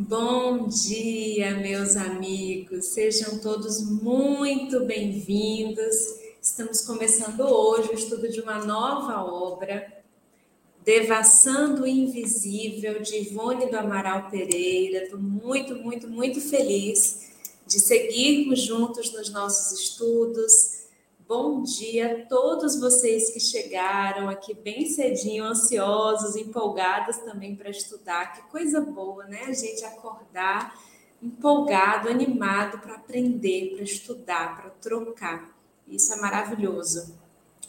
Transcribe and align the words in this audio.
Bom 0.00 0.68
dia, 0.68 1.56
meus 1.56 1.96
amigos. 1.96 2.84
Sejam 2.84 3.40
todos 3.40 3.82
muito 3.82 4.84
bem-vindos. 4.84 5.92
Estamos 6.40 6.82
começando 6.82 7.40
hoje 7.40 7.90
o 7.90 7.94
estudo 7.94 8.28
de 8.28 8.40
uma 8.40 8.64
nova 8.64 9.24
obra, 9.24 9.92
Devassando 10.84 11.82
o 11.82 11.86
Invisível, 11.86 13.02
de 13.02 13.22
Ivone 13.22 13.68
do 13.68 13.76
Amaral 13.76 14.30
Pereira. 14.30 15.02
Estou 15.02 15.18
muito, 15.18 15.74
muito, 15.74 16.06
muito 16.06 16.40
feliz 16.40 17.32
de 17.66 17.80
seguirmos 17.80 18.60
juntos 18.62 19.12
nos 19.12 19.30
nossos 19.30 19.80
estudos 19.80 20.77
Bom 21.28 21.62
dia 21.62 22.10
a 22.10 22.26
todos 22.26 22.80
vocês 22.80 23.28
que 23.28 23.38
chegaram 23.38 24.30
aqui 24.30 24.54
bem 24.54 24.86
cedinho, 24.86 25.44
ansiosos, 25.44 26.36
empolgados 26.36 27.18
também 27.18 27.54
para 27.54 27.68
estudar. 27.68 28.32
Que 28.32 28.50
coisa 28.50 28.80
boa, 28.80 29.24
né? 29.24 29.42
A 29.46 29.52
gente 29.52 29.84
acordar 29.84 30.74
empolgado, 31.22 32.08
animado 32.08 32.78
para 32.78 32.94
aprender, 32.94 33.74
para 33.74 33.84
estudar, 33.84 34.56
para 34.56 34.70
trocar. 34.70 35.54
Isso 35.86 36.14
é 36.14 36.16
maravilhoso. 36.16 37.14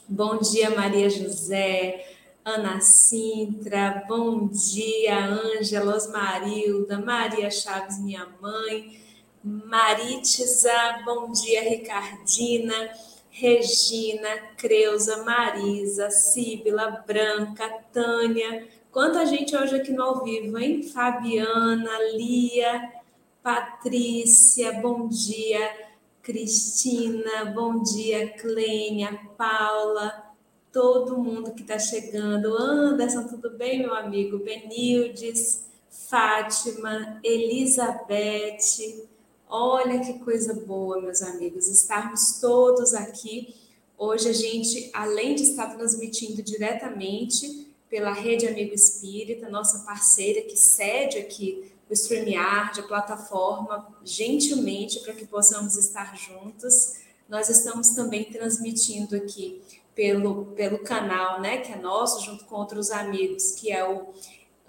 Bom 0.08 0.38
dia, 0.38 0.70
Maria 0.70 1.10
José, 1.10 2.16
Ana 2.42 2.80
Sintra, 2.80 4.06
bom 4.08 4.48
dia, 4.48 5.26
Ângela, 5.26 5.96
Osmarilda, 5.96 6.98
Maria 6.98 7.50
Chaves, 7.50 8.00
minha 8.00 8.26
mãe, 8.40 8.98
Maritza, 9.44 11.02
bom 11.04 11.30
dia, 11.30 11.62
Ricardina. 11.62 13.09
Regina, 13.30 14.28
Creuza, 14.56 15.22
Marisa, 15.22 16.10
Síbila, 16.10 17.04
Branca, 17.06 17.68
Tânia. 17.92 18.66
Quanta 18.90 19.24
gente 19.24 19.56
hoje 19.56 19.76
aqui 19.76 19.92
no 19.92 20.02
ao 20.02 20.24
vivo, 20.24 20.58
hein? 20.58 20.82
Fabiana, 20.82 21.90
Lia, 22.12 22.92
Patrícia, 23.42 24.72
bom 24.80 25.08
dia. 25.08 25.90
Cristina, 26.22 27.46
bom 27.46 27.82
dia. 27.82 28.28
Clênia, 28.34 29.18
Paula, 29.38 30.34
todo 30.72 31.16
mundo 31.16 31.54
que 31.54 31.62
está 31.62 31.78
chegando. 31.78 32.56
Anderson, 32.56 33.28
tudo 33.28 33.50
bem, 33.50 33.78
meu 33.78 33.94
amigo? 33.94 34.38
Benildes, 34.38 35.70
Fátima, 35.88 37.20
Elizabeth, 37.24 39.08
Olha 39.52 39.98
que 39.98 40.20
coisa 40.20 40.54
boa, 40.54 41.02
meus 41.02 41.22
amigos, 41.22 41.66
estarmos 41.66 42.38
todos 42.40 42.94
aqui. 42.94 43.52
Hoje 43.98 44.28
a 44.28 44.32
gente, 44.32 44.88
além 44.94 45.34
de 45.34 45.42
estar 45.42 45.76
transmitindo 45.76 46.40
diretamente 46.40 47.66
pela 47.88 48.12
Rede 48.12 48.46
Amigo 48.46 48.72
Espírita, 48.72 49.48
nossa 49.48 49.80
parceira 49.80 50.40
que 50.42 50.56
cede 50.56 51.18
aqui 51.18 51.68
o 51.90 51.92
StreamYard, 51.92 52.78
a 52.78 52.84
plataforma, 52.84 53.88
gentilmente 54.04 55.00
para 55.00 55.14
que 55.14 55.26
possamos 55.26 55.76
estar 55.76 56.16
juntos. 56.16 57.00
Nós 57.28 57.48
estamos 57.48 57.90
também 57.90 58.26
transmitindo 58.26 59.16
aqui 59.16 59.60
pelo, 59.96 60.44
pelo 60.54 60.78
canal, 60.78 61.40
né, 61.40 61.58
que 61.58 61.72
é 61.72 61.76
nosso, 61.76 62.24
junto 62.24 62.44
com 62.44 62.54
outros 62.54 62.92
amigos, 62.92 63.50
que 63.50 63.72
é 63.72 63.84
o 63.84 64.14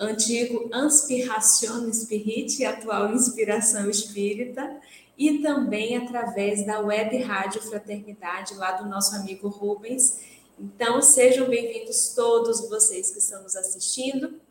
antigo 0.01 0.67
Inspiração 0.73 1.93
Spirit 1.93 2.65
atual 2.65 3.13
Inspiração 3.13 3.87
Espírita, 3.87 4.79
e 5.15 5.37
também 5.39 5.95
através 5.95 6.65
da 6.65 6.79
Web 6.79 7.15
Rádio 7.19 7.61
Fraternidade, 7.61 8.55
lá 8.55 8.71
do 8.71 8.89
nosso 8.89 9.15
amigo 9.15 9.47
Rubens. 9.47 10.19
Então, 10.59 10.99
sejam 11.03 11.47
bem-vindos 11.47 12.13
todos 12.15 12.67
vocês 12.67 13.11
que 13.11 13.19
estão 13.19 13.43
nos 13.43 13.55
assistindo 13.55 14.41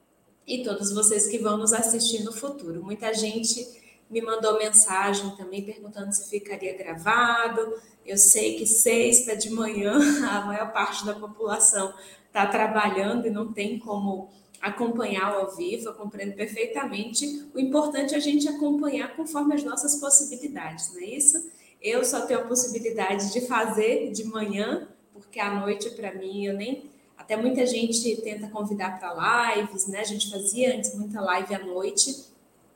e 0.46 0.62
todos 0.62 0.92
vocês 0.92 1.26
que 1.26 1.38
vão 1.38 1.56
nos 1.56 1.72
assistir 1.72 2.22
no 2.22 2.32
futuro. 2.32 2.84
Muita 2.84 3.12
gente 3.12 3.66
me 4.08 4.22
mandou 4.22 4.56
mensagem 4.56 5.34
também 5.36 5.64
perguntando 5.64 6.12
se 6.12 6.30
ficaria 6.30 6.76
gravado. 6.76 7.74
Eu 8.06 8.16
sei 8.16 8.56
que 8.56 8.66
sexta 8.66 9.36
de 9.36 9.50
manhã 9.50 9.98
a 10.30 10.42
maior 10.42 10.72
parte 10.72 11.04
da 11.04 11.14
população 11.14 11.92
está 12.28 12.46
trabalhando 12.46 13.26
e 13.26 13.30
não 13.30 13.52
tem 13.52 13.76
como 13.80 14.30
acompanhar 14.60 15.32
ao 15.32 15.50
vivo, 15.56 15.88
eu 15.88 15.94
compreendo 15.94 16.34
perfeitamente. 16.34 17.46
O 17.54 17.58
importante 17.58 18.14
é 18.14 18.18
a 18.18 18.20
gente 18.20 18.48
acompanhar 18.48 19.16
conforme 19.16 19.54
as 19.54 19.64
nossas 19.64 19.96
possibilidades, 19.96 20.92
não 20.92 21.00
é 21.00 21.06
isso? 21.06 21.50
Eu 21.80 22.04
só 22.04 22.26
tenho 22.26 22.40
a 22.40 22.44
possibilidade 22.44 23.32
de 23.32 23.40
fazer 23.42 24.10
de 24.10 24.24
manhã, 24.24 24.86
porque 25.14 25.40
à 25.40 25.60
noite, 25.60 25.90
para 25.90 26.14
mim, 26.14 26.44
eu 26.44 26.54
nem. 26.54 26.90
Até 27.16 27.36
muita 27.36 27.64
gente 27.64 28.16
tenta 28.22 28.48
convidar 28.48 28.98
para 28.98 29.54
lives, 29.54 29.86
né? 29.86 30.00
A 30.00 30.04
gente 30.04 30.30
fazia 30.30 30.76
antes 30.76 30.94
muita 30.94 31.20
live 31.20 31.54
à 31.54 31.64
noite. 31.64 32.24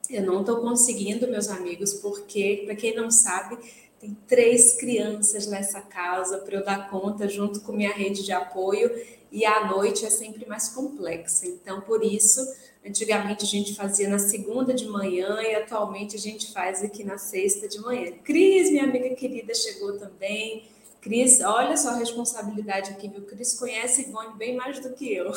Eu 0.09 0.23
não 0.23 0.41
estou 0.41 0.61
conseguindo, 0.61 1.27
meus 1.29 1.49
amigos, 1.49 1.95
porque, 1.95 2.63
para 2.65 2.77
quem 2.77 2.95
não 2.95 3.11
sabe, 3.11 3.59
tem 3.99 4.17
três 4.27 4.75
crianças 4.75 5.47
nessa 5.47 5.81
casa 5.81 6.39
para 6.39 6.57
eu 6.57 6.65
dar 6.65 6.91
conta, 6.91 7.29
junto 7.29 7.61
com 7.61 7.73
minha 7.73 7.93
rede 7.93 8.23
de 8.23 8.33
apoio 8.33 8.91
e 9.35 9.45
à 9.45 9.67
noite 9.67 10.07
é 10.07 10.11
sempre 10.11 10.47
mais 10.47 10.69
complexa. 10.69 11.45
Então, 11.49 11.81
por 11.81 12.05
isso, 12.05 12.41
antigamente 12.87 13.45
a 13.45 13.49
gente 13.49 13.75
fazia 13.75 14.09
na 14.09 14.21
segunda 14.21 14.73
de 14.73 14.87
manhã 14.87 15.43
e 15.43 15.57
atualmente 15.57 16.15
a 16.15 16.19
gente 16.21 16.53
faz 16.53 16.85
aqui 16.85 17.03
na 17.03 17.19
sexta 17.19 17.67
de 17.67 17.81
manhã. 17.81 18.13
Cris, 18.23 18.71
minha 18.71 18.85
amiga 18.85 19.13
querida, 19.17 19.53
chegou 19.53 19.99
também. 19.99 20.69
Cris, 21.01 21.41
olha 21.41 21.77
só 21.77 21.91
a 21.91 21.97
responsabilidade 21.97 22.93
aqui, 22.93 23.09
viu? 23.09 23.23
Cris 23.23 23.59
conhece 23.59 24.03
Ivone 24.03 24.39
bem 24.39 24.55
mais 24.55 24.79
do 24.79 24.93
que 24.95 25.13
eu. 25.13 25.33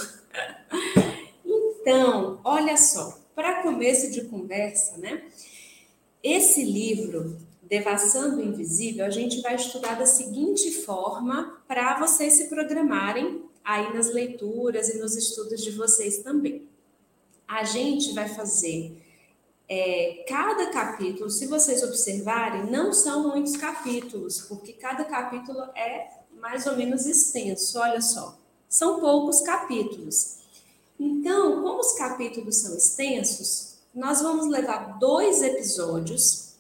então, 1.44 2.40
olha 2.44 2.78
só, 2.78 3.18
para 3.34 3.64
começo 3.64 4.12
de 4.12 4.26
conversa, 4.26 4.96
né? 5.00 5.24
Esse 6.22 6.64
livro, 6.64 7.36
Devassando 7.64 8.38
o 8.38 8.44
Invisível, 8.44 9.06
a 9.06 9.10
gente 9.10 9.42
vai 9.42 9.56
estudar 9.56 9.96
da 9.96 10.06
seguinte 10.06 10.72
forma 10.84 11.60
para 11.68 12.00
vocês 12.00 12.34
se 12.34 12.48
programarem 12.48 13.48
aí 13.68 13.94
nas 13.94 14.14
leituras 14.14 14.88
e 14.88 14.98
nos 14.98 15.18
estudos 15.18 15.62
de 15.62 15.72
vocês 15.72 16.20
também. 16.20 16.70
A 17.46 17.66
gente 17.66 18.14
vai 18.14 18.30
fazer 18.30 18.98
é, 19.68 20.24
cada 20.26 20.68
capítulo, 20.68 21.30
se 21.30 21.48
vocês 21.48 21.84
observarem, 21.84 22.72
não 22.72 22.94
são 22.94 23.28
muitos 23.28 23.58
capítulos, 23.58 24.40
porque 24.44 24.72
cada 24.72 25.04
capítulo 25.04 25.60
é 25.76 26.08
mais 26.40 26.66
ou 26.66 26.78
menos 26.78 27.06
extenso, 27.06 27.78
olha 27.78 28.02
só. 28.02 28.40
São 28.70 29.02
poucos 29.02 29.42
capítulos. 29.42 30.38
Então, 30.98 31.62
como 31.62 31.82
os 31.82 31.92
capítulos 31.98 32.56
são 32.60 32.74
extensos, 32.78 33.80
nós 33.94 34.22
vamos 34.22 34.48
levar 34.48 34.98
dois 34.98 35.42
episódios 35.42 36.56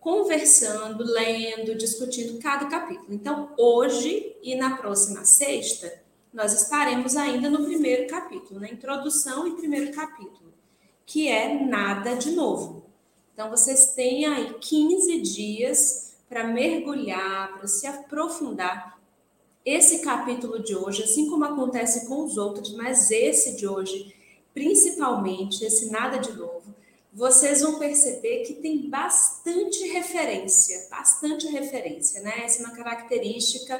conversando, 0.00 1.04
lendo, 1.04 1.76
discutindo 1.76 2.40
cada 2.40 2.66
capítulo. 2.66 3.14
Então, 3.14 3.54
hoje 3.56 4.34
e 4.42 4.56
na 4.56 4.76
próxima 4.76 5.24
sexta, 5.24 6.01
nós 6.32 6.52
estaremos 6.54 7.16
ainda 7.16 7.50
no 7.50 7.64
primeiro 7.64 8.06
capítulo, 8.06 8.60
na 8.60 8.68
introdução 8.68 9.46
e 9.46 9.56
primeiro 9.56 9.92
capítulo, 9.92 10.52
que 11.04 11.28
é 11.28 11.62
nada 11.62 12.14
de 12.14 12.30
novo. 12.30 12.86
Então, 13.34 13.50
vocês 13.50 13.94
têm 13.94 14.26
aí 14.26 14.54
15 14.60 15.20
dias 15.20 16.14
para 16.28 16.44
mergulhar, 16.44 17.58
para 17.58 17.66
se 17.66 17.86
aprofundar. 17.86 18.98
Esse 19.64 20.00
capítulo 20.00 20.62
de 20.62 20.74
hoje, 20.74 21.02
assim 21.02 21.28
como 21.28 21.44
acontece 21.44 22.06
com 22.08 22.24
os 22.24 22.36
outros, 22.36 22.72
mas 22.74 23.10
esse 23.10 23.56
de 23.56 23.68
hoje, 23.68 24.14
principalmente, 24.54 25.64
esse 25.64 25.90
nada 25.90 26.16
de 26.18 26.32
novo, 26.32 26.74
vocês 27.12 27.60
vão 27.60 27.78
perceber 27.78 28.44
que 28.44 28.54
tem 28.54 28.88
bastante 28.88 29.86
referência, 29.88 30.88
bastante 30.90 31.46
referência, 31.46 32.22
né? 32.22 32.44
Essa 32.44 32.62
é 32.62 32.66
uma 32.66 32.74
característica 32.74 33.78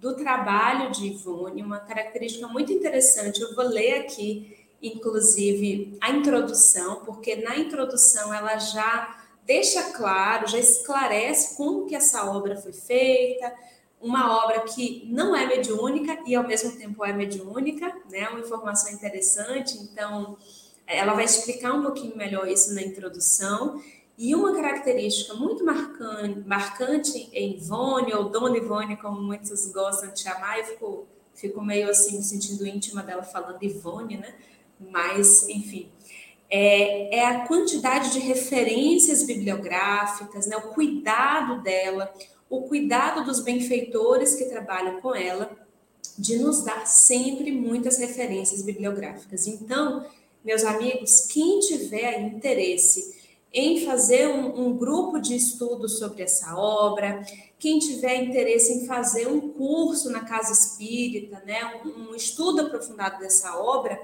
do 0.00 0.14
trabalho 0.14 0.90
de 0.90 1.08
Ivone, 1.08 1.62
uma 1.62 1.80
característica 1.80 2.46
muito 2.46 2.72
interessante. 2.72 3.40
Eu 3.40 3.54
vou 3.54 3.64
ler 3.64 3.94
aqui, 3.94 4.56
inclusive, 4.80 5.98
a 6.00 6.10
introdução, 6.10 7.04
porque 7.04 7.36
na 7.36 7.56
introdução 7.56 8.32
ela 8.32 8.58
já 8.58 9.24
deixa 9.44 9.92
claro, 9.92 10.46
já 10.46 10.58
esclarece 10.58 11.56
como 11.56 11.86
que 11.86 11.96
essa 11.96 12.30
obra 12.30 12.56
foi 12.56 12.72
feita, 12.72 13.52
uma 14.00 14.44
obra 14.44 14.60
que 14.60 15.08
não 15.10 15.34
é 15.34 15.46
mediúnica 15.46 16.18
e 16.24 16.36
ao 16.36 16.46
mesmo 16.46 16.78
tempo 16.78 17.04
é 17.04 17.12
mediúnica, 17.12 17.92
né? 18.08 18.28
Uma 18.28 18.40
informação 18.40 18.92
interessante. 18.92 19.76
Então, 19.78 20.36
ela 20.86 21.14
vai 21.14 21.24
explicar 21.24 21.72
um 21.72 21.82
pouquinho 21.82 22.16
melhor 22.16 22.46
isso 22.46 22.72
na 22.72 22.82
introdução. 22.82 23.82
E 24.18 24.34
uma 24.34 24.52
característica 24.52 25.32
muito 25.34 25.64
marcante, 25.64 26.40
marcante 26.40 27.30
em 27.32 27.54
Ivone, 27.54 28.12
ou 28.12 28.28
Dona 28.28 28.56
Ivone, 28.56 28.96
como 28.96 29.22
muitos 29.22 29.70
gostam 29.70 30.12
de 30.12 30.20
chamar, 30.20 30.58
eu 30.58 30.64
fico, 30.64 31.06
fico 31.34 31.62
meio 31.62 31.88
assim, 31.88 32.16
me 32.16 32.24
sentindo 32.24 32.66
íntima 32.66 33.00
dela 33.00 33.22
falando 33.22 33.62
Ivone, 33.62 34.16
né? 34.16 34.34
Mas, 34.80 35.48
enfim, 35.48 35.88
é, 36.50 37.18
é, 37.18 37.26
a 37.26 37.46
quantidade 37.46 38.12
de 38.12 38.18
referências 38.18 39.22
bibliográficas, 39.22 40.48
né? 40.48 40.56
o 40.56 40.72
cuidado 40.72 41.62
dela, 41.62 42.12
o 42.50 42.62
cuidado 42.62 43.24
dos 43.24 43.38
benfeitores 43.40 44.34
que 44.34 44.46
trabalham 44.46 45.00
com 45.00 45.14
ela, 45.14 45.56
de 46.18 46.38
nos 46.38 46.64
dar 46.64 46.86
sempre 46.86 47.52
muitas 47.52 47.98
referências 47.98 48.62
bibliográficas. 48.62 49.46
Então, 49.46 50.04
meus 50.44 50.64
amigos, 50.64 51.26
quem 51.26 51.60
tiver 51.60 52.20
interesse 52.20 53.17
em 53.52 53.84
fazer 53.84 54.28
um, 54.28 54.66
um, 54.66 54.76
grupo 54.76 55.18
de 55.18 55.34
estudo 55.34 55.88
sobre 55.88 56.22
essa 56.22 56.56
obra. 56.56 57.24
Quem 57.58 57.78
tiver 57.78 58.22
interesse 58.22 58.72
em 58.72 58.86
fazer 58.86 59.26
um 59.26 59.40
curso 59.40 60.10
na 60.10 60.20
Casa 60.20 60.52
Espírita, 60.52 61.42
né, 61.46 61.80
um, 61.84 62.10
um 62.10 62.14
estudo 62.14 62.62
aprofundado 62.62 63.18
dessa 63.18 63.58
obra, 63.58 63.98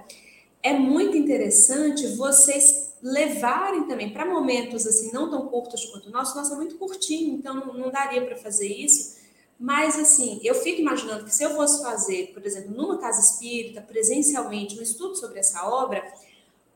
é 0.63 0.73
muito 0.73 1.17
interessante 1.17 2.07
vocês 2.17 2.95
levarem 3.03 3.87
também 3.87 4.11
para 4.11 4.25
momentos 4.25 4.87
assim 4.87 5.13
não 5.13 5.31
tão 5.31 5.47
curtos 5.49 5.85
quanto 5.85 6.09
o 6.09 6.11
nosso. 6.11 6.35
Nosso 6.35 6.55
é 6.55 6.57
muito 6.57 6.77
curtinho, 6.77 7.35
então 7.35 7.55
não, 7.55 7.75
não 7.75 7.91
daria 7.91 8.25
para 8.25 8.37
fazer 8.37 8.69
isso. 8.69 9.23
Mas 9.61 9.99
assim, 9.99 10.41
eu 10.43 10.55
fico 10.55 10.81
imaginando 10.81 11.25
que 11.25 11.35
se 11.35 11.45
eu 11.45 11.55
fosse 11.55 11.83
fazer, 11.83 12.33
por 12.33 12.45
exemplo, 12.45 12.75
numa 12.75 12.99
casa 12.99 13.21
espírita, 13.21 13.83
presencialmente, 13.83 14.79
um 14.79 14.83
estudo 14.83 15.15
sobre 15.17 15.39
essa 15.39 15.69
obra, 15.69 16.03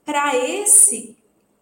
para 0.05 0.37
esse 0.37 1.18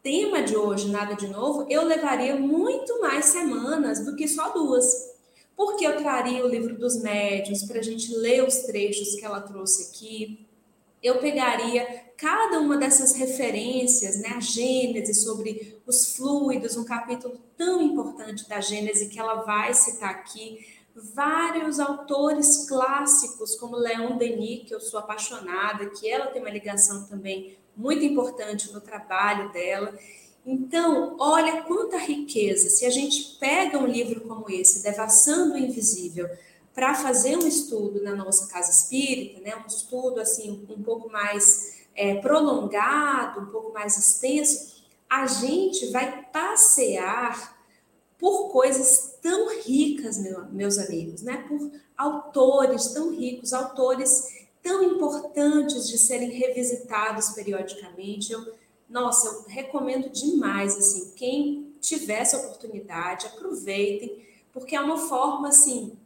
tema 0.06 0.40
de 0.40 0.56
hoje, 0.56 0.88
nada 0.88 1.14
de 1.16 1.26
novo, 1.26 1.66
eu 1.68 1.84
levaria 1.84 2.36
muito 2.36 3.00
mais 3.00 3.24
semanas 3.24 4.04
do 4.04 4.14
que 4.14 4.28
só 4.28 4.50
duas. 4.50 4.86
Porque 5.56 5.84
eu 5.84 5.96
traria 5.96 6.46
o 6.46 6.48
livro 6.48 6.78
dos 6.78 7.02
médios 7.02 7.64
para 7.64 7.80
a 7.80 7.82
gente 7.82 8.14
ler 8.14 8.44
os 8.44 8.58
trechos 8.58 9.16
que 9.16 9.24
ela 9.24 9.40
trouxe 9.40 9.90
aqui, 9.90 10.46
eu 11.02 11.18
pegaria 11.18 12.04
cada 12.16 12.60
uma 12.60 12.76
dessas 12.76 13.16
referências, 13.16 14.20
né, 14.20 14.28
a 14.36 14.40
Gênese 14.40 15.12
sobre 15.12 15.76
os 15.84 16.14
fluidos, 16.14 16.76
um 16.76 16.84
capítulo 16.84 17.40
tão 17.56 17.82
importante 17.82 18.48
da 18.48 18.60
Gênese 18.60 19.08
que 19.08 19.18
ela 19.18 19.42
vai 19.42 19.74
citar 19.74 20.10
aqui, 20.10 20.64
vários 20.94 21.80
autores 21.80 22.68
clássicos, 22.68 23.56
como 23.56 23.76
Leon 23.76 24.16
Denis, 24.16 24.68
que 24.68 24.74
eu 24.74 24.80
sou 24.80 25.00
apaixonada, 25.00 25.90
que 25.90 26.08
ela 26.08 26.28
tem 26.28 26.40
uma 26.40 26.50
ligação 26.50 27.08
também 27.08 27.58
muito 27.76 28.04
importante 28.04 28.72
no 28.72 28.80
trabalho 28.80 29.52
dela. 29.52 29.96
Então, 30.44 31.16
olha 31.18 31.62
quanta 31.62 31.98
riqueza. 31.98 32.70
Se 32.70 32.86
a 32.86 32.90
gente 32.90 33.36
pega 33.38 33.78
um 33.78 33.86
livro 33.86 34.20
como 34.22 34.48
esse, 34.48 34.82
Devassando 34.82 35.54
o 35.54 35.58
Invisível, 35.58 36.28
para 36.74 36.94
fazer 36.94 37.36
um 37.36 37.46
estudo 37.46 38.02
na 38.02 38.14
nossa 38.14 38.46
casa 38.52 38.70
espírita, 38.70 39.40
né, 39.40 39.56
um 39.56 39.66
estudo 39.66 40.20
assim 40.20 40.64
um 40.68 40.82
pouco 40.82 41.10
mais 41.10 41.84
é, 41.94 42.16
prolongado, 42.16 43.40
um 43.40 43.46
pouco 43.46 43.72
mais 43.72 43.96
extenso, 43.96 44.84
a 45.08 45.26
gente 45.26 45.90
vai 45.90 46.24
passear 46.32 47.56
por 48.18 48.50
coisas 48.50 49.18
tão 49.22 49.48
ricas, 49.60 50.18
meu, 50.18 50.44
meus 50.46 50.78
amigos, 50.78 51.22
né? 51.22 51.44
Por 51.48 51.70
autores 51.96 52.88
tão 52.88 53.10
ricos, 53.10 53.52
autores 53.52 54.45
tão 54.66 54.82
importantes 54.82 55.88
de 55.88 55.96
serem 55.96 56.28
revisitados 56.30 57.28
periodicamente. 57.28 58.32
Eu, 58.32 58.52
nossa, 58.90 59.28
eu 59.28 59.44
recomendo 59.46 60.10
demais, 60.10 60.76
assim, 60.76 61.12
quem 61.14 61.72
tiver 61.80 62.22
essa 62.22 62.36
oportunidade, 62.38 63.26
aproveitem, 63.26 64.26
porque 64.52 64.74
é 64.74 64.80
uma 64.80 64.98
forma, 64.98 65.50
assim, 65.50 65.96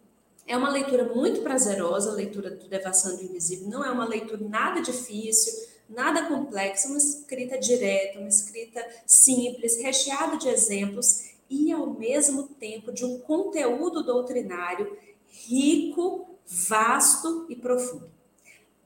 é 0.47 0.55
uma 0.59 0.69
leitura 0.69 1.05
muito 1.15 1.41
prazerosa, 1.41 2.11
a 2.11 2.15
leitura 2.15 2.51
do 2.51 2.69
Devassando 2.69 3.23
Invisível. 3.23 3.67
Não 3.67 3.83
é 3.83 3.91
uma 3.91 4.07
leitura 4.07 4.47
nada 4.47 4.83
difícil, 4.83 5.67
nada 5.89 6.27
complexa, 6.27 6.89
uma 6.89 6.99
escrita 6.99 7.59
direta, 7.59 8.19
uma 8.19 8.29
escrita 8.29 8.87
simples, 9.07 9.79
recheada 9.79 10.37
de 10.37 10.49
exemplos 10.49 11.31
e, 11.49 11.73
ao 11.73 11.87
mesmo 11.95 12.43
tempo, 12.43 12.93
de 12.93 13.07
um 13.07 13.21
conteúdo 13.21 14.03
doutrinário 14.03 14.99
rico, 15.31 16.29
vasto 16.47 17.47
e 17.49 17.57
profundo. 17.57 18.20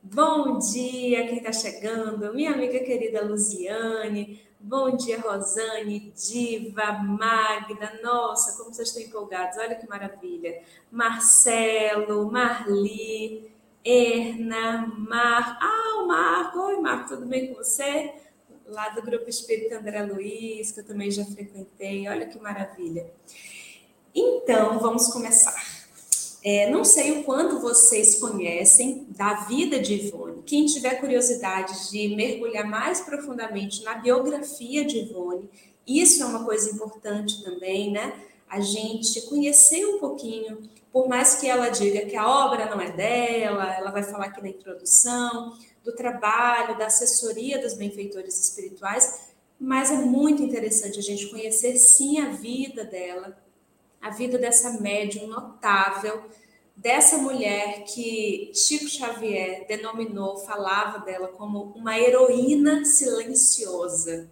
Bom 0.07 0.59
dia, 0.59 1.27
quem 1.27 1.39
está 1.39 1.51
chegando, 1.51 2.35
minha 2.35 2.53
amiga 2.53 2.79
querida 2.81 3.25
Luziane, 3.25 4.39
Bom 4.61 4.97
dia, 4.97 5.19
Rosane, 5.19 6.13
Diva, 6.15 6.93
Magda. 6.93 8.01
Nossa, 8.03 8.57
como 8.57 8.73
vocês 8.73 8.89
estão 8.89 9.03
empolgados. 9.03 9.59
Olha 9.59 9.75
que 9.75 9.87
maravilha. 9.87 10.63
Marcelo, 10.91 12.31
Marli, 12.31 13.51
Erna, 13.85 14.87
Mar. 14.99 15.59
Ah, 15.61 16.03
o 16.03 16.07
Marco. 16.07 16.61
Oi, 16.61 16.81
Marco, 16.81 17.11
tudo 17.11 17.27
bem 17.27 17.49
com 17.49 17.63
você? 17.63 18.15
Lá 18.67 18.89
do 18.91 19.03
Grupo 19.03 19.29
Espírito 19.29 19.75
André 19.75 20.03
Luiz, 20.03 20.73
que 20.73 20.81
eu 20.81 20.87
também 20.87 21.11
já 21.11 21.25
frequentei. 21.27 22.09
Olha 22.09 22.27
que 22.27 22.39
maravilha. 22.39 23.11
Então, 24.15 24.79
vamos 24.79 25.09
começar. 25.09 25.74
É, 26.45 26.69
não 26.69 26.85
sei 26.85 27.13
o 27.13 27.25
quanto 27.25 27.59
vocês 27.59 28.21
conhecem 28.21 29.07
da 29.09 29.33
vida 29.45 29.81
de 29.81 29.95
Ivone. 29.95 30.43
Quem 30.43 30.67
tiver 30.67 31.01
curiosidade 31.01 31.91
de 31.91 32.15
mergulhar 32.15 32.69
mais 32.69 33.01
profundamente 33.01 33.83
na 33.83 33.95
biografia 33.95 34.85
de 34.85 34.99
Ivone, 34.99 35.49
isso 35.87 36.23
é 36.23 36.27
uma 36.27 36.45
coisa 36.45 36.71
importante 36.71 37.43
também, 37.43 37.91
né? 37.91 38.13
A 38.47 38.61
gente 38.61 39.23
conhecer 39.23 39.87
um 39.87 39.99
pouquinho, 39.99 40.59
por 40.93 41.09
mais 41.09 41.37
que 41.37 41.49
ela 41.49 41.71
diga 41.71 42.05
que 42.05 42.15
a 42.15 42.29
obra 42.29 42.67
não 42.67 42.79
é 42.79 42.93
dela, 42.93 43.75
ela 43.75 43.91
vai 43.91 44.03
falar 44.03 44.27
aqui 44.27 44.43
na 44.43 44.51
introdução, 44.51 45.57
do 45.83 45.93
trabalho, 45.95 46.77
da 46.77 46.87
assessoria 46.87 47.59
dos 47.59 47.73
benfeitores 47.73 48.39
espirituais, 48.39 49.29
mas 49.59 49.91
é 49.91 49.97
muito 49.97 50.43
interessante 50.43 50.99
a 50.99 51.03
gente 51.03 51.27
conhecer 51.29 51.77
sim 51.79 52.19
a 52.21 52.31
vida 52.31 52.85
dela, 52.85 53.35
a 54.05 54.11
vida 54.11 54.37
dessa 54.37 54.83
médium 54.83 55.29
notável, 55.29 56.25
dessa 56.77 57.17
mulher 57.17 57.85
que 57.85 58.53
Chico 58.55 58.87
Xavier 58.87 59.67
denominou, 59.67 60.37
falava 60.37 60.99
dela 60.99 61.29
como 61.29 61.73
uma 61.75 61.99
heroína 61.99 62.85
silenciosa. 62.85 64.31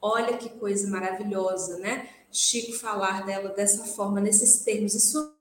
Olha 0.00 0.36
que 0.36 0.48
coisa 0.48 0.90
maravilhosa, 0.90 1.78
né? 1.78 2.08
Chico 2.32 2.72
falar 2.72 3.24
dela 3.24 3.50
dessa 3.50 3.84
forma, 3.84 4.20
nesses 4.20 4.64
termos. 4.64 4.92
Isso 4.92 5.32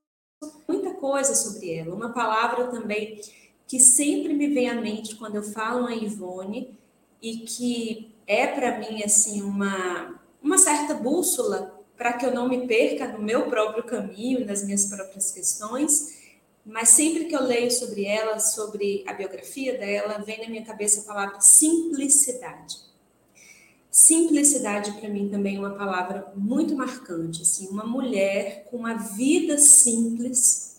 muita 0.68 0.92
coisa 0.92 1.34
sobre 1.34 1.74
ela. 1.74 1.95
Uma 1.95 2.13
palavra 2.13 2.68
também 2.68 3.19
que 3.68 3.80
sempre 3.80 4.36
me 4.36 4.48
vem 4.48 4.69
à 4.69 4.80
mente 4.80 5.16
quando 5.16 5.38
eu 5.38 5.44
falo 5.44 5.88
a 5.88 5.95
Ivone 5.95 6.77
e 7.19 7.38
que 7.38 8.13
é 8.27 8.45
para 8.45 8.77
mim 8.77 9.01
assim 9.04 9.42
uma 9.42 10.22
uma 10.39 10.57
certa 10.57 10.94
bússola 10.94 11.81
para 12.01 12.13
que 12.13 12.25
eu 12.25 12.33
não 12.33 12.50
me 12.50 12.65
perca 12.65 13.09
no 13.09 13.21
meu 13.21 13.48
próprio 13.48 13.83
caminho, 13.83 14.44
nas 14.44 14.63
minhas 14.63 14.86
próprias 14.86 15.30
questões. 15.30 16.18
Mas 16.65 16.89
sempre 16.89 17.25
que 17.25 17.36
eu 17.36 17.44
leio 17.44 17.69
sobre 17.69 18.06
ela, 18.06 18.39
sobre 18.39 19.03
a 19.06 19.13
biografia 19.13 19.77
dela, 19.77 20.18
vem 20.18 20.42
na 20.42 20.50
minha 20.50 20.65
cabeça 20.65 21.01
a 21.01 21.03
palavra 21.03 21.39
simplicidade. 21.42 22.75
Simplicidade 23.92 24.94
para 24.94 25.09
mim 25.09 25.30
também 25.30 25.57
é 25.57 25.59
uma 25.59 25.75
palavra 25.75 26.33
muito 26.36 26.75
marcante, 26.75 27.44
assim, 27.44 27.67
uma 27.67 27.86
mulher 27.86 28.65
com 28.72 28.77
uma 28.77 28.96
vida 28.96 29.60
simples, 29.60 30.77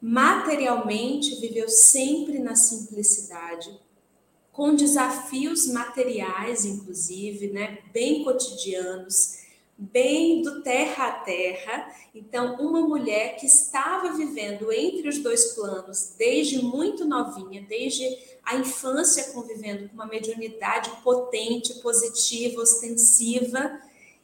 materialmente 0.00 1.42
viveu 1.42 1.68
sempre 1.68 2.38
na 2.38 2.56
simplicidade, 2.56 3.70
com 4.50 4.74
desafios 4.74 5.66
materiais, 5.66 6.64
inclusive, 6.64 7.48
né, 7.48 7.80
bem 7.92 8.24
cotidianos, 8.24 9.43
bem 9.76 10.42
do 10.42 10.62
terra 10.62 11.08
a 11.08 11.12
terra. 11.12 11.94
Então, 12.14 12.56
uma 12.56 12.80
mulher 12.80 13.36
que 13.36 13.46
estava 13.46 14.12
vivendo 14.12 14.72
entre 14.72 15.08
os 15.08 15.18
dois 15.18 15.52
planos 15.52 16.14
desde 16.16 16.62
muito 16.62 17.04
novinha, 17.04 17.64
desde 17.68 18.06
a 18.44 18.56
infância 18.56 19.32
convivendo 19.32 19.88
com 19.88 19.94
uma 19.94 20.06
mediunidade 20.06 20.90
potente, 21.02 21.74
positiva, 21.80 22.62
ostensiva, 22.62 23.80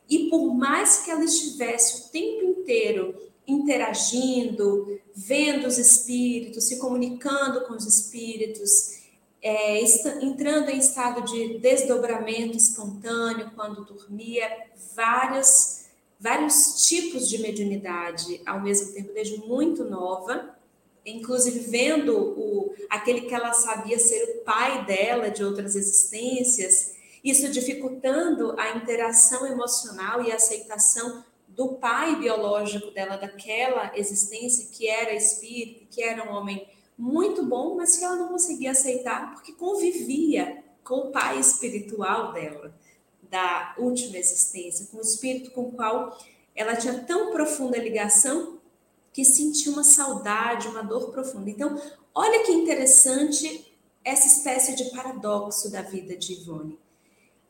e 0.08 0.28
por 0.28 0.54
mais 0.54 1.04
que 1.04 1.10
ela 1.10 1.24
estivesse 1.24 2.02
o 2.02 2.08
tempo 2.10 2.44
inteiro 2.44 3.14
interagindo, 3.46 5.00
vendo 5.14 5.66
os 5.66 5.78
espíritos, 5.78 6.64
se 6.64 6.78
comunicando 6.78 7.62
com 7.62 7.74
os 7.74 7.86
espíritos, 7.86 8.99
é, 9.42 9.80
entrando 10.22 10.70
em 10.70 10.78
estado 10.78 11.22
de 11.22 11.58
desdobramento 11.58 12.56
espontâneo 12.56 13.50
quando 13.54 13.84
dormia, 13.84 14.48
várias, 14.94 15.88
vários 16.18 16.86
tipos 16.86 17.28
de 17.28 17.38
mediunidade 17.38 18.40
ao 18.44 18.60
mesmo 18.60 18.92
tempo, 18.92 19.12
desde 19.12 19.38
muito 19.38 19.84
nova, 19.84 20.54
inclusive 21.04 21.60
vendo 21.60 22.14
o, 22.16 22.74
aquele 22.90 23.22
que 23.22 23.34
ela 23.34 23.52
sabia 23.52 23.98
ser 23.98 24.22
o 24.24 24.44
pai 24.44 24.84
dela 24.84 25.30
de 25.30 25.42
outras 25.42 25.74
existências, 25.74 26.94
isso 27.24 27.48
dificultando 27.50 28.58
a 28.58 28.76
interação 28.76 29.46
emocional 29.46 30.22
e 30.24 30.32
a 30.32 30.36
aceitação 30.36 31.24
do 31.48 31.74
pai 31.74 32.16
biológico 32.16 32.90
dela, 32.90 33.16
daquela 33.16 33.92
existência 33.94 34.68
que 34.72 34.88
era 34.88 35.14
espírito, 35.14 35.86
que 35.90 36.02
era 36.02 36.30
um 36.30 36.34
homem 36.34 36.66
muito 37.00 37.44
bom, 37.46 37.76
mas 37.76 37.96
que 37.96 38.04
ela 38.04 38.16
não 38.16 38.28
conseguia 38.28 38.72
aceitar 38.72 39.32
porque 39.32 39.52
convivia 39.52 40.62
com 40.84 40.96
o 40.96 41.10
pai 41.10 41.40
espiritual 41.40 42.32
dela, 42.32 42.74
da 43.22 43.74
última 43.78 44.18
existência, 44.18 44.86
com 44.90 44.98
o 44.98 45.00
espírito 45.00 45.50
com 45.52 45.62
o 45.62 45.72
qual 45.72 46.18
ela 46.54 46.76
tinha 46.76 47.02
tão 47.04 47.32
profunda 47.32 47.78
ligação 47.78 48.58
que 49.12 49.24
sentia 49.24 49.72
uma 49.72 49.82
saudade, 49.82 50.68
uma 50.68 50.82
dor 50.82 51.10
profunda. 51.10 51.48
Então, 51.48 51.80
olha 52.14 52.44
que 52.44 52.52
interessante 52.52 53.74
essa 54.04 54.26
espécie 54.26 54.76
de 54.76 54.90
paradoxo 54.90 55.70
da 55.70 55.82
vida 55.82 56.16
de 56.16 56.34
Ivone. 56.34 56.78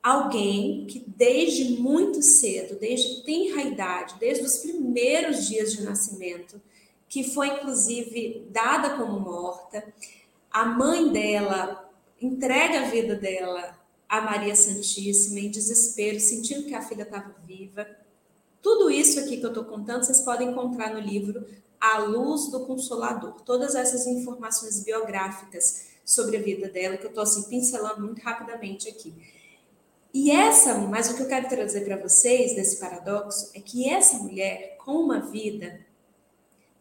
alguém 0.02 0.87
que 0.87 1.04
desde 1.07 1.73
muito 1.80 2.23
cedo, 2.23 2.78
desde 2.78 3.23
tenra 3.23 3.62
idade, 3.62 4.14
desde 4.19 4.45
os 4.45 4.59
primeiros 4.59 5.47
dias 5.47 5.73
de 5.73 5.83
nascimento, 5.83 6.61
que 7.11 7.25
foi 7.25 7.49
inclusive 7.49 8.47
dada 8.50 8.97
como 8.97 9.19
morta, 9.19 9.93
a 10.49 10.64
mãe 10.64 11.12
dela 11.12 11.90
entrega 12.23 12.83
a 12.83 12.88
vida 12.88 13.17
dela 13.17 13.76
a 14.09 14.21
Maria 14.21 14.55
Santíssima 14.55 15.40
em 15.40 15.50
desespero, 15.50 16.21
sentindo 16.21 16.67
que 16.67 16.75
a 16.75 16.83
filha 16.83 17.02
estava 17.02 17.35
viva. 17.45 17.87
Tudo 18.62 18.90
isso 18.90 19.19
aqui 19.19 19.38
que 19.38 19.45
eu 19.45 19.50
estou 19.50 19.64
contando, 19.64 20.05
vocês 20.05 20.21
podem 20.21 20.50
encontrar 20.50 20.95
no 20.95 21.00
livro 21.00 21.45
A 21.81 21.99
Luz 21.99 22.49
do 22.49 22.61
Consolador. 22.64 23.40
Todas 23.43 23.75
essas 23.75 24.07
informações 24.07 24.85
biográficas 24.85 25.90
sobre 26.05 26.37
a 26.37 26.43
vida 26.43 26.69
dela, 26.69 26.97
que 26.97 27.05
eu 27.05 27.11
estou 27.11 27.23
assim 27.23 27.49
pincelando 27.49 28.02
muito 28.02 28.21
rapidamente 28.21 28.88
aqui. 28.88 29.14
E 30.12 30.31
essa, 30.31 30.75
mas 30.75 31.11
o 31.11 31.17
que 31.17 31.23
eu 31.23 31.29
quero 31.29 31.49
trazer 31.49 31.85
para 31.85 31.97
vocês 31.97 32.55
desse 32.55 32.79
paradoxo 32.79 33.50
é 33.55 33.61
que 33.61 33.88
essa 33.88 34.19
mulher, 34.19 34.76
com 34.85 34.93
uma 34.93 35.21
vida 35.21 35.89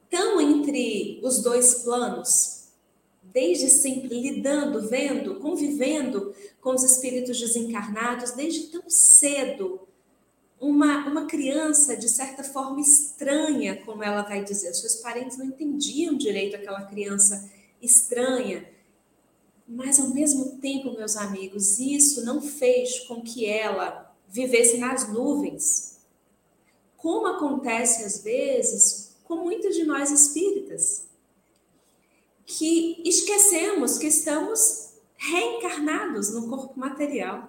tão 0.09 0.41
entre 0.41 1.19
os 1.23 1.41
dois 1.41 1.75
planos, 1.83 2.69
desde 3.21 3.69
sempre 3.69 4.19
lidando, 4.19 4.87
vendo, 4.87 5.35
convivendo 5.35 6.33
com 6.59 6.73
os 6.73 6.83
espíritos 6.83 7.39
desencarnados, 7.39 8.31
desde 8.31 8.67
tão 8.67 8.89
cedo, 8.89 9.87
uma, 10.59 11.07
uma 11.07 11.25
criança, 11.25 11.95
de 11.95 12.09
certa 12.09 12.43
forma, 12.43 12.81
estranha, 12.81 13.81
como 13.85 14.03
ela 14.03 14.23
vai 14.23 14.43
dizer. 14.43 14.71
Os 14.71 14.81
seus 14.81 14.95
parentes 14.95 15.37
não 15.37 15.45
entendiam 15.45 16.17
direito 16.17 16.55
aquela 16.55 16.81
criança 16.81 17.49
estranha. 17.81 18.67
Mas, 19.65 19.99
ao 19.99 20.09
mesmo 20.09 20.57
tempo, 20.57 20.97
meus 20.97 21.15
amigos, 21.15 21.79
isso 21.79 22.25
não 22.25 22.41
fez 22.41 22.99
com 23.01 23.21
que 23.21 23.45
ela 23.45 24.13
vivesse 24.27 24.77
nas 24.77 25.11
nuvens, 25.11 25.97
como 26.97 27.27
acontece 27.27 28.03
às 28.03 28.21
vezes 28.21 29.08
com 29.29 29.35
muitos 29.35 29.75
de 29.75 29.85
nós 29.85 30.09
espíritas, 30.09 31.07
que 32.47 32.99
esquecemos 33.05 33.99
que 33.99 34.07
estamos 34.07 34.89
reencarnados 35.15 36.31
no 36.31 36.49
corpo 36.49 36.79
material 36.79 37.47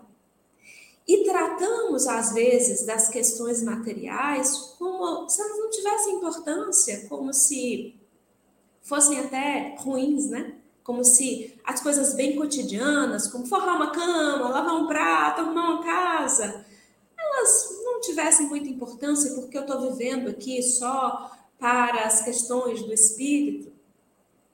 e 1.08 1.24
tratamos, 1.24 2.06
às 2.06 2.34
vezes, 2.34 2.84
das 2.84 3.08
questões 3.08 3.62
materiais 3.62 4.74
como 4.78 5.26
se 5.26 5.40
elas 5.40 5.58
não 5.58 5.70
tivessem 5.70 6.14
importância, 6.16 7.06
como 7.08 7.32
se 7.32 7.94
fossem 8.82 9.18
até 9.18 9.74
ruins, 9.78 10.26
né? 10.26 10.56
como 10.84 11.02
se 11.02 11.58
as 11.64 11.80
coisas 11.80 12.12
bem 12.12 12.36
cotidianas, 12.36 13.26
como 13.26 13.46
forrar 13.46 13.76
uma 13.76 13.90
cama, 13.90 14.50
lavar 14.50 14.74
um 14.74 14.86
prato, 14.86 15.40
arrumar 15.40 15.70
uma 15.70 15.82
casa, 15.82 16.66
elas 17.18 17.68
não 17.84 18.00
tivessem 18.02 18.48
muita 18.48 18.68
importância 18.68 19.32
porque 19.34 19.56
eu 19.56 19.62
estou 19.62 19.92
vivendo 19.92 20.28
aqui 20.28 20.62
só 20.62 21.39
para 21.60 22.04
as 22.06 22.22
questões 22.22 22.82
do 22.82 22.92
espírito. 22.92 23.70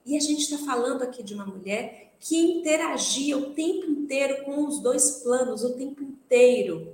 E 0.05 0.17
a 0.17 0.21
gente 0.21 0.43
está 0.43 0.59
falando 0.59 1.03
aqui 1.03 1.23
de 1.23 1.35
uma 1.35 1.47
mulher 1.47 2.13
que 2.21 2.37
interagia 2.37 3.39
o 3.39 3.55
tempo 3.55 3.91
inteiro 3.91 4.45
com 4.45 4.67
os 4.67 4.81
dois 4.81 5.23
planos, 5.23 5.65
o 5.65 5.75
tempo 5.75 6.03
inteiro. 6.03 6.93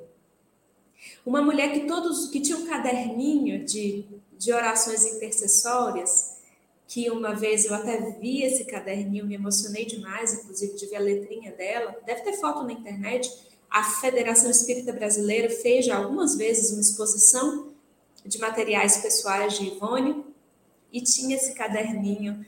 Uma 1.25 1.42
mulher 1.42 1.73
que 1.73 1.87
todos 1.87 2.28
que 2.28 2.40
tinha 2.40 2.59
um 2.59 2.66
caderninho 2.66 3.64
de, 3.64 4.04
de 4.38 4.52
orações 4.52 5.04
intercessórias 5.07 6.33
que 6.92 7.11
uma 7.11 7.35
vez 7.35 7.64
eu 7.64 7.75
até 7.75 7.99
vi 8.21 8.42
esse 8.42 8.66
caderninho, 8.66 9.25
me 9.25 9.35
emocionei 9.35 9.87
demais, 9.87 10.35
inclusive 10.35 10.76
ver 10.87 10.97
a 10.97 11.00
letrinha 11.00 11.50
dela. 11.52 11.97
Deve 12.04 12.21
ter 12.21 12.35
foto 12.35 12.64
na 12.64 12.73
internet. 12.75 13.33
A 13.71 13.83
Federação 13.83 14.50
Espírita 14.50 14.92
Brasileira 14.92 15.49
fez 15.49 15.87
já 15.87 15.97
algumas 15.97 16.37
vezes 16.37 16.71
uma 16.71 16.83
exposição 16.83 17.72
de 18.25 18.38
materiais 18.38 18.99
pessoais 18.99 19.59
de 19.59 19.67
Ivone 19.67 20.25
e 20.93 21.00
tinha 21.00 21.37
esse 21.37 21.55
caderninho 21.55 22.45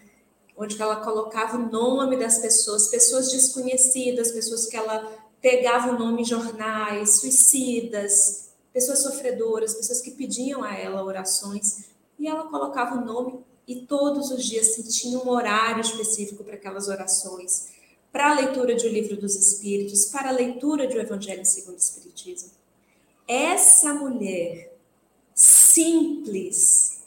onde 0.56 0.80
ela 0.80 0.96
colocava 0.96 1.56
o 1.56 1.70
nome 1.70 2.16
das 2.16 2.38
pessoas, 2.38 2.88
pessoas 2.88 3.30
desconhecidas, 3.30 4.30
pessoas 4.30 4.66
que 4.66 4.76
ela 4.76 5.10
pegava 5.40 5.90
o 5.90 5.98
nome 5.98 6.22
em 6.22 6.24
jornais, 6.24 7.20
suicidas, 7.20 8.50
pessoas 8.72 9.02
sofredoras, 9.02 9.74
pessoas 9.74 10.00
que 10.00 10.12
pediam 10.12 10.62
a 10.62 10.74
ela 10.74 11.04
orações, 11.04 11.84
e 12.18 12.26
ela 12.26 12.44
colocava 12.44 12.96
o 12.96 13.04
nome 13.04 13.40
e 13.66 13.82
todos 13.86 14.30
os 14.30 14.44
dias 14.44 14.74
se 14.74 14.88
tinha 14.88 15.18
um 15.18 15.28
horário 15.28 15.80
específico 15.80 16.44
para 16.44 16.54
aquelas 16.54 16.88
orações, 16.88 17.68
para 18.12 18.30
a 18.30 18.34
leitura 18.34 18.74
de 18.74 18.86
O 18.86 18.90
Livro 18.90 19.16
dos 19.16 19.34
Espíritos, 19.34 20.06
para 20.06 20.28
a 20.28 20.32
leitura 20.32 20.86
de 20.86 20.96
O 20.96 21.00
Evangelho 21.00 21.44
segundo 21.44 21.74
o 21.74 21.78
Espiritismo. 21.78 22.50
Essa 23.26 23.94
mulher 23.94 24.73
simples, 25.34 27.02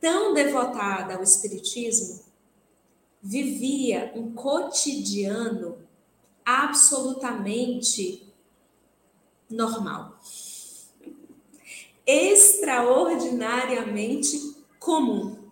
tão 0.00 0.32
devotada 0.32 1.14
ao 1.14 1.22
Espiritismo, 1.22 2.24
vivia 3.22 4.10
um 4.14 4.32
cotidiano 4.32 5.76
absolutamente 6.44 8.32
normal, 9.48 10.20
extraordinariamente 12.06 14.56
comum. 14.78 15.42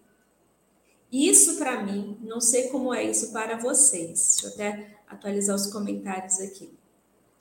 Isso 1.10 1.56
para 1.56 1.82
mim, 1.82 2.18
não 2.22 2.40
sei 2.40 2.68
como 2.68 2.94
é 2.94 3.04
isso 3.04 3.32
para 3.32 3.58
vocês. 3.58 4.38
Deixa 4.40 4.46
eu 4.46 4.52
até 4.52 4.96
atualizar 5.06 5.54
os 5.54 5.66
comentários 5.66 6.40
aqui. 6.40 6.72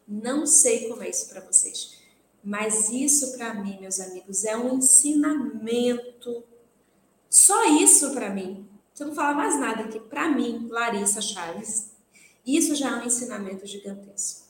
Não 0.07 0.45
sei 0.45 0.89
como 0.89 1.03
é 1.03 1.09
isso 1.09 1.29
para 1.29 1.41
vocês. 1.41 2.00
Mas 2.43 2.89
isso 2.89 3.37
para 3.37 3.53
mim, 3.53 3.79
meus 3.79 3.99
amigos, 3.99 4.43
é 4.45 4.57
um 4.57 4.77
ensinamento. 4.77 6.43
Só 7.29 7.65
isso 7.77 8.11
para 8.11 8.29
mim. 8.29 8.67
Eu 8.99 9.07
não 9.07 9.15
falar 9.15 9.33
mais 9.33 9.59
nada 9.59 9.83
aqui, 9.83 9.99
para 9.99 10.29
mim, 10.29 10.67
Larissa 10.69 11.21
Chaves, 11.21 11.89
isso 12.45 12.75
já 12.75 12.89
é 12.89 13.01
um 13.01 13.05
ensinamento 13.05 13.65
gigantesco. 13.65 14.45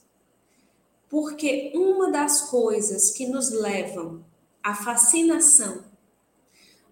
Porque 1.10 1.72
uma 1.74 2.12
das 2.12 2.50
coisas 2.50 3.12
que 3.12 3.28
nos 3.28 3.50
levam 3.50 4.26
à 4.62 4.76
fascinação, 4.76 5.86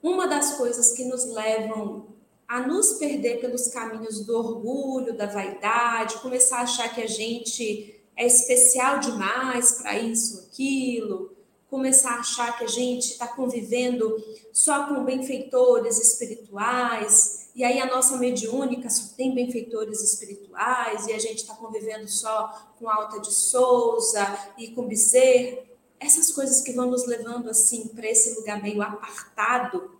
uma 0.01 0.25
das 0.25 0.53
coisas 0.53 0.93
que 0.93 1.03
nos 1.03 1.25
levam 1.25 2.07
a 2.47 2.65
nos 2.65 2.93
perder 2.93 3.41
pelos 3.41 3.67
caminhos 3.67 4.25
do 4.25 4.37
orgulho, 4.37 5.15
da 5.15 5.25
vaidade, 5.25 6.19
começar 6.19 6.59
a 6.59 6.63
achar 6.63 6.95
que 6.95 7.01
a 7.01 7.07
gente 7.07 7.98
é 8.19 8.27
especial 8.27 8.99
demais 8.99 9.71
para 9.81 9.97
isso, 9.97 10.39
aquilo, 10.39 11.31
começar 11.69 12.15
a 12.15 12.19
achar 12.19 12.57
que 12.57 12.65
a 12.65 12.67
gente 12.67 13.13
está 13.13 13.25
convivendo 13.25 14.13
só 14.51 14.87
com 14.87 15.05
benfeitores 15.05 15.97
espirituais, 15.97 17.49
e 17.55 17.63
aí 17.63 17.79
a 17.79 17.85
nossa 17.85 18.17
mediúnica 18.17 18.89
só 18.89 19.15
tem 19.15 19.33
benfeitores 19.33 20.03
espirituais, 20.03 21.07
e 21.07 21.13
a 21.13 21.17
gente 21.17 21.37
está 21.37 21.55
convivendo 21.55 22.09
só 22.09 22.73
com 22.77 22.89
Alta 22.89 23.21
de 23.21 23.33
Souza 23.33 24.37
e 24.57 24.67
com 24.71 24.85
Bezerra. 24.85 25.59
Essas 25.97 26.29
coisas 26.31 26.59
que 26.59 26.73
vão 26.73 26.91
nos 26.91 27.07
levando 27.07 27.49
assim 27.49 27.87
para 27.87 28.09
esse 28.09 28.35
lugar 28.35 28.61
meio 28.61 28.81
apartado 28.81 29.97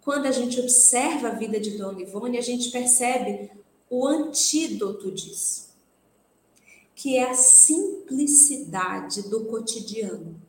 quando 0.00 0.26
a 0.26 0.32
gente 0.32 0.58
observa 0.58 1.28
a 1.28 1.34
vida 1.34 1.60
de 1.60 1.76
Dona 1.76 2.00
Ivone, 2.00 2.38
a 2.38 2.40
gente 2.40 2.70
percebe 2.70 3.50
o 3.90 4.06
antídoto 4.06 5.10
disso, 5.10 5.67
que 6.98 7.16
é 7.16 7.30
a 7.30 7.34
simplicidade 7.34 9.22
do 9.28 9.44
cotidiano. 9.44 10.42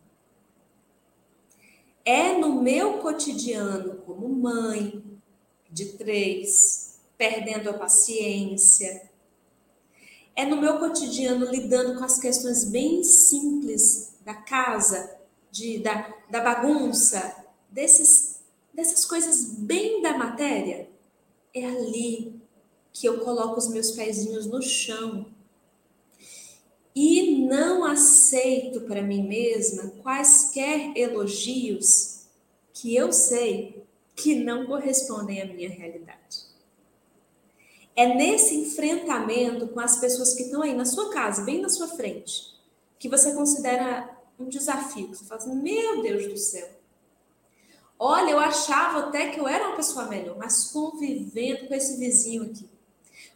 É 2.03 2.35
no 2.39 2.59
meu 2.59 2.97
cotidiano, 2.97 3.97
como 3.97 4.27
mãe 4.27 5.03
de 5.69 5.93
três, 5.93 6.99
perdendo 7.15 7.69
a 7.69 7.73
paciência, 7.73 9.11
é 10.35 10.43
no 10.43 10.59
meu 10.59 10.79
cotidiano 10.79 11.45
lidando 11.45 11.99
com 11.99 12.03
as 12.03 12.17
questões 12.17 12.65
bem 12.65 13.03
simples 13.03 14.15
da 14.25 14.33
casa, 14.33 15.19
de, 15.51 15.77
da, 15.77 16.11
da 16.31 16.41
bagunça, 16.41 17.45
desses 17.69 18.39
dessas 18.73 19.05
coisas 19.05 19.53
bem 19.53 20.01
da 20.01 20.17
matéria, 20.17 20.89
é 21.53 21.63
ali 21.63 22.41
que 22.91 23.07
eu 23.07 23.19
coloco 23.19 23.59
os 23.59 23.67
meus 23.67 23.91
pezinhos 23.91 24.47
no 24.47 24.63
chão 24.63 25.37
e 26.95 27.45
não 27.45 27.85
aceito 27.85 28.81
para 28.81 29.01
mim 29.01 29.27
mesma 29.27 29.91
quaisquer 30.01 30.97
elogios 30.97 32.25
que 32.73 32.95
eu 32.95 33.11
sei 33.11 33.83
que 34.15 34.35
não 34.35 34.65
correspondem 34.65 35.41
à 35.41 35.45
minha 35.45 35.69
realidade. 35.69 36.49
É 37.95 38.13
nesse 38.15 38.55
enfrentamento 38.55 39.67
com 39.67 39.79
as 39.79 39.99
pessoas 39.99 40.33
que 40.33 40.43
estão 40.43 40.61
aí 40.61 40.73
na 40.73 40.85
sua 40.85 41.09
casa, 41.11 41.43
bem 41.43 41.61
na 41.61 41.69
sua 41.69 41.87
frente, 41.87 42.55
que 42.97 43.09
você 43.09 43.33
considera 43.33 44.17
um 44.39 44.47
desafio. 44.47 45.09
Você 45.09 45.25
fala 45.25 45.41
assim: 45.41 45.55
meu 45.55 46.01
Deus 46.01 46.27
do 46.27 46.37
céu, 46.37 46.79
Olha, 48.01 48.31
eu 48.31 48.39
achava 48.39 48.99
até 48.99 49.29
que 49.29 49.41
eu 49.41 49.47
era 49.47 49.67
uma 49.67 49.75
pessoa 49.75 50.05
melhor, 50.05 50.37
mas 50.37 50.71
convivendo 50.71 51.67
com 51.67 51.73
esse 51.73 51.97
vizinho 51.97 52.43
aqui, 52.43 52.69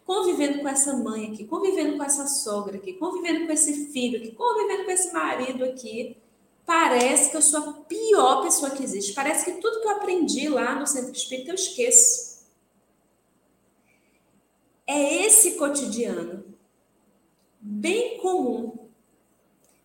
convivendo 0.05 0.59
com 0.59 0.67
essa 0.67 0.95
mãe 0.97 1.31
aqui, 1.31 1.45
convivendo 1.45 1.97
com 1.97 2.03
essa 2.03 2.27
sogra 2.27 2.77
aqui, 2.77 2.93
convivendo 2.93 3.45
com 3.45 3.53
esse 3.53 3.91
filho 3.91 4.19
aqui, 4.19 4.31
convivendo 4.31 4.85
com 4.85 4.91
esse 4.91 5.13
marido 5.13 5.63
aqui, 5.63 6.17
parece 6.65 7.31
que 7.31 7.37
eu 7.37 7.41
sou 7.41 7.59
a 7.59 7.73
pior 7.73 8.43
pessoa 8.43 8.71
que 8.71 8.83
existe. 8.83 9.13
Parece 9.13 9.45
que 9.45 9.61
tudo 9.61 9.81
que 9.81 9.87
eu 9.87 9.91
aprendi 9.91 10.49
lá 10.49 10.75
no 10.79 10.85
centro 10.85 11.11
espírita 11.11 11.51
eu 11.51 11.55
esqueço. 11.55 12.43
É 14.85 15.25
esse 15.25 15.51
cotidiano 15.51 16.43
bem 17.59 18.17
comum 18.17 18.89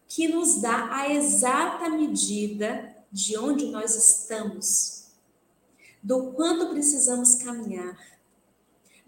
que 0.09 0.27
nos 0.27 0.61
dá 0.61 0.89
a 0.93 1.13
exata 1.13 1.89
medida 1.89 2.97
de 3.13 3.39
onde 3.39 3.67
nós 3.67 3.95
estamos, 3.95 5.13
do 6.03 6.33
quanto 6.33 6.71
precisamos 6.71 7.37
caminhar, 7.37 7.97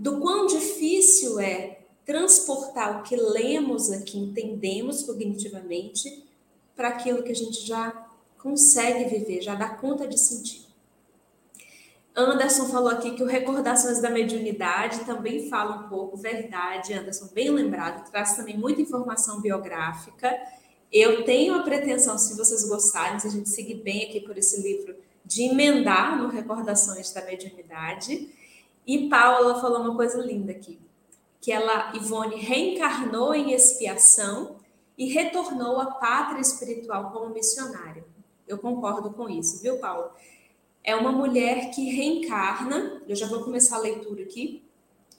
do 0.00 0.19
quão 0.19 0.47
difícil 0.47 1.38
é 1.38 1.80
transportar 2.07 2.99
o 2.99 3.02
que 3.02 3.14
lemos 3.14 3.90
aqui, 3.92 4.19
entendemos 4.19 5.02
cognitivamente, 5.02 6.25
para 6.75 6.88
aquilo 6.88 7.23
que 7.23 7.30
a 7.30 7.37
gente 7.37 7.66
já 7.66 8.09
consegue 8.38 9.04
viver, 9.04 9.42
já 9.42 9.54
dá 9.54 9.69
conta 9.69 10.09
de 10.09 10.19
sentir. 10.19 10.64
Anderson 12.16 12.66
falou 12.71 12.88
aqui 12.88 13.11
que 13.11 13.23
o 13.23 13.26
Recordações 13.26 14.00
da 14.00 14.09
Mediunidade 14.09 15.04
também 15.04 15.50
fala 15.50 15.76
um 15.76 15.88
pouco, 15.90 16.16
verdade, 16.16 16.95
Anderson, 16.95 17.28
bem 17.35 17.50
lembrado, 17.50 18.11
traz 18.11 18.35
também 18.35 18.57
muita 18.57 18.80
informação 18.80 19.42
biográfica. 19.42 20.35
Eu 20.90 21.25
tenho 21.25 21.54
a 21.54 21.62
pretensão, 21.62 22.16
se 22.16 22.35
vocês 22.38 22.66
gostarem, 22.66 23.21
se 23.21 23.26
a 23.26 23.30
gente 23.30 23.50
seguir 23.50 23.83
bem 23.83 24.09
aqui 24.09 24.21
por 24.21 24.38
esse 24.38 24.62
livro, 24.62 24.97
de 25.26 25.42
emendar 25.42 26.16
no 26.16 26.28
Recordações 26.28 27.12
da 27.12 27.23
Mediunidade. 27.23 28.39
E 28.87 29.09
Paula 29.09 29.61
falou 29.61 29.81
uma 29.81 29.95
coisa 29.95 30.21
linda 30.21 30.53
aqui, 30.53 30.79
que 31.41 31.53
ela, 31.53 31.93
Ivone, 31.95 32.37
reencarnou 32.37 33.35
em 33.35 33.53
expiação 33.53 34.57
e 34.97 35.07
retornou 35.07 35.81
à 35.81 35.87
pátria 35.87 36.41
espiritual 36.41 37.11
como 37.11 37.33
missionária. 37.33 38.05
Eu 38.47 38.59
concordo 38.59 39.11
com 39.11 39.29
isso, 39.29 39.63
viu, 39.63 39.79
Paulo? 39.79 40.11
É 40.83 40.97
uma 40.97 41.13
mulher 41.13 41.71
que 41.71 41.91
reencarna, 41.91 43.03
eu 43.07 43.15
já 43.15 43.27
vou 43.27 43.45
começar 43.45 43.77
a 43.77 43.81
leitura 43.81 44.23
aqui, 44.23 44.63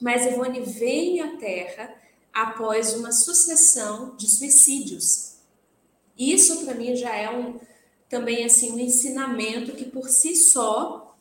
mas 0.00 0.26
Ivone 0.26 0.60
vem 0.60 1.20
à 1.20 1.36
Terra 1.36 1.94
após 2.32 2.94
uma 2.94 3.12
sucessão 3.12 4.16
de 4.16 4.28
suicídios. 4.28 5.36
Isso 6.18 6.64
para 6.64 6.74
mim 6.74 6.94
já 6.96 7.14
é 7.14 7.30
um 7.30 7.58
também 8.08 8.44
assim 8.44 8.72
um 8.72 8.78
ensinamento 8.78 9.72
que 9.72 9.86
por 9.86 10.08
si 10.10 10.36
só 10.36 11.16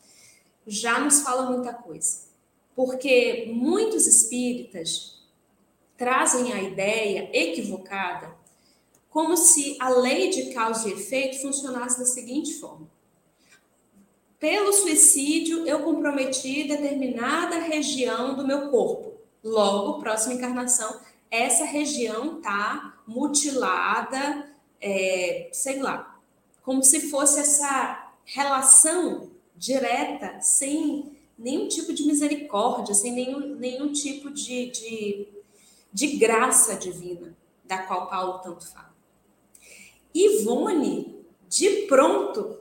já 0.68 1.00
nos 1.00 1.22
fala 1.22 1.50
muita 1.50 1.74
coisa. 1.74 2.31
Porque 2.76 3.52
muitos 3.54 4.08
espíritas 4.08 5.22
trazem 5.98 6.52
a 6.54 6.62
ideia 6.62 7.30
equivocada 7.34 8.40
como 9.12 9.36
se 9.36 9.76
a 9.80 9.90
lei 9.90 10.30
de 10.30 10.54
causa 10.54 10.88
e 10.88 10.94
efeito 10.94 11.42
funcionasse 11.42 12.00
da 12.00 12.06
seguinte 12.06 12.54
forma: 12.56 12.90
pelo 14.40 14.74
suicídio, 14.74 15.68
eu 15.68 15.84
comprometi 15.84 16.68
determinada 16.68 17.58
região 17.58 18.36
do 18.36 18.48
meu 18.48 18.70
corpo. 18.72 19.12
Logo, 19.44 20.00
próxima 20.00 20.34
encarnação, 20.34 21.00
essa 21.30 21.66
região 21.66 22.38
está 22.38 23.00
mutilada, 23.06 24.50
é, 24.80 25.50
sei 25.52 25.80
lá, 25.80 26.20
como 26.64 26.84
se 26.84 27.10
fosse 27.10 27.40
essa 27.40 28.14
relação 28.24 29.30
direta, 29.56 30.40
sem 30.42 31.18
nenhum 31.42 31.68
tipo 31.68 31.92
de 31.92 32.04
misericórdia, 32.04 32.94
sem 32.94 33.12
nenhum, 33.12 33.56
nenhum 33.56 33.92
tipo 33.92 34.30
de, 34.30 34.70
de, 34.70 35.28
de 35.92 36.08
graça 36.18 36.76
divina, 36.76 37.36
da 37.66 37.80
qual 37.80 38.08
Paulo 38.08 38.40
tanto 38.40 38.66
fala. 38.66 38.94
Ivone, 40.14 41.26
de 41.50 41.88
pronto, 41.88 42.60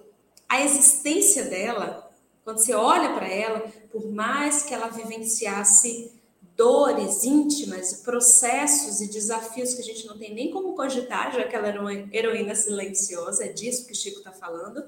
a 0.49 0.65
existência 0.65 1.45
dela, 1.45 2.11
quando 2.43 2.59
você 2.59 2.73
olha 2.73 3.13
para 3.13 3.29
ela, 3.29 3.61
por 3.93 4.11
mais 4.11 4.63
que 4.63 4.73
ela 4.73 4.89
vivenciasse 4.89 6.13
dores 6.57 7.25
íntimas, 7.25 8.03
processos 8.03 9.01
e 9.01 9.11
desafios 9.11 9.75
que 9.75 9.81
a 9.81 9.85
gente 9.85 10.07
não 10.07 10.19
tem 10.19 10.35
nem 10.35 10.51
como 10.51 10.75
cogitar, 10.75 11.35
já 11.35 11.47
que 11.47 11.55
ela 11.55 11.69
era 11.69 11.81
uma 11.81 11.93
heroína 11.93 12.55
silenciosa, 12.55 13.45
é 13.45 13.49
disso 13.49 13.87
que 13.87 13.95
Chico 13.95 14.19
está 14.19 14.33
falando. 14.33 14.85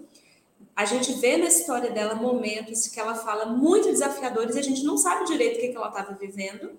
A 0.75 0.85
gente 0.85 1.13
vê 1.15 1.37
na 1.37 1.47
história 1.47 1.91
dela 1.91 2.15
momentos 2.15 2.89
que 2.89 2.99
ela 2.99 3.15
fala 3.15 3.47
muito 3.47 3.89
desafiadores 3.89 4.57
e 4.57 4.59
a 4.59 4.63
gente 4.63 4.83
não 4.85 4.97
sabe 4.97 5.27
direito 5.27 5.57
o 5.57 5.61
que, 5.61 5.69
que 5.69 5.77
ela 5.77 5.89
estava 5.89 6.15
vivendo. 6.15 6.73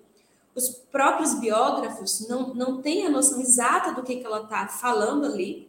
Os 0.54 0.68
próprios 0.70 1.34
biógrafos 1.34 2.28
não, 2.28 2.54
não 2.54 2.82
têm 2.82 3.06
a 3.06 3.10
noção 3.10 3.40
exata 3.40 3.92
do 3.92 4.02
que, 4.02 4.16
que 4.16 4.26
ela 4.26 4.42
está 4.42 4.66
falando 4.68 5.26
ali 5.26 5.68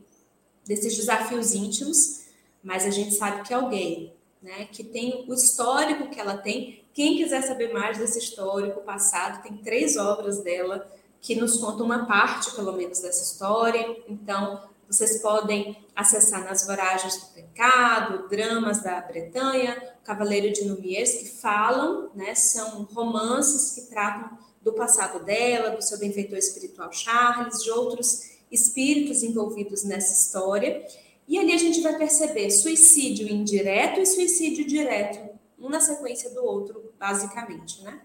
desses 0.65 0.95
desafios 0.95 1.53
íntimos, 1.53 2.25
mas 2.63 2.85
a 2.85 2.89
gente 2.89 3.13
sabe 3.13 3.43
que 3.43 3.53
é 3.53 3.57
alguém, 3.57 4.13
né, 4.41 4.67
que 4.71 4.83
tem 4.83 5.25
o 5.27 5.33
histórico 5.33 6.09
que 6.09 6.19
ela 6.19 6.38
tem. 6.38 6.83
Quem 6.93 7.17
quiser 7.17 7.43
saber 7.43 7.73
mais 7.73 7.97
desse 7.97 8.17
histórico 8.17 8.81
passado, 8.81 9.43
tem 9.43 9.57
três 9.57 9.97
obras 9.97 10.39
dela 10.43 10.89
que 11.21 11.35
nos 11.35 11.57
contam 11.57 11.85
uma 11.85 12.05
parte, 12.05 12.51
pelo 12.55 12.71
menos, 12.73 12.99
dessa 12.99 13.23
história. 13.23 13.97
Então, 14.07 14.63
vocês 14.87 15.21
podem 15.21 15.77
acessar 15.95 16.43
nas 16.43 16.65
Voragens 16.65 17.17
do 17.17 17.33
Pecado, 17.33 18.27
Dramas 18.27 18.83
da 18.83 19.01
Bretanha, 19.01 19.95
Cavaleiro 20.03 20.53
de 20.53 20.65
Numiers, 20.65 21.13
que 21.13 21.25
falam, 21.25 22.11
né, 22.13 22.35
são 22.35 22.83
romances 22.83 23.73
que 23.73 23.89
tratam 23.89 24.37
do 24.61 24.73
passado 24.73 25.23
dela, 25.23 25.75
do 25.75 25.81
seu 25.81 25.97
benfeitor 25.99 26.37
espiritual 26.37 26.91
Charles, 26.91 27.63
de 27.63 27.71
outros 27.71 28.35
espíritos 28.51 29.23
envolvidos 29.23 29.83
nessa 29.83 30.13
história. 30.13 30.85
E 31.27 31.37
ali 31.39 31.53
a 31.53 31.57
gente 31.57 31.81
vai 31.81 31.97
perceber 31.97 32.51
suicídio 32.51 33.27
indireto 33.27 33.99
e 33.99 34.05
suicídio 34.05 34.65
direto, 34.65 35.35
um 35.59 35.69
na 35.69 35.79
sequência 35.79 36.29
do 36.31 36.43
outro, 36.43 36.93
basicamente, 36.99 37.81
né? 37.83 38.01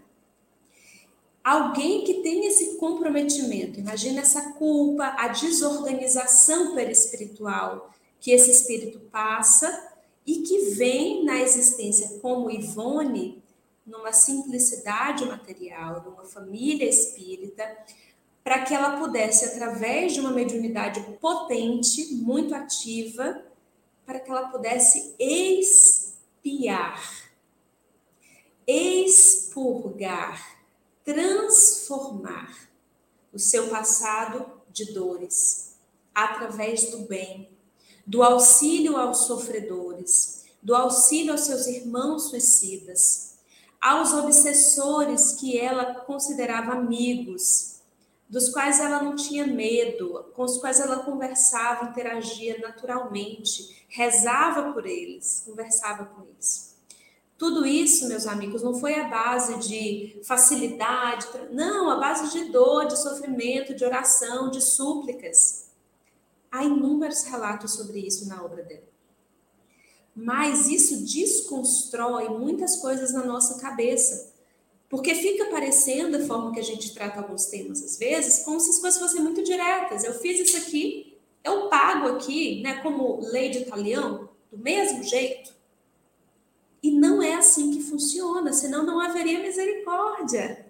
Alguém 1.43 2.05
que 2.05 2.23
tem 2.23 2.47
esse 2.47 2.77
comprometimento, 2.77 3.81
imagina 3.81 4.21
essa 4.21 4.53
culpa, 4.53 5.15
a 5.19 5.29
desorganização 5.29 6.75
perispiritual 6.75 7.91
que 8.21 8.31
esse 8.31 8.51
espírito 8.51 9.01
passa 9.11 9.91
e 10.27 10.43
que 10.43 10.59
vem 10.77 11.25
na 11.25 11.41
existência 11.41 12.19
como 12.21 12.51
Ivone, 12.51 13.43
numa 13.87 14.13
simplicidade 14.13 15.25
material, 15.25 16.05
numa 16.05 16.25
família 16.25 16.89
espírita, 16.89 17.65
para 18.45 18.63
que 18.63 18.75
ela 18.75 18.99
pudesse, 18.99 19.45
através 19.47 20.13
de 20.13 20.21
uma 20.21 20.31
mediunidade 20.31 21.01
potente, 21.21 22.15
muito 22.15 22.55
ativa, 22.55 23.43
para 24.05 24.21
que 24.21 24.31
ela 24.31 24.49
pudesse 24.49 25.15
expiar, 25.19 27.01
expurgar, 28.67 30.50
transformar 31.13 32.71
o 33.33 33.39
seu 33.39 33.69
passado 33.69 34.47
de 34.73 34.93
dores, 34.93 35.77
através 36.15 36.91
do 36.91 36.99
bem, 37.09 37.51
do 38.07 38.23
auxílio 38.23 38.97
aos 38.97 39.27
sofredores, 39.27 40.45
do 40.63 40.75
auxílio 40.75 41.33
aos 41.33 41.43
seus 41.43 41.67
irmãos 41.67 42.31
suicidas, 42.31 43.39
aos 43.81 44.13
obsessores 44.13 45.33
que 45.33 45.59
ela 45.59 45.95
considerava 45.95 46.73
amigos, 46.73 47.81
dos 48.29 48.49
quais 48.51 48.79
ela 48.79 49.03
não 49.03 49.17
tinha 49.17 49.45
medo, 49.47 50.31
com 50.35 50.45
os 50.45 50.59
quais 50.59 50.79
ela 50.79 51.01
conversava, 51.01 51.87
interagia 51.87 52.57
naturalmente, 52.59 53.85
rezava 53.89 54.73
por 54.73 54.87
eles, 54.87 55.43
conversava 55.45 56.05
com 56.05 56.23
eles. 56.23 56.70
Tudo 57.41 57.65
isso, 57.65 58.07
meus 58.07 58.27
amigos, 58.27 58.63
não 58.63 58.75
foi 58.75 58.97
a 58.97 59.09
base 59.09 59.67
de 59.67 60.21
facilidade, 60.25 61.27
não, 61.51 61.89
a 61.89 61.97
base 61.97 62.31
de 62.39 62.53
dor, 62.53 62.85
de 62.85 63.01
sofrimento, 63.01 63.75
de 63.75 63.83
oração, 63.83 64.51
de 64.51 64.61
súplicas. 64.61 65.71
Há 66.53 66.63
inúmeros 66.65 67.23
relatos 67.23 67.73
sobre 67.73 68.01
isso 68.01 68.29
na 68.29 68.45
obra 68.45 68.63
dela. 68.63 68.85
Mas 70.15 70.69
isso 70.69 71.03
desconstrói 71.03 72.29
muitas 72.29 72.77
coisas 72.77 73.11
na 73.15 73.25
nossa 73.25 73.59
cabeça 73.59 74.35
porque 74.87 75.15
fica 75.15 75.47
parecendo 75.47 76.19
a 76.19 76.27
forma 76.27 76.53
que 76.53 76.61
a 76.61 76.65
gente 76.65 76.93
trata 76.93 77.21
alguns 77.21 77.47
temas, 77.47 77.83
às 77.83 77.97
vezes, 77.97 78.45
como 78.45 78.61
se 78.61 78.69
as 78.69 78.81
coisas 78.81 79.01
fossem 79.01 79.23
muito 79.23 79.43
diretas. 79.43 80.05
Eu 80.05 80.13
fiz 80.13 80.41
isso 80.41 80.59
aqui, 80.59 81.17
eu 81.43 81.71
pago 81.71 82.09
aqui, 82.09 82.61
né, 82.61 82.83
como 82.83 83.19
lei 83.31 83.49
de 83.49 83.61
italiano, 83.61 84.29
do 84.53 84.59
mesmo 84.59 85.03
jeito. 85.03 85.59
E 86.83 86.91
não 86.91 87.23
é 87.23 87.35
assim 87.35 87.73
que 87.73 87.83
funciona, 87.83 88.53
senão 88.53 88.85
não 88.85 89.01
haveria 89.01 89.41
misericórdia. 89.41 90.67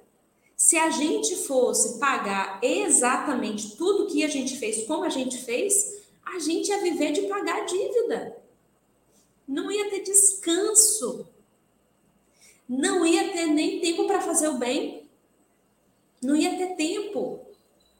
Se 0.56 0.76
a 0.76 0.90
gente 0.90 1.36
fosse 1.36 1.98
pagar 1.98 2.58
exatamente 2.62 3.76
tudo 3.76 4.06
que 4.06 4.24
a 4.24 4.28
gente 4.28 4.56
fez, 4.56 4.86
como 4.86 5.04
a 5.04 5.08
gente 5.08 5.38
fez, 5.38 6.02
a 6.24 6.38
gente 6.38 6.68
ia 6.68 6.82
viver 6.82 7.12
de 7.12 7.22
pagar 7.22 7.64
dívida. 7.64 8.36
Não 9.46 9.70
ia 9.70 9.88
ter 9.88 10.00
descanso 10.00 11.26
não 12.70 13.04
ia 13.04 13.32
ter 13.32 13.46
nem 13.46 13.80
tempo 13.80 14.06
para 14.06 14.20
fazer 14.20 14.46
o 14.46 14.56
bem. 14.58 15.10
Não 16.22 16.36
ia 16.36 16.56
ter 16.56 16.76
tempo 16.76 17.40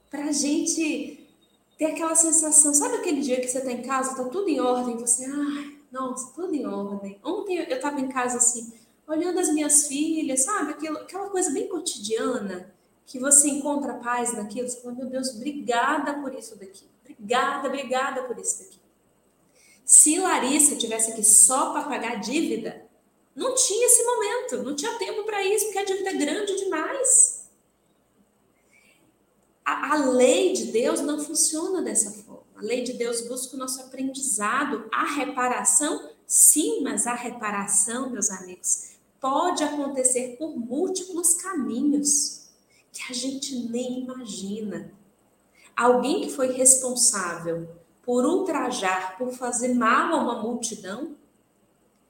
para 0.08 0.26
a 0.26 0.32
gente 0.32 1.28
ter 1.76 1.86
aquela 1.86 2.14
sensação. 2.14 2.72
Sabe 2.72 2.94
aquele 2.94 3.20
dia 3.20 3.40
que 3.40 3.48
você 3.48 3.58
está 3.58 3.72
em 3.72 3.82
casa, 3.82 4.12
está 4.12 4.24
tudo 4.26 4.48
em 4.48 4.60
ordem, 4.60 4.96
você, 4.96 5.24
ai, 5.24 5.76
nossa, 5.90 6.33
tudo 6.35 6.55
em 6.55 6.66
ordem. 6.66 7.20
Ontem 7.24 7.59
eu 7.59 7.76
estava 7.76 8.00
em 8.00 8.09
casa 8.09 8.38
assim, 8.38 8.72
olhando 9.07 9.40
as 9.40 9.53
minhas 9.53 9.87
filhas, 9.87 10.44
sabe? 10.44 10.72
Aquilo, 10.72 10.98
aquela 10.98 11.29
coisa 11.31 11.50
bem 11.50 11.68
cotidiana, 11.68 12.72
que 13.07 13.18
você 13.18 13.48
encontra 13.48 13.94
paz 13.94 14.33
naquilo. 14.33 14.68
Você 14.68 14.81
fala, 14.81 14.94
meu 14.94 15.07
Deus, 15.07 15.31
obrigada 15.35 16.14
por 16.20 16.35
isso 16.35 16.57
daqui. 16.59 16.85
Obrigada, 17.03 17.68
obrigada 17.68 18.22
por 18.22 18.38
isso 18.38 18.61
daqui. 18.61 18.81
Se 19.85 20.18
Larissa 20.20 20.76
tivesse 20.76 21.11
aqui 21.11 21.24
só 21.24 21.72
para 21.72 21.88
pagar 21.88 22.20
dívida, 22.20 22.88
não 23.35 23.55
tinha 23.57 23.87
esse 23.87 24.05
momento, 24.05 24.62
não 24.62 24.76
tinha 24.76 24.96
tempo 24.98 25.24
para 25.24 25.44
isso, 25.44 25.64
porque 25.64 25.79
a 25.79 25.85
dívida 25.85 26.11
é 26.11 26.14
grande 26.14 26.57
demais. 26.57 27.50
A, 29.64 29.94
a, 29.94 29.96
lei 30.11 30.53
de 30.53 30.66
Deus 30.66 31.00
não 31.00 31.18
funciona 31.18 31.83
dessa 31.83 32.11
forma. 32.11 32.29
Lei 32.60 32.82
de 32.82 32.92
Deus 32.92 33.22
busca 33.22 33.56
o 33.56 33.58
nosso 33.58 33.80
aprendizado, 33.80 34.88
a 34.92 35.04
reparação, 35.04 36.10
sim, 36.26 36.82
mas 36.82 37.06
a 37.06 37.14
reparação, 37.14 38.10
meus 38.10 38.30
amigos, 38.30 38.90
pode 39.20 39.64
acontecer 39.64 40.36
por 40.38 40.56
múltiplos 40.56 41.34
caminhos 41.34 42.48
que 42.92 43.02
a 43.10 43.14
gente 43.14 43.54
nem 43.68 44.00
imagina. 44.00 44.92
Alguém 45.76 46.22
que 46.22 46.30
foi 46.30 46.52
responsável 46.52 47.68
por 48.02 48.24
ultrajar, 48.24 49.16
por 49.16 49.32
fazer 49.32 49.74
mal 49.74 50.12
a 50.12 50.22
uma 50.22 50.42
multidão, 50.42 51.16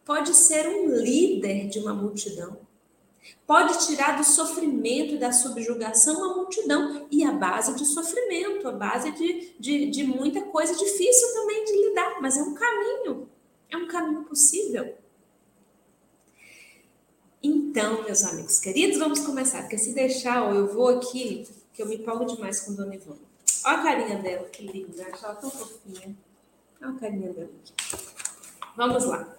pode 0.04 0.34
ser 0.34 0.66
um 0.66 0.96
líder 0.96 1.68
de 1.68 1.78
uma 1.78 1.94
multidão. 1.94 2.58
Pode 3.46 3.86
tirar 3.86 4.16
do 4.16 4.24
sofrimento 4.24 5.14
e 5.14 5.18
da 5.18 5.32
subjugação 5.32 6.16
uma 6.16 6.36
multidão. 6.36 7.06
E 7.10 7.24
a 7.24 7.32
base 7.32 7.74
de 7.74 7.84
sofrimento, 7.84 8.68
a 8.68 8.72
base 8.72 9.10
de, 9.12 9.54
de, 9.58 9.90
de 9.90 10.04
muita 10.04 10.42
coisa 10.42 10.74
difícil 10.74 11.32
também 11.34 11.64
de 11.64 11.88
lidar, 11.88 12.20
mas 12.20 12.36
é 12.36 12.42
um 12.42 12.54
caminho, 12.54 13.28
é 13.68 13.76
um 13.76 13.88
caminho 13.88 14.24
possível. 14.24 14.94
Então, 17.42 18.04
meus 18.04 18.22
amigos 18.22 18.60
queridos, 18.60 18.98
vamos 18.98 19.20
começar, 19.20 19.62
porque 19.62 19.78
se 19.78 19.94
deixar, 19.94 20.54
eu 20.54 20.66
vou 20.72 20.88
aqui, 20.88 21.48
que 21.72 21.82
eu 21.82 21.86
me 21.86 21.96
empolgo 21.96 22.26
demais 22.26 22.60
com 22.60 22.74
Dona 22.74 22.94
Ivone. 22.94 23.20
Olha 23.64 23.78
a 23.78 23.82
carinha 23.82 24.18
dela, 24.18 24.48
que 24.48 24.66
linda, 24.66 25.06
acho 25.10 25.24
ela 25.24 25.34
tão 25.34 25.50
fofinha. 25.50 26.16
Olha 26.82 26.90
a 26.90 26.98
carinha 26.98 27.32
dela 27.32 27.50
aqui. 27.62 28.04
Vamos 28.76 29.04
lá. 29.04 29.36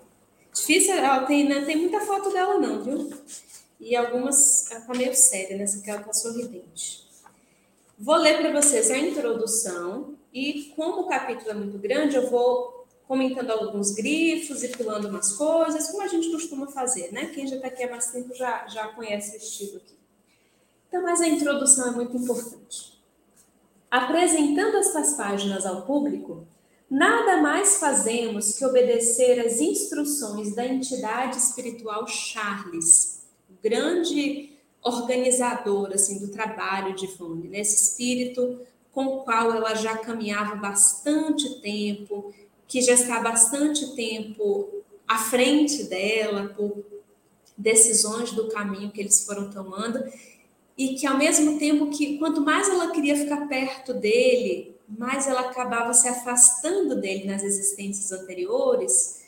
Difícil, 0.54 0.94
ela 0.96 1.26
tem, 1.26 1.48
né, 1.48 1.64
tem 1.66 1.78
muita 1.78 2.02
foto 2.02 2.32
dela 2.32 2.60
não, 2.60 2.84
viu? 2.84 3.10
E 3.82 3.96
algumas, 3.96 4.70
tá 4.70 4.94
meio 4.96 5.16
séria, 5.16 5.58
nessa 5.58 5.78
né? 5.78 5.84
que 5.84 5.90
ela 5.90 6.04
tá 6.04 6.14
sorridente. 6.14 7.04
Vou 7.98 8.16
ler 8.16 8.38
para 8.38 8.62
vocês 8.62 8.92
a 8.92 8.98
introdução 8.98 10.16
e 10.32 10.72
como 10.76 11.02
o 11.02 11.08
capítulo 11.08 11.50
é 11.50 11.54
muito 11.56 11.80
grande, 11.80 12.16
eu 12.16 12.30
vou 12.30 12.86
comentando 13.08 13.50
alguns 13.50 13.92
grifos 13.92 14.64
e 14.64 14.70
pulando 14.70 15.10
umas 15.10 15.34
coisas, 15.34 15.90
como 15.90 16.04
a 16.04 16.08
gente 16.08 16.32
costuma 16.32 16.68
fazer, 16.68 17.12
né? 17.12 17.26
Quem 17.26 17.48
já 17.48 17.56
está 17.56 17.68
aqui 17.68 17.84
há 17.84 17.90
mais 17.90 18.12
tempo 18.12 18.34
já, 18.36 18.68
já 18.68 18.88
conhece 18.90 19.36
o 19.36 19.38
estilo 19.38 19.78
aqui. 19.78 19.96
Então, 20.88 21.02
mas 21.02 21.20
a 21.20 21.28
introdução 21.28 21.88
é 21.88 21.92
muito 21.92 22.16
importante. 22.16 23.02
Apresentando 23.90 24.78
estas 24.78 25.16
páginas 25.16 25.66
ao 25.66 25.82
público, 25.82 26.48
nada 26.90 27.42
mais 27.42 27.80
fazemos 27.80 28.54
que 28.54 28.64
obedecer 28.64 29.46
às 29.46 29.60
instruções 29.60 30.56
da 30.56 30.66
entidade 30.66 31.38
espiritual 31.38 32.08
Charles, 32.08 33.21
grande 33.64 34.52
organizador 34.82 35.92
assim 35.94 36.20
do 36.20 36.30
trabalho 36.30 36.96
de 36.96 37.06
Ivone, 37.06 37.48
né? 37.48 37.60
esse 37.60 37.84
espírito 37.84 38.60
com 38.92 39.06
o 39.06 39.24
qual 39.24 39.54
ela 39.54 39.74
já 39.76 39.98
caminhava 39.98 40.56
bastante 40.56 41.62
tempo, 41.62 42.34
que 42.68 42.82
já 42.82 42.94
está 42.94 43.20
bastante 43.20 43.96
tempo 43.96 44.70
à 45.08 45.18
frente 45.18 45.84
dela 45.84 46.54
por 46.56 46.84
decisões 47.58 48.32
do 48.32 48.50
caminho 48.50 48.92
que 48.92 49.00
eles 49.00 49.24
foram 49.24 49.50
tomando 49.50 50.04
e 50.78 50.96
que 50.96 51.06
ao 51.06 51.18
mesmo 51.18 51.60
tempo 51.60 51.90
que 51.90 52.18
quanto 52.18 52.42
mais 52.42 52.68
ela 52.68 52.92
queria 52.92 53.16
ficar 53.16 53.48
perto 53.48 53.94
dele, 53.94 54.76
mas 54.88 55.28
ela 55.28 55.42
acabava 55.42 55.94
se 55.94 56.08
afastando 56.08 56.96
dele 56.96 57.26
nas 57.26 57.44
existências 57.44 58.12
anteriores 58.12 59.24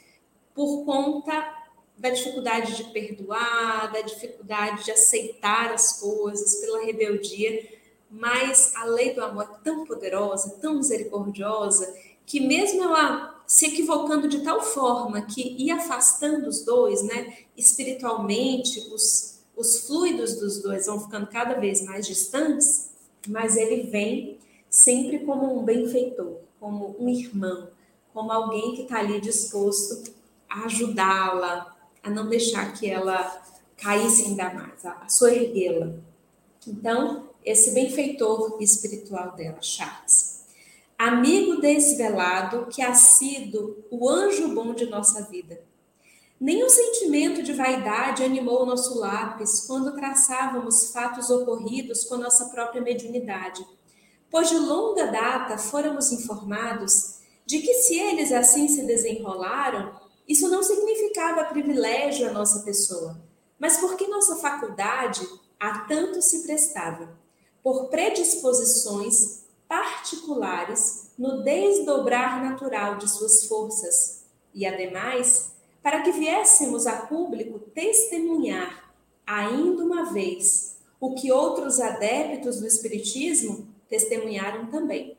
por 0.53 0.83
conta 0.83 1.62
da 1.97 2.09
dificuldade 2.09 2.75
de 2.75 2.85
perdoar, 2.85 3.91
da 3.91 4.01
dificuldade 4.01 4.83
de 4.83 4.91
aceitar 4.91 5.71
as 5.71 5.99
coisas, 5.99 6.55
pela 6.55 6.83
rebeldia. 6.83 7.69
Mas 8.09 8.75
a 8.75 8.85
lei 8.85 9.13
do 9.13 9.23
amor 9.23 9.43
é 9.43 9.63
tão 9.63 9.85
poderosa, 9.85 10.57
tão 10.61 10.75
misericordiosa, 10.75 11.93
que 12.25 12.39
mesmo 12.39 12.83
ela 12.83 13.43
se 13.45 13.67
equivocando 13.67 14.27
de 14.27 14.41
tal 14.41 14.61
forma 14.61 15.21
que 15.21 15.55
ia 15.57 15.75
afastando 15.75 16.47
os 16.47 16.63
dois, 16.63 17.03
né, 17.03 17.37
espiritualmente, 17.57 18.79
os, 18.93 19.39
os 19.55 19.85
fluidos 19.85 20.35
dos 20.35 20.61
dois 20.61 20.85
vão 20.85 20.99
ficando 20.99 21.27
cada 21.27 21.55
vez 21.55 21.81
mais 21.81 22.07
distantes, 22.07 22.89
mas 23.27 23.57
ele 23.57 23.83
vem 23.83 24.39
sempre 24.69 25.19
como 25.19 25.59
um 25.59 25.63
benfeitor, 25.63 26.37
como 26.59 26.95
um 26.99 27.09
irmão, 27.09 27.69
como 28.13 28.31
alguém 28.31 28.75
que 28.75 28.83
está 28.83 28.99
ali 28.99 29.19
disposto 29.19 30.11
a 30.49 30.65
ajudá-la, 30.65 31.72
a 32.03 32.09
não 32.09 32.27
deixar 32.27 32.73
que 32.73 32.89
ela 32.89 33.41
caísse 33.77 34.25
ainda 34.25 34.53
mais, 34.53 34.85
a 34.85 35.07
soerguê-la. 35.07 35.93
Então, 36.67 37.29
esse 37.43 37.71
benfeitor 37.71 38.57
espiritual 38.61 39.31
dela, 39.31 39.61
Charles. 39.61 40.43
Amigo 40.97 41.59
desvelado 41.59 42.67
que 42.67 42.81
ha 42.81 42.93
sido 42.93 43.83
o 43.89 44.09
anjo 44.09 44.53
bom 44.53 44.73
de 44.73 44.85
nossa 44.85 45.23
vida. 45.23 45.59
Nenhum 46.39 46.69
sentimento 46.69 47.41
de 47.41 47.53
vaidade 47.53 48.23
animou 48.23 48.63
o 48.63 48.65
nosso 48.65 48.99
lápis 48.99 49.65
quando 49.65 49.95
traçávamos 49.95 50.91
fatos 50.91 51.29
ocorridos 51.29 52.03
com 52.03 52.17
nossa 52.17 52.49
própria 52.49 52.81
mediunidade 52.81 53.65
pois 54.33 54.49
de 54.49 54.57
longa 54.57 55.05
data 55.05 55.59
fôramos 55.59 56.11
informados 56.11 57.19
de 57.45 57.59
que 57.59 57.71
se 57.75 57.99
eles 57.99 58.31
assim 58.31 58.67
se 58.67 58.83
desenrolaram, 58.83 59.93
isso 60.27 60.49
não 60.49 60.63
significava 60.63 61.45
privilégio 61.45 62.27
à 62.27 62.31
nossa 62.31 62.59
pessoa, 62.61 63.21
mas 63.59 63.77
porque 63.77 64.07
nossa 64.07 64.37
faculdade 64.37 65.27
a 65.59 65.79
tanto 65.79 66.21
se 66.21 66.43
prestava, 66.43 67.17
por 67.61 67.87
predisposições 67.87 69.43
particulares 69.67 71.11
no 71.17 71.43
desdobrar 71.43 72.43
natural 72.43 72.97
de 72.97 73.09
suas 73.09 73.45
forças, 73.45 74.23
e 74.53 74.65
ademais, 74.65 75.53
para 75.81 76.01
que 76.01 76.11
viéssemos 76.11 76.85
a 76.85 77.07
público 77.07 77.59
testemunhar, 77.59 78.93
ainda 79.25 79.83
uma 79.83 80.11
vez, 80.11 80.77
o 80.99 81.15
que 81.15 81.31
outros 81.31 81.79
adeptos 81.79 82.59
do 82.59 82.67
Espiritismo 82.67 83.67
testemunharam 83.89 84.67
também, 84.67 85.17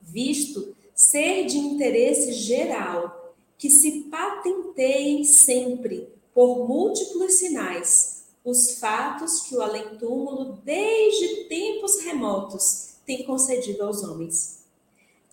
visto 0.00 0.76
ser 0.94 1.46
de 1.46 1.58
interesse 1.58 2.32
geral 2.32 3.23
que 3.58 3.70
se 3.70 4.02
patenteiem 4.10 5.24
sempre, 5.24 6.08
por 6.34 6.66
múltiplos 6.68 7.34
sinais, 7.34 8.24
os 8.44 8.78
fatos 8.78 9.40
que 9.42 9.56
o 9.56 9.62
além-túmulo, 9.62 10.58
desde 10.64 11.44
tempos 11.44 12.00
remotos, 12.00 12.94
tem 13.06 13.24
concedido 13.24 13.84
aos 13.84 14.02
homens. 14.02 14.64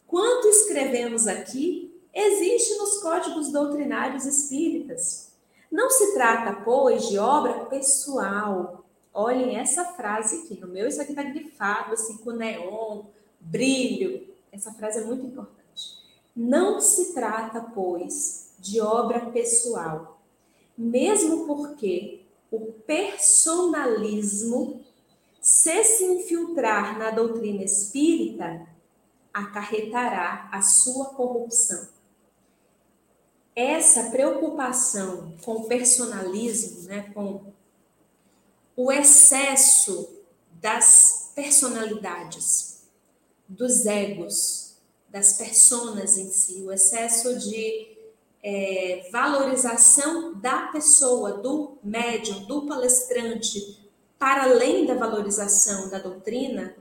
Quanto 0.08 0.48
escrevemos 0.48 1.28
aqui, 1.28 1.94
existe 2.14 2.76
nos 2.78 3.00
códigos 3.02 3.52
doutrinários 3.52 4.26
espíritas. 4.26 5.32
Não 5.72 5.90
se 5.90 6.14
trata, 6.14 6.62
pois, 6.64 7.08
de 7.08 7.18
obra 7.18 7.66
pessoal, 7.66 8.82
Olhem 9.14 9.58
essa 9.58 9.84
frase 9.86 10.44
aqui. 10.44 10.60
No 10.60 10.68
meu, 10.68 10.88
isso 10.88 11.02
aqui 11.02 11.12
está 11.12 11.24
grifado, 11.24 11.94
assim, 11.94 12.18
com 12.18 12.32
neon, 12.32 13.04
brilho. 13.40 14.28
Essa 14.52 14.72
frase 14.74 15.00
é 15.00 15.04
muito 15.04 15.26
importante. 15.26 15.61
Não 16.36 16.80
se 16.80 17.14
trata, 17.14 17.62
pois, 17.62 18.52
de 18.60 18.80
obra 18.80 19.32
pessoal, 19.32 20.22
mesmo 20.78 21.46
porque 21.46 22.22
o 22.50 22.72
personalismo, 22.86 24.84
se 25.42 25.84
se 25.84 26.04
infiltrar 26.06 26.98
na 26.98 27.12
doutrina 27.12 27.64
espírita, 27.64 28.68
acarretará 29.34 30.50
a 30.52 30.62
sua 30.62 31.06
corrupção. 31.06 31.88
Essa 33.56 34.10
preocupação 34.10 35.34
com 35.44 35.54
o 35.54 35.68
personalismo, 35.68 36.84
né, 36.84 37.12
com 37.14 37.52
o 38.76 38.92
excesso 38.92 40.10
das 40.54 41.32
personalidades, 41.36 42.84
dos 43.48 43.86
egos, 43.86 44.61
das 45.12 45.34
personas 45.34 46.18
em 46.18 46.30
si, 46.30 46.64
o 46.64 46.72
excesso 46.72 47.38
de 47.38 47.88
é, 48.42 49.10
valorização 49.12 50.34
da 50.40 50.68
pessoa, 50.68 51.34
do 51.34 51.78
médium, 51.84 52.46
do 52.46 52.66
palestrante, 52.66 53.80
para 54.18 54.44
além 54.44 54.86
da 54.86 54.96
valorização 54.96 55.90
da 55.90 56.00
doutrina, 56.00 56.76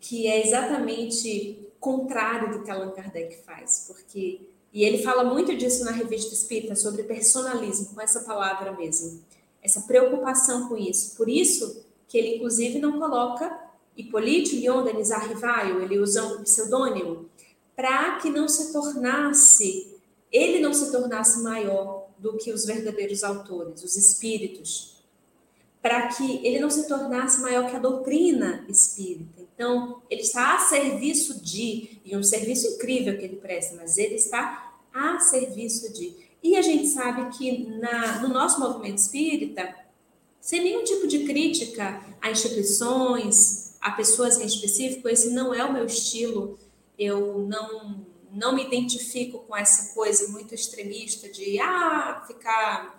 que 0.00 0.26
é 0.26 0.44
exatamente 0.44 1.68
contrário 1.78 2.50
do 2.52 2.64
que 2.64 2.70
Allan 2.70 2.90
Kardec 2.90 3.44
faz, 3.44 3.84
porque 3.86 4.40
e 4.72 4.84
ele 4.84 5.02
fala 5.02 5.24
muito 5.24 5.56
disso 5.56 5.84
na 5.84 5.90
revista 5.90 6.34
Espírita 6.34 6.74
sobre 6.74 7.02
personalismo, 7.04 7.94
com 7.94 8.00
essa 8.00 8.20
palavra 8.20 8.72
mesmo, 8.72 9.22
essa 9.62 9.80
preocupação 9.80 10.68
com 10.68 10.76
isso. 10.76 11.16
Por 11.16 11.30
isso 11.30 11.82
que 12.06 12.18
ele 12.18 12.36
inclusive 12.36 12.78
não 12.78 12.98
coloca 12.98 13.65
Hipólito 13.96 14.54
Lyon 14.54 14.84
Denizar 14.84 15.26
Rivaio, 15.28 15.82
ele 15.82 15.98
usa 15.98 16.24
um 16.24 16.42
pseudônimo, 16.42 17.28
para 17.74 18.16
que 18.18 18.30
não 18.30 18.48
se 18.48 18.72
tornasse, 18.72 19.94
ele 20.30 20.60
não 20.60 20.72
se 20.72 20.90
tornasse 20.92 21.42
maior 21.42 22.08
do 22.18 22.36
que 22.36 22.52
os 22.52 22.64
verdadeiros 22.64 23.22
autores, 23.22 23.82
os 23.82 23.96
espíritos, 23.96 24.96
para 25.80 26.08
que 26.08 26.44
ele 26.44 26.58
não 26.58 26.70
se 26.70 26.88
tornasse 26.88 27.40
maior 27.40 27.70
que 27.70 27.76
a 27.76 27.78
doutrina 27.78 28.66
espírita. 28.68 29.42
Então, 29.54 30.02
ele 30.10 30.22
está 30.22 30.56
a 30.56 30.58
serviço 30.58 31.42
de, 31.42 32.00
e 32.04 32.16
um 32.16 32.22
serviço 32.22 32.66
incrível 32.66 33.16
que 33.16 33.24
ele 33.24 33.36
presta, 33.36 33.76
mas 33.76 33.96
ele 33.96 34.16
está 34.16 34.74
a 34.92 35.20
serviço 35.20 35.92
de. 35.92 36.14
E 36.42 36.56
a 36.56 36.62
gente 36.62 36.86
sabe 36.88 37.36
que 37.36 37.68
na, 37.78 38.20
no 38.20 38.28
nosso 38.28 38.58
movimento 38.58 38.98
espírita, 38.98 39.74
sem 40.40 40.62
nenhum 40.62 40.84
tipo 40.84 41.06
de 41.06 41.24
crítica 41.24 42.02
a 42.20 42.30
instituições, 42.30 43.65
a 43.86 43.92
pessoas 43.92 44.40
em 44.40 44.46
específico, 44.46 45.08
esse 45.08 45.30
não 45.30 45.54
é 45.54 45.64
o 45.64 45.72
meu 45.72 45.86
estilo. 45.86 46.58
Eu 46.98 47.46
não 47.46 48.04
não 48.32 48.54
me 48.54 48.66
identifico 48.66 49.38
com 49.38 49.56
essa 49.56 49.94
coisa 49.94 50.28
muito 50.28 50.54
extremista 50.54 51.26
de 51.26 51.58
ah, 51.58 52.22
ficar 52.26 52.98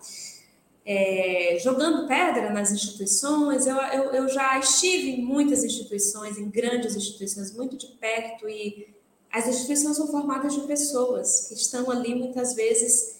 é, 0.83 1.59
jogando 1.61 2.07
pedra 2.07 2.51
nas 2.51 2.71
instituições. 2.71 3.67
Eu, 3.67 3.75
eu, 3.75 4.03
eu 4.13 4.29
já 4.29 4.57
estive 4.57 5.11
em 5.11 5.21
muitas 5.21 5.63
instituições, 5.63 6.39
em 6.39 6.49
grandes 6.49 6.95
instituições, 6.95 7.53
muito 7.53 7.77
de 7.77 7.87
perto, 7.87 8.49
e 8.49 8.95
as 9.31 9.45
instituições 9.47 9.97
são 9.97 10.07
formadas 10.07 10.53
de 10.55 10.61
pessoas 10.61 11.49
que 11.49 11.53
estão 11.53 11.91
ali 11.91 12.15
muitas 12.15 12.55
vezes 12.55 13.19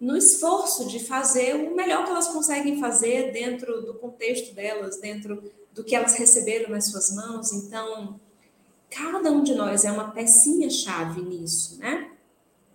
no 0.00 0.16
esforço 0.16 0.86
de 0.86 1.00
fazer 1.00 1.54
o 1.54 1.74
melhor 1.74 2.04
que 2.04 2.10
elas 2.10 2.28
conseguem 2.28 2.78
fazer 2.78 3.32
dentro 3.32 3.82
do 3.82 3.94
contexto 3.94 4.54
delas, 4.54 4.98
dentro 4.98 5.50
do 5.72 5.82
que 5.82 5.94
elas 5.94 6.14
receberam 6.14 6.70
nas 6.70 6.86
suas 6.86 7.14
mãos. 7.14 7.52
Então, 7.52 8.20
cada 8.90 9.30
um 9.30 9.42
de 9.42 9.54
nós 9.54 9.84
é 9.84 9.90
uma 9.90 10.10
pecinha-chave 10.10 11.22
nisso, 11.22 11.78
né? 11.78 12.10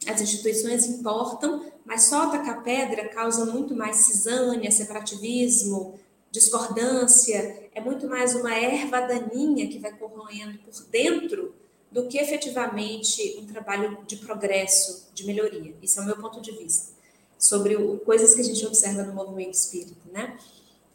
As 0.07 0.19
instituições 0.19 0.87
importam, 0.87 1.63
mas 1.85 2.03
só 2.03 2.23
atacar 2.23 2.63
pedra 2.63 3.07
causa 3.09 3.45
muito 3.45 3.75
mais 3.75 3.97
cisânia, 3.97 4.71
separativismo, 4.71 5.99
discordância, 6.31 7.69
é 7.73 7.79
muito 7.79 8.07
mais 8.07 8.33
uma 8.33 8.55
erva 8.55 9.01
daninha 9.01 9.67
que 9.67 9.77
vai 9.77 9.91
corroendo 9.91 10.57
por 10.59 10.73
dentro 10.85 11.53
do 11.91 12.07
que 12.07 12.17
efetivamente 12.17 13.37
um 13.39 13.45
trabalho 13.45 13.99
de 14.07 14.15
progresso, 14.15 15.09
de 15.13 15.25
melhoria. 15.25 15.75
Isso 15.83 15.99
é 15.99 16.01
o 16.01 16.05
meu 16.05 16.17
ponto 16.17 16.41
de 16.41 16.51
vista 16.51 17.00
sobre 17.41 17.75
o, 17.75 17.97
coisas 17.99 18.33
que 18.33 18.39
a 18.39 18.43
gente 18.45 18.65
observa 18.65 19.03
no 19.03 19.13
movimento 19.13 19.55
espírita, 19.55 20.09
né? 20.13 20.37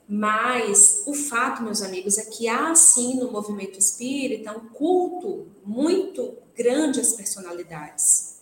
Mas 0.09 1.03
o 1.05 1.13
fato, 1.13 1.63
meus 1.63 1.83
amigos, 1.83 2.17
é 2.17 2.25
que 2.25 2.49
há 2.49 2.75
sim 2.75 3.19
no 3.19 3.31
movimento 3.31 3.79
espírita 3.79 4.57
um 4.57 4.69
culto 4.69 5.49
muito 5.65 6.39
grande 6.55 7.01
às 7.01 7.13
personalidades 7.13 8.37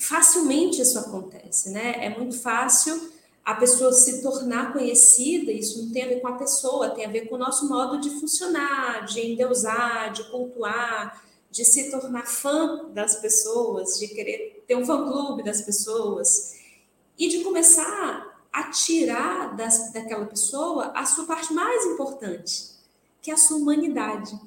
facilmente 0.00 0.80
isso 0.80 0.98
acontece, 0.98 1.68
né? 1.70 2.06
É 2.06 2.08
muito 2.08 2.40
fácil 2.40 3.12
a 3.44 3.54
pessoa 3.54 3.92
se 3.92 4.22
tornar 4.22 4.72
conhecida, 4.72 5.52
isso 5.52 5.82
não 5.82 5.92
tem 5.92 6.04
a 6.04 6.08
ver 6.08 6.20
com 6.20 6.28
a 6.28 6.38
pessoa, 6.38 6.90
tem 6.90 7.04
a 7.04 7.10
ver 7.10 7.28
com 7.28 7.34
o 7.34 7.38
nosso 7.38 7.68
modo 7.68 8.00
de 8.00 8.08
funcionar, 8.18 9.04
de 9.04 9.20
endeusar, 9.20 10.10
de 10.12 10.24
cultuar, 10.30 11.22
de 11.50 11.64
se 11.66 11.90
tornar 11.90 12.26
fã 12.26 12.88
das 12.94 13.16
pessoas, 13.16 13.98
de 13.98 14.08
querer 14.08 14.64
ter 14.66 14.74
um 14.74 14.86
fã-clube 14.86 15.42
das 15.42 15.60
pessoas 15.60 16.54
e 17.20 17.28
de 17.28 17.44
começar 17.44 18.48
a 18.50 18.70
tirar 18.70 19.54
das, 19.54 19.92
daquela 19.92 20.24
pessoa 20.24 20.86
a 20.94 21.04
sua 21.04 21.26
parte 21.26 21.52
mais 21.52 21.84
importante, 21.84 22.70
que 23.20 23.30
é 23.30 23.34
a 23.34 23.36
sua 23.36 23.58
humanidade. 23.58 24.40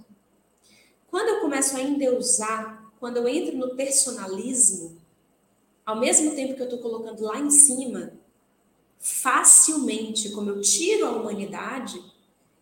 Quando 1.07 1.29
eu 1.29 1.41
começo 1.41 1.77
a 1.77 1.81
endeusar, 1.81 2.91
quando 2.99 3.17
eu 3.17 3.27
entro 3.27 3.55
no 3.55 3.75
personalismo, 3.75 4.97
ao 5.85 5.99
mesmo 5.99 6.33
tempo 6.33 6.55
que 6.55 6.61
eu 6.61 6.65
estou 6.65 6.79
colocando 6.79 7.23
lá 7.23 7.39
em 7.39 7.51
cima, 7.51 8.13
facilmente, 8.99 10.31
como 10.31 10.49
eu 10.49 10.59
tiro 10.59 11.05
a 11.05 11.11
humanidade, 11.11 12.03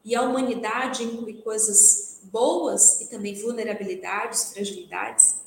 e 0.03 0.13
a 0.13 0.23
humanidade 0.23 1.03
inclui 1.03 1.35
coisas 1.35 2.19
boas 2.23 2.99
e 2.99 3.07
também 3.07 3.35
vulnerabilidades, 3.35 4.51
fragilidades, 4.51 5.37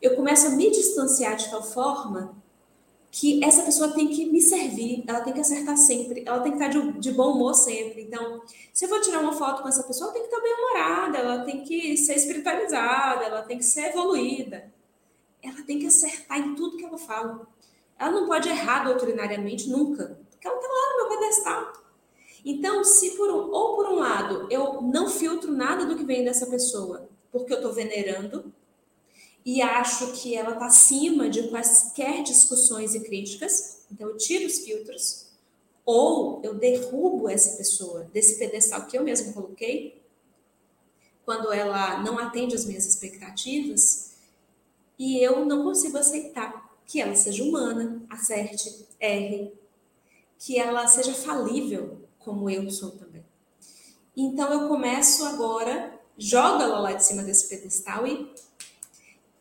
eu 0.00 0.14
começo 0.14 0.46
a 0.46 0.50
me 0.50 0.70
distanciar 0.70 1.34
de 1.34 1.50
tal 1.50 1.64
forma 1.64 2.43
que 3.16 3.44
essa 3.44 3.62
pessoa 3.62 3.92
tem 3.92 4.08
que 4.08 4.26
me 4.26 4.40
servir, 4.40 5.04
ela 5.06 5.20
tem 5.20 5.32
que 5.32 5.40
acertar 5.40 5.76
sempre, 5.76 6.24
ela 6.26 6.40
tem 6.40 6.52
que 6.52 6.58
estar 6.62 6.68
de, 6.68 6.98
de 6.98 7.12
bom 7.12 7.32
humor 7.32 7.54
sempre. 7.54 8.02
Então, 8.02 8.42
se 8.72 8.84
eu 8.84 8.88
vou 8.88 9.00
tirar 9.00 9.20
uma 9.20 9.32
foto 9.32 9.62
com 9.62 9.68
essa 9.68 9.84
pessoa, 9.84 10.06
ela 10.06 10.14
tem 10.14 10.22
que 10.22 10.28
estar 10.28 10.42
bem 10.42 10.54
humorada, 10.54 11.18
ela 11.18 11.44
tem 11.44 11.62
que 11.62 11.96
ser 11.96 12.14
espiritualizada, 12.16 13.24
ela 13.24 13.42
tem 13.42 13.58
que 13.58 13.64
ser 13.64 13.90
evoluída 13.90 14.72
ela 15.44 15.62
tem 15.62 15.78
que 15.78 15.86
acertar 15.86 16.38
em 16.38 16.54
tudo 16.54 16.76
que 16.76 16.84
ela 16.84 16.98
fala. 16.98 17.46
Ela 17.98 18.10
não 18.10 18.26
pode 18.26 18.48
errar 18.48 18.84
doutrinariamente 18.84 19.68
nunca, 19.68 20.18
porque 20.30 20.46
ela 20.46 20.56
está 20.56 20.68
lá 20.68 20.90
no 20.90 20.96
meu 20.96 21.18
pedestal. 21.18 21.72
Então, 22.44 22.82
se 22.82 23.10
por 23.16 23.30
um, 23.30 23.50
ou 23.50 23.76
por 23.76 23.86
um 23.86 23.96
lado 23.96 24.48
eu 24.50 24.80
não 24.82 25.08
filtro 25.08 25.52
nada 25.52 25.86
do 25.86 25.96
que 25.96 26.04
vem 26.04 26.24
dessa 26.24 26.46
pessoa, 26.46 27.08
porque 27.30 27.52
eu 27.52 27.58
estou 27.58 27.72
venerando 27.72 28.52
e 29.44 29.60
acho 29.60 30.12
que 30.12 30.34
ela 30.34 30.52
está 30.52 30.66
acima 30.66 31.28
de 31.28 31.48
quaisquer 31.48 32.22
discussões 32.22 32.94
e 32.94 33.00
críticas, 33.00 33.82
então 33.90 34.08
eu 34.08 34.16
tiro 34.16 34.46
os 34.46 34.60
filtros, 34.60 35.26
ou 35.84 36.40
eu 36.42 36.54
derrubo 36.54 37.28
essa 37.28 37.56
pessoa 37.56 38.08
desse 38.12 38.38
pedestal 38.38 38.86
que 38.86 38.96
eu 38.96 39.04
mesmo 39.04 39.34
coloquei, 39.34 40.02
quando 41.24 41.52
ela 41.52 42.02
não 42.02 42.18
atende 42.18 42.54
às 42.54 42.64
minhas 42.64 42.86
expectativas, 42.86 44.12
e 44.98 45.18
eu 45.18 45.44
não 45.44 45.62
consigo 45.62 45.98
aceitar 45.98 46.72
que 46.86 47.00
ela 47.00 47.14
seja 47.14 47.42
humana, 47.42 48.02
acerte, 48.08 48.86
erre, 48.98 49.52
que 50.38 50.58
ela 50.58 50.86
seja 50.86 51.12
falível, 51.12 51.98
como 52.18 52.48
eu 52.48 52.70
sou 52.70 52.92
também. 52.92 53.24
Então 54.16 54.52
eu 54.52 54.68
começo 54.68 55.24
agora, 55.24 55.98
jogo 56.16 56.62
ela 56.62 56.78
lá 56.78 56.92
de 56.92 57.04
cima 57.04 57.22
desse 57.22 57.48
pedestal 57.48 58.06
e 58.06 58.32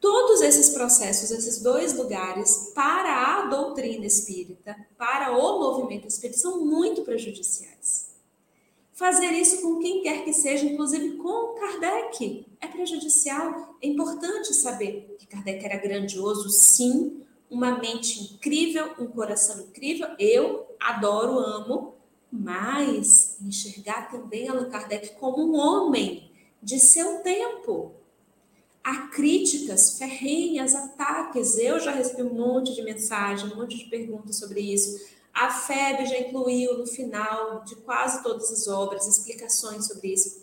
todos 0.03 0.41
esses 0.41 0.67
processos, 0.67 1.31
esses 1.31 1.61
dois 1.63 1.93
lugares, 1.93 2.73
para 2.75 3.37
a 3.37 3.45
doutrina 3.45 4.05
espírita, 4.05 4.75
para 4.97 5.31
o 5.31 5.61
movimento 5.61 6.09
espírita, 6.09 6.39
são 6.39 6.65
muito 6.65 7.03
prejudiciais. 7.03 8.09
Fazer 8.91 9.31
isso 9.31 9.61
com 9.61 9.79
quem 9.79 10.01
quer 10.01 10.25
que 10.25 10.33
seja, 10.33 10.65
inclusive 10.65 11.15
com 11.15 11.55
Kardec, 11.57 12.45
é 12.59 12.67
prejudicial. 12.67 13.77
É 13.81 13.87
importante 13.87 14.53
saber 14.53 15.15
que 15.17 15.25
Kardec 15.25 15.63
era 15.63 15.77
grandioso, 15.77 16.49
sim, 16.49 17.21
uma 17.49 17.79
mente 17.79 18.21
incrível, 18.21 18.91
um 18.99 19.07
coração 19.07 19.61
incrível. 19.61 20.09
Eu 20.19 20.67
adoro, 20.81 21.39
amo, 21.39 21.95
mas 22.29 23.37
enxergar 23.41 24.11
também 24.11 24.49
Allan 24.49 24.69
Kardec 24.69 25.15
como 25.15 25.41
um 25.41 25.55
homem 25.55 26.29
de 26.61 26.77
seu 26.77 27.19
tempo. 27.19 28.02
Há 28.83 29.07
críticas 29.07 29.97
ferrenhas, 29.97 30.75
ataques. 30.75 31.57
Eu 31.57 31.79
já 31.79 31.91
recebi 31.91 32.23
um 32.23 32.33
monte 32.33 32.73
de 32.73 32.81
mensagem, 32.81 33.51
um 33.51 33.55
monte 33.55 33.77
de 33.77 33.85
perguntas 33.85 34.37
sobre 34.37 34.59
isso. 34.59 34.99
A 35.33 35.49
FEB 35.49 36.05
já 36.05 36.19
incluiu 36.19 36.77
no 36.77 36.85
final 36.85 37.63
de 37.63 37.75
quase 37.77 38.21
todas 38.21 38.51
as 38.51 38.67
obras 38.67 39.07
explicações 39.07 39.87
sobre 39.87 40.13
isso. 40.13 40.41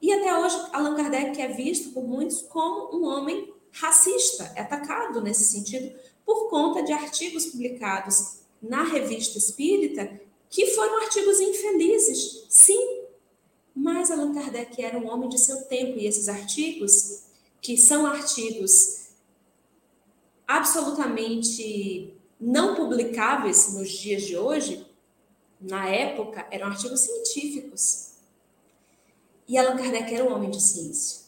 E 0.00 0.12
até 0.12 0.36
hoje, 0.36 0.56
Allan 0.72 0.96
Kardec 0.96 1.40
é 1.40 1.48
visto 1.48 1.90
por 1.90 2.02
muitos 2.02 2.42
como 2.42 2.96
um 2.96 3.04
homem 3.04 3.52
racista, 3.70 4.52
é 4.56 4.62
atacado 4.62 5.20
nesse 5.20 5.44
sentido 5.44 5.92
por 6.26 6.48
conta 6.48 6.82
de 6.82 6.92
artigos 6.92 7.46
publicados 7.46 8.40
na 8.60 8.84
revista 8.84 9.38
espírita 9.38 10.20
que 10.50 10.66
foram 10.74 11.02
artigos 11.02 11.40
infelizes, 11.40 12.46
sim. 12.48 13.02
Mas 13.74 14.10
Allan 14.10 14.34
Kardec 14.34 14.82
era 14.82 14.98
um 14.98 15.08
homem 15.08 15.28
de 15.28 15.38
seu 15.38 15.62
tempo 15.62 15.98
e 15.98 16.06
esses 16.06 16.28
artigos, 16.28 17.22
que 17.62 17.76
são 17.76 18.04
artigos 18.04 19.10
absolutamente 20.46 22.12
não 22.38 22.74
publicáveis 22.74 23.72
nos 23.72 23.88
dias 23.88 24.22
de 24.24 24.36
hoje, 24.36 24.84
na 25.60 25.88
época 25.88 26.46
eram 26.50 26.66
artigos 26.66 27.00
científicos 27.00 28.14
e 29.46 29.56
Allan 29.56 29.76
Kardec 29.76 30.12
era 30.12 30.24
um 30.24 30.34
homem 30.34 30.50
de 30.50 30.60
ciência. 30.60 31.22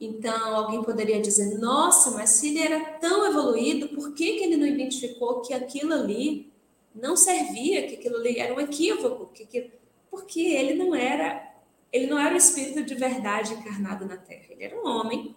Então, 0.00 0.54
alguém 0.54 0.82
poderia 0.82 1.20
dizer: 1.20 1.58
nossa, 1.58 2.12
mas 2.12 2.30
se 2.30 2.48
ele 2.48 2.60
era 2.60 2.80
tão 2.98 3.26
evoluído, 3.26 3.88
por 3.88 4.14
que, 4.14 4.38
que 4.38 4.44
ele 4.44 4.56
não 4.56 4.66
identificou 4.66 5.40
que 5.40 5.52
aquilo 5.52 5.92
ali 5.92 6.50
não 6.94 7.16
servia, 7.16 7.86
que 7.86 7.96
aquilo 7.96 8.16
ali 8.16 8.38
era 8.38 8.54
um 8.54 8.60
equívoco? 8.60 9.26
Que 9.34 9.42
aquilo... 9.42 9.70
Porque 10.10 10.40
ele 10.40 10.74
não 10.74 10.94
era 10.94 11.50
ele 11.92 12.06
não 12.06 12.18
era 12.18 12.34
o 12.34 12.38
espírito 12.38 12.84
de 12.84 12.94
verdade 12.94 13.52
encarnado 13.52 14.06
na 14.06 14.16
Terra. 14.16 14.46
Ele 14.50 14.64
era 14.64 14.80
um 14.80 14.86
homem 14.86 15.34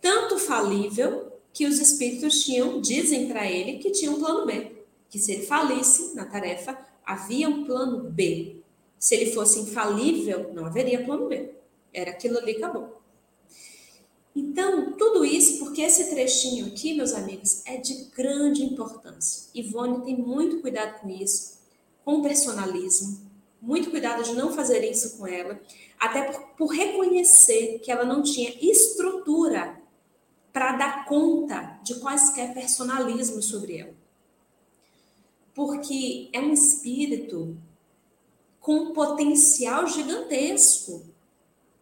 tanto 0.00 0.38
falível 0.38 1.32
que 1.52 1.66
os 1.66 1.78
espíritos 1.78 2.44
tinham, 2.44 2.80
dizem 2.80 3.28
para 3.28 3.50
ele, 3.50 3.78
que 3.78 3.90
tinha 3.90 4.10
um 4.10 4.18
plano 4.18 4.46
B. 4.46 4.72
Que 5.08 5.18
se 5.18 5.32
ele 5.32 5.46
falisse 5.46 6.14
na 6.14 6.24
tarefa, 6.24 6.78
havia 7.04 7.48
um 7.48 7.64
plano 7.64 8.08
B. 8.10 8.56
Se 8.98 9.14
ele 9.14 9.32
fosse 9.32 9.60
infalível, 9.60 10.52
não 10.54 10.66
haveria 10.66 11.04
plano 11.04 11.26
B. 11.26 11.54
Era 11.92 12.10
aquilo 12.12 12.38
ali, 12.38 12.56
acabou. 12.56 13.00
Então, 14.34 14.92
tudo 14.92 15.24
isso 15.24 15.58
porque 15.58 15.82
esse 15.82 16.08
trechinho 16.10 16.66
aqui, 16.66 16.94
meus 16.94 17.12
amigos, 17.12 17.62
é 17.66 17.76
de 17.76 18.04
grande 18.14 18.62
importância. 18.62 19.50
Ivone 19.54 20.04
tem 20.04 20.16
muito 20.16 20.60
cuidado 20.60 21.00
com 21.00 21.10
isso, 21.10 21.58
com 22.04 22.16
o 22.16 22.22
personalismo, 22.22 23.20
muito 23.60 23.90
cuidado 23.90 24.22
de 24.22 24.34
não 24.34 24.52
fazer 24.52 24.88
isso 24.88 25.18
com 25.18 25.26
ela, 25.26 25.60
até 25.98 26.30
por, 26.30 26.40
por 26.56 26.66
reconhecer 26.68 27.80
que 27.80 27.90
ela 27.90 28.04
não 28.04 28.22
tinha 28.22 28.54
estrutura 28.62 29.79
para 30.52 30.76
dar 30.76 31.04
conta 31.04 31.78
de 31.82 31.94
quaisquer 32.00 32.52
personalismos 32.52 33.46
sobre 33.46 33.78
ela. 33.78 33.94
Porque 35.54 36.28
é 36.32 36.40
um 36.40 36.52
espírito 36.52 37.56
com 38.60 38.74
um 38.74 38.92
potencial 38.92 39.86
gigantesco, 39.86 41.02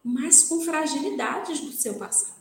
mas 0.03 0.43
com 0.43 0.61
fragilidades 0.61 1.59
do 1.59 1.71
seu 1.71 1.95
passado. 1.95 2.39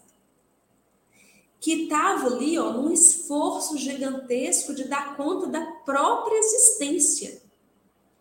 Que 1.61 1.85
estava 1.85 2.29
ali, 2.29 2.57
ó, 2.59 2.73
num 2.73 2.93
esforço 2.93 3.77
gigantesco 3.77 4.75
de 4.75 4.85
dar 4.85 5.17
conta 5.17 5.49
da 5.49 5.64
própria 5.85 6.38
existência, 6.38 7.43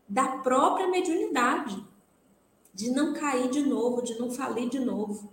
da 0.10 0.40
própria 0.40 0.88
mediunidade, 0.88 1.86
de 2.74 2.90
não 2.90 3.14
cair 3.14 3.50
de 3.50 3.62
novo, 3.62 4.02
de 4.02 4.18
não 4.18 4.32
falir 4.32 4.70
de 4.70 4.80
novo. 4.80 5.32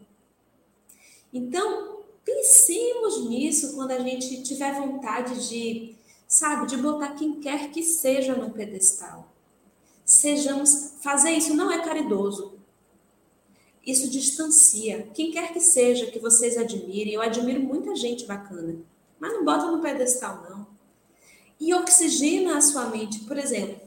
Então, 1.33 1.94
Pensemos 2.25 3.29
nisso 3.29 3.75
quando 3.75 3.91
a 3.91 3.99
gente 3.99 4.43
tiver 4.43 4.73
vontade 4.75 5.49
de, 5.49 5.95
sabe, 6.27 6.67
de 6.67 6.77
botar 6.77 7.15
quem 7.15 7.41
quer 7.41 7.71
que 7.71 7.83
seja 7.83 8.35
no 8.35 8.51
pedestal. 8.51 9.33
Sejamos, 10.05 10.95
fazer 11.03 11.33
isso 11.33 11.55
não 11.55 11.71
é 11.71 11.83
caridoso. 11.85 12.55
Isso 13.87 14.09
distancia. 14.09 15.09
Quem 15.15 15.31
quer 15.31 15.53
que 15.53 15.61
seja 15.61 16.07
que 16.07 16.19
vocês 16.19 16.57
admirem, 16.57 17.13
eu 17.13 17.21
admiro 17.21 17.61
muita 17.61 17.95
gente 17.95 18.25
bacana, 18.25 18.77
mas 19.19 19.33
não 19.33 19.45
bota 19.45 19.71
no 19.71 19.83
pedestal 19.83 20.47
não. 20.49 20.67
E 21.61 21.75
oxigena 21.75 22.57
a 22.57 22.61
sua 22.63 22.87
mente, 22.87 23.21
por 23.21 23.37
exemplo. 23.37 23.81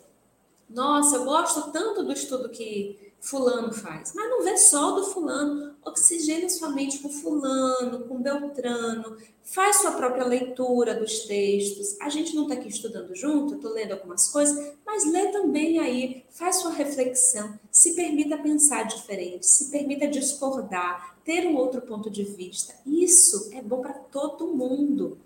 Nossa, 0.69 1.15
eu 1.15 1.25
gosto 1.25 1.71
tanto 1.71 2.03
do 2.03 2.11
estudo 2.11 2.49
que 2.49 3.13
fulano 3.19 3.73
faz. 3.73 4.13
Mas 4.15 4.29
não 4.29 4.43
vê 4.43 4.57
só 4.57 4.91
do 4.91 5.05
fulano. 5.05 5.75
Oxigena 5.87 6.49
sua 6.49 6.69
mente 6.69 6.99
com 6.99 7.09
fulano, 7.09 8.05
com 8.05 8.21
Beltrano. 8.21 9.17
Faz 9.43 9.77
sua 9.77 9.91
própria 9.91 10.25
leitura 10.25 10.93
dos 10.93 11.21
textos. 11.21 11.95
A 12.01 12.09
gente 12.09 12.35
não 12.35 12.43
está 12.43 12.55
aqui 12.55 12.67
estudando 12.67 13.15
junto, 13.15 13.55
estou 13.55 13.71
lendo 13.71 13.93
algumas 13.93 14.27
coisas, 14.27 14.73
mas 14.85 15.09
lê 15.09 15.27
também 15.27 15.79
aí, 15.79 16.25
faz 16.29 16.57
sua 16.57 16.71
reflexão, 16.71 17.57
se 17.71 17.95
permita 17.95 18.37
pensar 18.37 18.83
diferente, 18.83 19.45
se 19.45 19.71
permita 19.71 20.07
discordar, 20.07 21.17
ter 21.23 21.47
um 21.47 21.55
outro 21.55 21.81
ponto 21.81 22.09
de 22.09 22.23
vista. 22.23 22.75
Isso 22.85 23.49
é 23.53 23.61
bom 23.61 23.81
para 23.81 23.93
todo 23.93 24.47
mundo. 24.47 25.17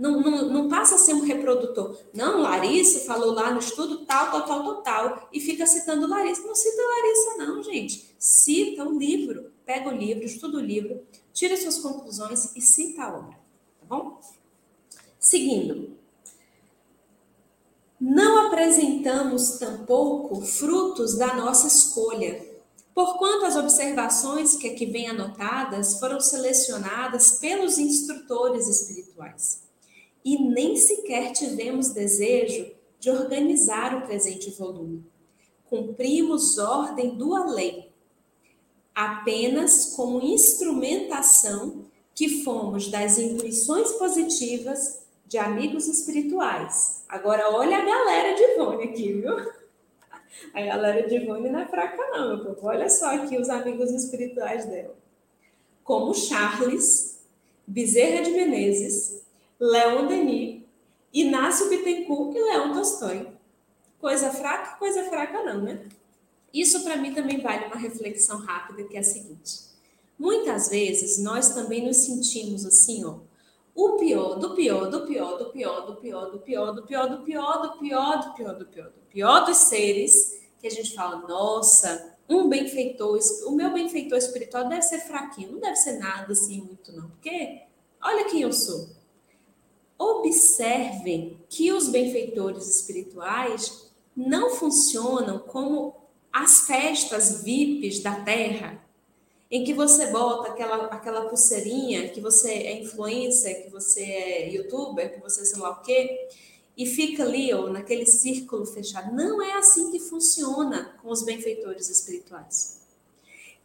Não, 0.00 0.18
não, 0.18 0.48
não 0.48 0.68
passa 0.68 0.94
a 0.94 0.98
ser 0.98 1.12
um 1.12 1.20
reprodutor. 1.20 1.94
Não, 2.14 2.40
Larissa 2.40 3.00
falou 3.00 3.32
lá 3.32 3.50
no 3.50 3.58
estudo 3.58 4.06
tal, 4.06 4.30
tal, 4.30 4.46
tal, 4.46 4.62
tal, 4.62 4.82
tal, 4.82 5.28
e 5.30 5.38
fica 5.38 5.66
citando 5.66 6.08
Larissa. 6.08 6.46
Não 6.46 6.54
cita 6.54 6.82
Larissa, 6.82 7.36
não, 7.36 7.62
gente. 7.62 8.14
Cita 8.18 8.82
o 8.82 8.98
livro. 8.98 9.49
Pega 9.70 9.88
o 9.88 9.96
livro, 9.96 10.24
estuda 10.24 10.58
o 10.58 10.60
livro, 10.60 11.00
tira 11.32 11.56
suas 11.56 11.78
conclusões 11.78 12.56
e 12.56 12.60
cita 12.60 13.04
a 13.04 13.16
obra. 13.16 13.38
Tá 13.78 13.86
bom? 13.88 14.20
Seguindo. 15.16 15.96
Não 18.00 18.48
apresentamos 18.48 19.60
tampouco 19.60 20.40
frutos 20.40 21.16
da 21.16 21.36
nossa 21.36 21.68
escolha, 21.68 22.44
porquanto 22.92 23.44
as 23.44 23.54
observações 23.54 24.56
que 24.56 24.66
aqui 24.66 24.86
vêm 24.86 25.06
anotadas 25.06 26.00
foram 26.00 26.18
selecionadas 26.18 27.38
pelos 27.38 27.78
instrutores 27.78 28.66
espirituais 28.66 29.62
e 30.24 30.36
nem 30.36 30.76
sequer 30.76 31.30
tivemos 31.30 31.90
desejo 31.90 32.68
de 32.98 33.08
organizar 33.08 33.96
o 33.96 34.04
presente 34.04 34.50
volume. 34.50 35.06
Cumprimos 35.66 36.58
ordem 36.58 37.16
do 37.16 37.36
além, 37.36 37.89
apenas 39.00 39.94
como 39.96 40.20
instrumentação 40.20 41.86
que 42.14 42.44
fomos 42.44 42.88
das 42.88 43.18
intuições 43.18 43.92
positivas 43.92 45.00
de 45.26 45.38
amigos 45.38 45.88
espirituais. 45.88 47.02
Agora, 47.08 47.50
olha 47.50 47.78
a 47.78 47.84
galera 47.84 48.34
de 48.34 48.42
Ivone 48.42 48.84
aqui, 48.84 49.12
viu? 49.14 49.60
A 50.52 50.60
galera 50.60 51.08
de 51.08 51.16
Ivone 51.16 51.48
não 51.48 51.60
é 51.60 51.66
fraca, 51.66 51.96
não, 52.10 52.28
meu 52.28 52.54
povo. 52.54 52.66
Olha 52.66 52.90
só 52.90 53.14
aqui 53.14 53.38
os 53.38 53.48
amigos 53.48 53.90
espirituais 53.90 54.66
dela. 54.66 54.94
Como 55.82 56.14
Charles, 56.14 57.20
Bezerra 57.66 58.22
de 58.22 58.32
Menezes, 58.32 59.22
Leon 59.58 60.08
Denis, 60.08 60.62
Inácio 61.10 61.70
Bittencourt 61.70 62.36
e 62.36 62.38
Leon 62.38 62.74
Tolstói. 62.74 63.28
Coisa 63.98 64.30
fraca, 64.30 64.76
coisa 64.76 65.04
fraca 65.04 65.42
não, 65.42 65.62
né? 65.62 65.88
Isso 66.52 66.82
para 66.82 66.96
mim 66.96 67.14
também 67.14 67.40
vale 67.40 67.66
uma 67.66 67.76
reflexão 67.76 68.38
rápida, 68.38 68.84
que 68.84 68.96
é 68.96 69.00
a 69.00 69.04
seguinte. 69.04 69.70
Muitas 70.18 70.68
vezes 70.68 71.22
nós 71.22 71.50
também 71.54 71.86
nos 71.86 71.98
sentimos 71.98 72.66
assim, 72.66 73.04
ó, 73.04 73.20
o 73.74 73.96
pior, 73.96 74.34
do 74.34 74.54
pior, 74.54 74.90
do 74.90 75.06
pior, 75.06 75.38
do 75.38 75.46
pior, 75.46 75.86
do 75.86 75.96
pior, 75.96 76.30
do 76.30 76.38
pior, 76.40 76.72
do 76.72 76.82
pior, 76.82 77.08
do 77.08 77.22
pior, 77.22 77.58
do 77.58 77.78
pior, 77.78 78.20
do 78.20 78.34
pior, 78.34 78.54
do 78.58 78.66
pior, 78.66 78.90
do 78.90 79.00
pior 79.08 79.44
dos 79.46 79.56
seres, 79.56 80.40
que 80.60 80.66
a 80.66 80.70
gente 80.70 80.94
fala, 80.94 81.26
nossa, 81.26 82.16
um 82.28 82.48
benfeitor, 82.48 83.18
o 83.46 83.52
meu 83.52 83.72
benfeitor 83.72 84.18
espiritual 84.18 84.68
deve 84.68 84.82
ser 84.82 85.00
fraquinho, 85.00 85.52
não 85.52 85.60
deve 85.60 85.76
ser 85.76 85.98
nada 85.98 86.32
assim 86.32 86.60
muito 86.60 86.92
não, 86.92 87.08
porque 87.10 87.62
olha 88.02 88.28
quem 88.28 88.42
eu 88.42 88.52
sou. 88.52 88.90
Observem 89.98 91.38
que 91.48 91.72
os 91.72 91.88
benfeitores 91.88 92.68
espirituais 92.68 93.90
não 94.16 94.50
funcionam 94.50 95.38
como 95.38 95.99
as 96.32 96.66
festas 96.66 97.42
VIPs 97.42 98.00
da 98.00 98.20
Terra, 98.20 98.82
em 99.50 99.64
que 99.64 99.74
você 99.74 100.06
bota 100.12 100.50
aquela, 100.50 100.86
aquela 100.86 101.28
pulseirinha, 101.28 102.08
que 102.08 102.20
você 102.20 102.50
é 102.50 102.80
influencer, 102.80 103.64
que 103.64 103.70
você 103.70 104.02
é 104.02 104.50
youtuber, 104.50 105.12
que 105.12 105.20
você 105.20 105.44
sei 105.44 105.58
lá 105.58 105.70
o 105.70 105.82
quê, 105.82 106.28
e 106.76 106.86
fica 106.86 107.24
ali, 107.24 107.52
ó, 107.52 107.68
naquele 107.68 108.06
círculo 108.06 108.64
fechado. 108.64 109.14
Não 109.14 109.42
é 109.42 109.54
assim 109.54 109.90
que 109.90 109.98
funciona 109.98 110.96
com 111.02 111.10
os 111.10 111.22
benfeitores 111.22 111.90
espirituais. 111.90 112.80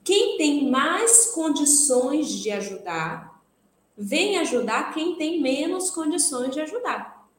Quem 0.03 0.37
tem 0.37 0.69
mais 0.69 1.27
condições 1.27 2.29
de 2.29 2.51
ajudar 2.51 3.41
vem 3.97 4.37
ajudar 4.37 4.93
quem 4.93 5.15
tem 5.15 5.41
menos 5.41 5.89
condições 5.89 6.53
de 6.53 6.59
ajudar. 6.59 7.29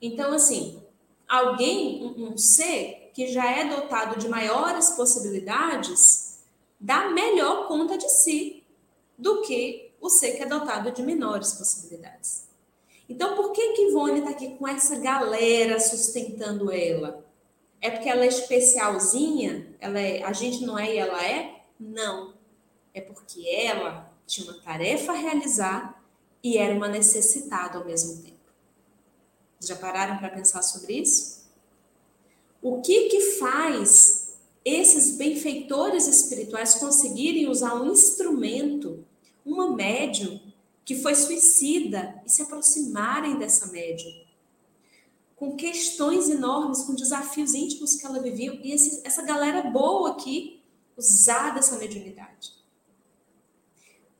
Então, 0.00 0.32
assim, 0.32 0.80
alguém, 1.26 2.04
um, 2.04 2.28
um 2.28 2.38
ser 2.38 3.07
que 3.18 3.26
já 3.26 3.50
é 3.50 3.64
dotado 3.64 4.16
de 4.16 4.28
maiores 4.28 4.90
possibilidades, 4.90 6.38
dá 6.78 7.10
melhor 7.10 7.66
conta 7.66 7.98
de 7.98 8.08
si 8.08 8.62
do 9.18 9.42
que 9.42 9.90
o 10.00 10.08
ser 10.08 10.36
que 10.36 10.44
é 10.44 10.46
dotado 10.46 10.92
de 10.92 11.02
menores 11.02 11.54
possibilidades. 11.54 12.46
Então, 13.08 13.34
por 13.34 13.50
que 13.50 13.72
que 13.72 13.88
Ivone 13.88 14.20
está 14.20 14.30
aqui 14.30 14.50
com 14.50 14.68
essa 14.68 15.00
galera 15.00 15.80
sustentando 15.80 16.70
ela? 16.70 17.26
É 17.80 17.90
porque 17.90 18.08
ela 18.08 18.22
é 18.22 18.28
especialzinha? 18.28 19.66
Ela 19.80 19.98
é, 19.98 20.22
a 20.22 20.32
gente 20.32 20.64
não 20.64 20.78
é 20.78 20.94
e 20.94 20.98
ela 20.98 21.26
é? 21.26 21.62
Não. 21.76 22.34
É 22.94 23.00
porque 23.00 23.48
ela 23.48 24.12
tinha 24.28 24.48
uma 24.48 24.60
tarefa 24.60 25.10
a 25.10 25.16
realizar 25.16 26.00
e 26.40 26.56
era 26.56 26.72
uma 26.72 26.86
necessitada 26.86 27.78
ao 27.78 27.84
mesmo 27.84 28.22
tempo. 28.22 28.38
Já 29.58 29.74
pararam 29.74 30.18
para 30.18 30.30
pensar 30.30 30.62
sobre 30.62 31.00
isso? 31.00 31.37
O 32.60 32.80
que 32.80 33.08
que 33.08 33.20
faz 33.38 34.36
esses 34.64 35.16
benfeitores 35.16 36.06
espirituais 36.06 36.74
conseguirem 36.74 37.48
usar 37.48 37.80
um 37.80 37.92
instrumento, 37.92 39.04
uma 39.44 39.74
médium 39.74 40.40
que 40.84 40.96
foi 40.96 41.14
suicida 41.14 42.20
e 42.26 42.30
se 42.30 42.42
aproximarem 42.42 43.38
dessa 43.38 43.66
médium? 43.66 44.12
Com 45.36 45.56
questões 45.56 46.28
enormes, 46.28 46.82
com 46.82 46.94
desafios 46.94 47.54
íntimos 47.54 47.94
que 47.94 48.04
ela 48.04 48.20
vivia, 48.20 48.58
e 48.62 48.72
esse, 48.72 49.06
essa 49.06 49.22
galera 49.22 49.62
boa 49.70 50.10
aqui 50.10 50.60
usar 50.96 51.54
dessa 51.54 51.78
mediunidade. 51.78 52.58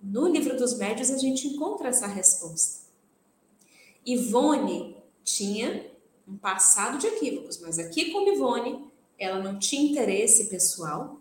No 0.01 0.29
livro 0.29 0.57
dos 0.57 0.79
médios, 0.79 1.11
a 1.11 1.19
gente 1.19 1.49
encontra 1.49 1.89
essa 1.89 2.07
resposta. 2.07 2.87
Ivone 4.07 4.97
tinha 5.25 5.88
um 6.29 6.37
passado 6.37 6.99
de 6.99 7.07
equívocos, 7.07 7.59
mas 7.59 7.79
aqui 7.79 8.13
como 8.13 8.29
Ivone, 8.29 8.85
ela 9.19 9.43
não 9.43 9.59
tinha 9.59 9.91
interesse 9.91 10.47
pessoal. 10.47 11.19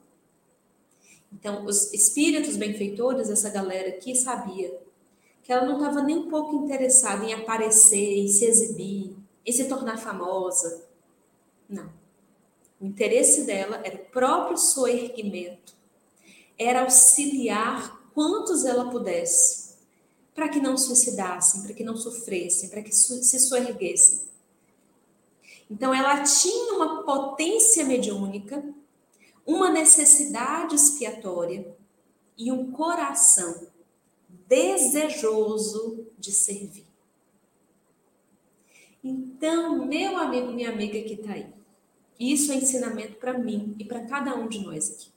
Então, 1.32 1.66
os 1.66 1.93
espíritos 1.93 2.58
benfeitores, 2.58 3.30
essa 3.30 3.49
galera 3.49 3.89
aqui, 3.89 4.16
sabia 4.16 4.78
que 5.43 5.51
ela 5.51 5.66
não 5.66 5.78
estava 5.78 6.03
nem 6.03 6.18
um 6.18 6.30
pouco 6.30 6.55
interessada 6.66 7.24
em 7.26 7.34
aparecer, 7.34 8.18
em 8.18 8.28
se 8.28 8.45
exibir, 8.45 9.16
em 9.45 9.51
se 9.51 9.66
tornar 9.66 9.97
famosa. 9.97 10.86
Não. 11.70 11.89
O 12.80 12.86
interesse 12.86 13.45
dela 13.45 13.82
era 13.84 13.95
o 13.95 14.05
próprio 14.05 14.58
soerguimento, 14.58 15.74
era 16.60 16.82
auxiliar 16.82 18.12
quantos 18.14 18.66
ela 18.66 18.89
pudesse, 18.91 19.76
para 20.36 20.49
que 20.49 20.60
não 20.60 20.78
suicidassem, 20.78 21.64
para 21.64 21.74
que 21.74 21.84
não 21.84 21.95
sofressem, 21.95 22.70
para 22.70 22.82
que 22.82 22.93
se 22.93 23.39
soerguessem. 23.39 24.26
Então, 25.70 25.93
ela 25.93 26.24
tinha 26.24 26.74
uma 26.74 27.03
potência 27.03 27.84
mediúnica, 27.86 28.63
uma 29.45 29.70
necessidade 29.70 30.76
expiatória 30.76 31.76
e 32.38 32.51
um 32.51 32.72
coração 32.72 33.68
desejoso 34.47 36.07
de 36.18 36.32
servir. 36.32 36.86
Então, 39.03 39.86
meu 39.86 40.18
amigo, 40.18 40.51
minha 40.51 40.70
amiga 40.70 41.01
que 41.01 41.13
está 41.13 41.34
aí, 41.34 41.47
isso 42.20 42.51
é 42.51 42.55
ensinamento 42.55 43.15
para 43.18 43.38
mim 43.38 43.76
e 43.80 43.86
para 43.86 44.05
cada 44.05 44.36
um 44.36 44.47
de 44.47 44.59
nós 44.59 44.91
aqui. 44.91 45.09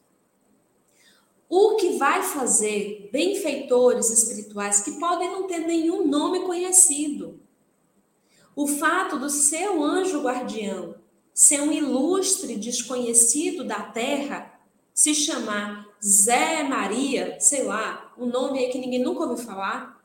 O 1.49 1.75
que 1.77 1.97
vai 1.97 2.23
fazer 2.23 3.09
benfeitores 3.13 4.11
espirituais 4.11 4.83
que 4.83 4.93
podem 4.93 5.33
não 5.33 5.49
ter 5.49 5.59
nenhum 5.59 6.07
nome 6.07 6.41
conhecido, 6.47 7.41
o 8.63 8.67
fato 8.67 9.19
do 9.19 9.31
seu 9.31 9.83
anjo 9.83 10.21
guardião 10.21 10.95
ser 11.33 11.63
um 11.63 11.73
ilustre 11.73 12.57
desconhecido 12.57 13.65
da 13.65 13.81
terra, 13.81 14.61
se 14.93 15.15
chamar 15.15 15.89
Zé 16.05 16.63
Maria, 16.65 17.41
sei 17.41 17.63
lá, 17.63 18.13
um 18.19 18.27
nome 18.27 18.59
aí 18.59 18.71
que 18.71 18.77
ninguém 18.77 19.03
nunca 19.03 19.23
ouviu 19.23 19.43
falar, 19.43 19.99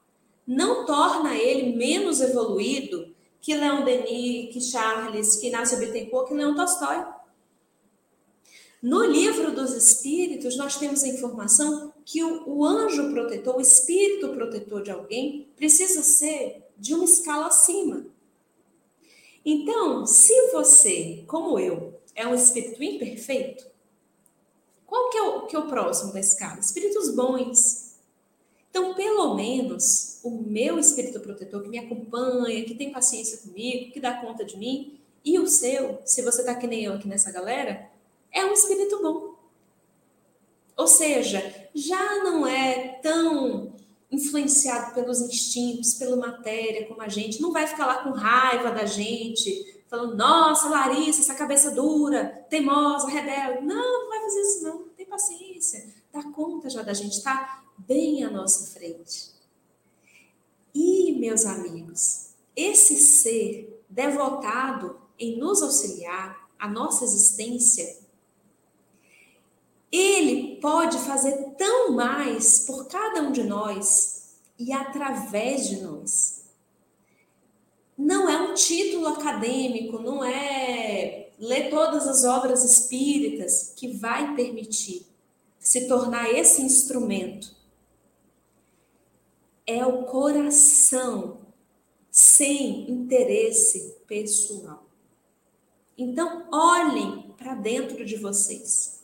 não 0.47 0.85
torna 0.85 1.35
ele 1.35 1.75
menos 1.75 2.21
evoluído 2.21 3.13
que 3.41 3.53
Leon 3.53 3.83
Denis, 3.83 4.53
que 4.53 4.61
Charles, 4.61 5.35
que 5.35 5.47
Inácio 5.47 5.77
Bittencourt, 5.77 6.29
que 6.29 6.33
Leon 6.33 6.55
Tolstói. 6.55 7.03
No 8.81 9.03
livro 9.03 9.51
dos 9.51 9.73
Espíritos, 9.73 10.55
nós 10.55 10.77
temos 10.77 11.03
a 11.03 11.09
informação 11.09 11.91
que 12.05 12.23
o, 12.23 12.47
o 12.47 12.63
anjo 12.63 13.11
protetor, 13.11 13.57
o 13.57 13.61
espírito 13.61 14.29
protetor 14.29 14.81
de 14.81 14.91
alguém, 14.91 15.49
precisa 15.57 16.01
ser 16.01 16.63
de 16.77 16.93
uma 16.93 17.03
escala 17.03 17.47
acima. 17.47 18.14
Então, 19.45 20.07
se 20.07 20.51
você, 20.51 21.23
como 21.27 21.59
eu, 21.59 21.99
é 22.15 22.25
um 22.25 22.33
espírito 22.33 22.81
imperfeito, 22.81 23.65
qual 24.87 25.09
que 25.09 25.17
é 25.17 25.21
o, 25.21 25.41
que 25.45 25.55
é 25.55 25.59
o 25.59 25.67
próximo 25.67 26.11
da 26.11 26.19
escala? 26.19 26.59
Espíritos 26.59 27.13
bons. 27.13 27.95
Então, 28.69 28.95
pelo 28.95 29.35
menos, 29.35 30.19
o 30.23 30.31
meu 30.31 30.79
espírito 30.79 31.19
protetor 31.19 31.61
que 31.61 31.69
me 31.69 31.77
acompanha, 31.77 32.65
que 32.65 32.73
tem 32.73 32.91
paciência 32.91 33.37
comigo, 33.37 33.91
que 33.91 33.99
dá 33.99 34.15
conta 34.19 34.43
de 34.43 34.57
mim, 34.57 34.99
e 35.23 35.37
o 35.39 35.47
seu, 35.47 35.99
se 36.05 36.21
você 36.21 36.41
está 36.41 36.55
que 36.55 36.67
nem 36.67 36.83
eu 36.83 36.93
aqui 36.93 37.07
nessa 37.07 37.31
galera, 37.31 37.89
é 38.31 38.43
um 38.45 38.53
espírito 38.53 39.01
bom. 39.01 39.35
Ou 40.75 40.87
seja, 40.87 41.41
já 41.73 42.23
não 42.23 42.45
é 42.45 42.99
tão 43.01 43.73
influenciado 44.11 44.93
pelos 44.93 45.21
instintos, 45.21 45.95
pela 45.95 46.15
matéria, 46.15 46.87
como 46.87 47.01
a 47.01 47.07
gente, 47.07 47.41
não 47.41 47.51
vai 47.51 47.67
ficar 47.67 47.85
lá 47.85 48.03
com 48.03 48.11
raiva 48.11 48.71
da 48.71 48.85
gente, 48.85 49.83
falando, 49.89 50.15
nossa, 50.15 50.69
Larissa, 50.69 51.21
essa 51.21 51.35
cabeça 51.35 51.71
dura, 51.71 52.45
teimosa, 52.49 53.07
rebelde. 53.07 53.65
Não, 53.65 54.03
não 54.03 54.09
vai 54.09 54.21
fazer 54.21 54.41
isso, 54.41 54.63
não. 54.63 54.83
Tem 54.89 55.05
paciência. 55.05 55.93
Dá 56.11 56.23
conta 56.23 56.69
já 56.69 56.81
da 56.81 56.93
gente, 56.93 57.13
está 57.13 57.63
bem 57.77 58.23
à 58.23 58.29
nossa 58.29 58.73
frente. 58.73 59.33
E, 60.73 61.13
meus 61.13 61.45
amigos, 61.45 62.31
esse 62.55 62.97
ser 62.97 63.83
devotado 63.89 64.99
em 65.17 65.37
nos 65.37 65.61
auxiliar, 65.61 66.49
a 66.59 66.67
nossa 66.67 67.05
existência, 67.05 68.04
ele 69.95 70.59
pode 70.59 70.97
fazer 70.99 71.55
tão 71.57 71.91
mais 71.91 72.59
por 72.59 72.87
cada 72.87 73.21
um 73.21 73.31
de 73.31 73.43
nós 73.43 74.35
e 74.57 74.73
através 74.73 75.69
de 75.69 75.81
nós. 75.81 76.43
Não 77.97 78.29
é 78.29 78.41
um 78.41 78.53
título 78.53 79.07
acadêmico, 79.07 79.99
não 79.99 80.23
é 80.23 81.29
ler 81.39 81.69
todas 81.69 82.07
as 82.07 82.23
obras 82.25 82.63
espíritas 82.63 83.73
que 83.75 83.87
vai 83.87 84.35
permitir 84.35 85.05
se 85.59 85.87
tornar 85.87 86.29
esse 86.33 86.61
instrumento. 86.61 87.55
É 89.65 89.85
o 89.85 90.03
coração 90.03 91.39
sem 92.11 92.89
interesse 92.89 93.97
pessoal. 94.07 94.85
Então, 95.97 96.47
olhem 96.51 97.33
para 97.37 97.55
dentro 97.55 98.05
de 98.05 98.17
vocês 98.17 98.95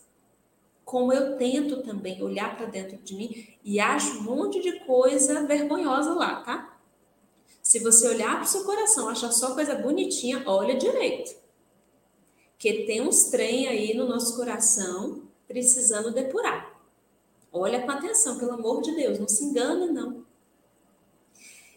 como 0.92 1.14
eu 1.14 1.38
tento 1.38 1.82
também 1.84 2.22
olhar 2.22 2.58
para 2.58 2.66
dentro 2.66 2.98
de 2.98 3.16
mim 3.16 3.48
e 3.64 3.80
acho 3.80 4.20
um 4.20 4.24
monte 4.24 4.60
de 4.60 4.78
coisa 4.82 5.48
vergonhosa 5.48 6.14
lá, 6.14 6.42
tá? 6.42 6.78
Se 7.64 7.80
você 7.80 8.10
olhar 8.10 8.36
para 8.36 8.44
o 8.44 8.48
seu 8.48 8.66
coração, 8.66 9.08
achar 9.08 9.32
só 9.32 9.54
coisa 9.54 9.74
bonitinha, 9.76 10.44
olha 10.46 10.76
direito. 10.76 11.34
Que 12.58 12.84
tem 12.84 13.00
uns 13.00 13.30
trem 13.30 13.70
aí 13.70 13.94
no 13.94 14.06
nosso 14.06 14.36
coração 14.36 15.22
precisando 15.48 16.12
depurar. 16.12 16.78
Olha 17.54 17.82
com 17.84 17.92
atenção, 17.92 18.38
pelo 18.38 18.52
amor 18.52 18.82
de 18.82 18.94
Deus, 18.94 19.18
não 19.18 19.30
se 19.30 19.46
engana 19.46 19.86
não. 19.86 20.26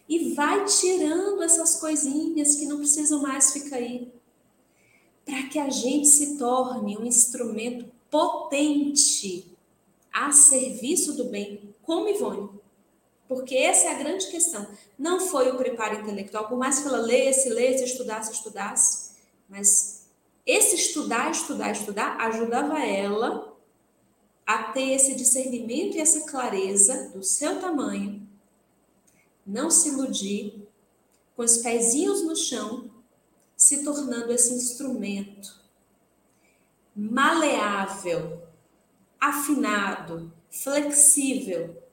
E 0.09 0.33
vai 0.33 0.65
tirando 0.65 1.41
essas 1.41 1.79
coisinhas 1.79 2.55
que 2.55 2.65
não 2.65 2.79
precisam 2.79 3.21
mais 3.21 3.53
ficar 3.53 3.77
aí. 3.77 4.11
Para 5.23 5.43
que 5.43 5.57
a 5.57 5.69
gente 5.69 6.07
se 6.07 6.37
torne 6.37 6.97
um 6.97 7.05
instrumento 7.05 7.94
potente 8.09 9.55
a 10.11 10.31
serviço 10.31 11.13
do 11.13 11.25
bem, 11.25 11.75
como 11.81 12.07
Ivone. 12.07 12.49
Porque 13.27 13.55
essa 13.55 13.87
é 13.87 13.91
a 13.91 13.97
grande 13.97 14.27
questão. 14.27 14.67
Não 14.97 15.19
foi 15.19 15.49
o 15.51 15.57
preparo 15.57 15.99
intelectual, 15.99 16.47
por 16.47 16.57
mais 16.57 16.79
que 16.79 16.87
ela 16.87 16.99
lesse, 16.99 17.49
lesse, 17.49 17.83
estudasse, 17.83 18.31
estudasse, 18.31 19.15
mas 19.49 20.07
esse 20.45 20.75
estudar, 20.75 21.31
estudar, 21.31 21.71
estudar 21.71 22.17
ajudava 22.21 22.79
ela 22.79 23.57
a 24.45 24.71
ter 24.71 24.91
esse 24.91 25.15
discernimento 25.15 25.97
e 25.97 25.99
essa 25.99 26.29
clareza 26.29 27.09
do 27.09 27.23
seu 27.23 27.59
tamanho, 27.59 28.27
não 29.45 29.71
se 29.71 29.89
iludir, 29.89 30.67
com 31.35 31.43
os 31.43 31.57
pezinhos 31.57 32.23
no 32.23 32.35
chão, 32.35 32.89
se 33.57 33.83
tornando 33.83 34.31
esse 34.31 34.53
instrumento 34.53 35.64
maleável, 36.95 38.41
afinado, 39.19 40.31
flexível. 40.49 41.83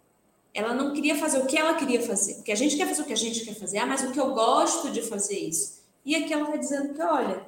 Ela 0.55 0.75
não 0.75 0.93
queria 0.93 1.17
fazer 1.17 1.39
o 1.39 1.47
que 1.47 1.57
ela 1.59 1.75
queria 1.75 2.01
fazer, 2.01 2.35
porque 2.35 2.53
a 2.53 2.57
gente 2.57 2.77
quer 2.77 2.87
fazer 2.87 3.03
o 3.03 3.07
que 3.07 3.13
a 3.13 3.17
gente 3.17 3.45
quer 3.45 3.55
fazer, 3.55 3.79
ah, 3.79 3.87
mas 3.87 4.03
o 4.03 4.13
que 4.13 4.21
eu 4.21 4.33
gosto 4.35 4.91
de 4.91 5.03
fazer 5.03 5.39
isso. 5.39 5.83
E 6.05 6.15
aqui 6.15 6.33
ela 6.33 6.45
está 6.45 6.57
dizendo 6.57 6.95
que, 6.95 7.03
olha, 7.03 7.47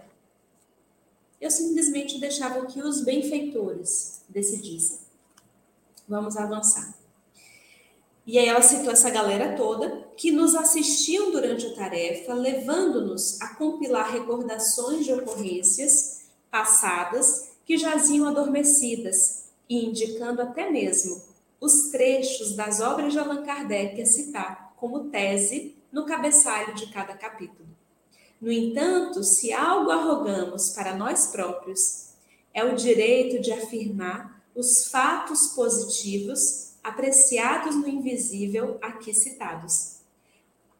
eu 1.41 1.51
simplesmente 1.51 2.19
deixava 2.19 2.65
que 2.67 2.81
os 2.81 3.05
benfeitores 3.05 4.23
decidissem. 4.29 4.99
Vamos 6.09 6.37
avançar. 6.37 6.95
E 8.27 8.39
aí 8.39 8.49
ela 8.49 8.63
citou 8.63 8.91
essa 8.91 9.11
galera 9.11 9.55
toda 9.55 10.09
que 10.17 10.31
nos 10.31 10.55
assistiam 10.55 11.31
durante 11.31 11.67
a 11.67 11.75
tarefa, 11.75 12.33
levando-nos 12.33 13.41
a 13.43 13.55
compilar 13.55 14.11
recordações 14.11 15.05
de 15.05 15.13
ocorrências 15.13 16.24
passadas 16.55 17.51
que 17.67 17.77
jaziam 17.77 18.29
adormecidas 18.29 19.47
e 19.69 19.87
indicando 19.87 20.41
até 20.41 20.71
mesmo 20.71 21.21
os 21.61 21.91
trechos 21.91 22.55
das 22.55 22.81
obras 22.81 23.13
de 23.13 23.19
Allan 23.19 23.43
Kardec 23.45 24.01
a 24.01 24.07
citar 24.07 24.73
como 24.77 25.11
tese 25.11 25.75
no 25.91 26.07
cabeçalho 26.07 26.73
de 26.77 26.93
cada 26.93 27.15
capítulo. 27.15 27.69
No 28.41 28.53
entanto, 28.53 29.25
se 29.25 29.53
algo 29.53 29.91
arrogamos 29.91 30.71
para 30.71 30.95
nós 30.95 31.27
próprios, 31.27 32.11
é 32.53 32.63
o 32.63 32.77
direito 32.77 33.43
de 33.43 33.51
afirmar 33.51 34.41
os 34.55 34.87
fatos 34.87 35.49
positivos 35.57 36.75
apreciados 36.85 37.75
no 37.75 37.89
invisível 37.89 38.79
aqui 38.81 39.13
citados. 39.13 39.97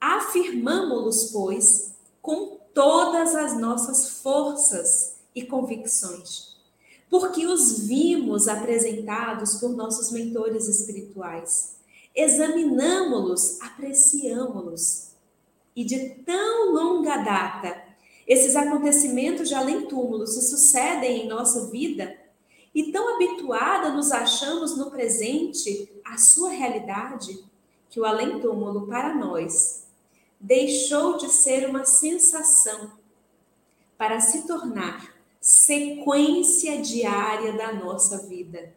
Afirmamo-los, 0.01 1.33
pois, 1.33 1.95
com 2.23 2.61
todas 2.73 3.35
as 3.35 3.59
nossas 3.59 4.21
forças 4.21 5.14
e 5.35 5.45
convicções, 5.45 6.57
porque 7.11 7.47
os 7.47 7.87
vimos 7.87 8.49
apresentados 8.49 9.55
por 9.55 9.71
nossos 9.71 10.11
mentores 10.11 10.69
espirituais. 10.69 11.77
Examinamos-los, 12.15 13.61
apreciamos-los. 13.61 15.09
E 15.75 15.85
de 15.85 16.11
tão 16.25 16.73
longa 16.73 17.17
data 17.17 17.85
Esses 18.27 18.57
acontecimentos 18.57 19.49
de 19.49 19.55
além-túmulo 19.55 20.27
se 20.27 20.49
sucedem 20.49 21.25
em 21.25 21.29
nossa 21.29 21.71
vida 21.71 22.17
e 22.75 22.91
tão 22.91 23.15
habituada 23.15 23.91
nos 23.91 24.11
achamos 24.11 24.77
no 24.77 24.91
presente 24.91 25.93
à 26.05 26.17
sua 26.17 26.51
realidade 26.51 27.45
que 27.91 28.01
o 28.01 28.05
além-túmulo 28.05 28.87
para 28.87 29.15
nós 29.15 29.85
deixou 30.41 31.19
de 31.19 31.29
ser 31.29 31.69
uma 31.69 31.85
sensação 31.85 32.93
para 33.97 34.21
se 34.21 34.47
tornar 34.47 35.14
sequência 35.45 36.81
diária 36.81 37.53
da 37.53 37.71
nossa 37.71 38.27
vida, 38.27 38.73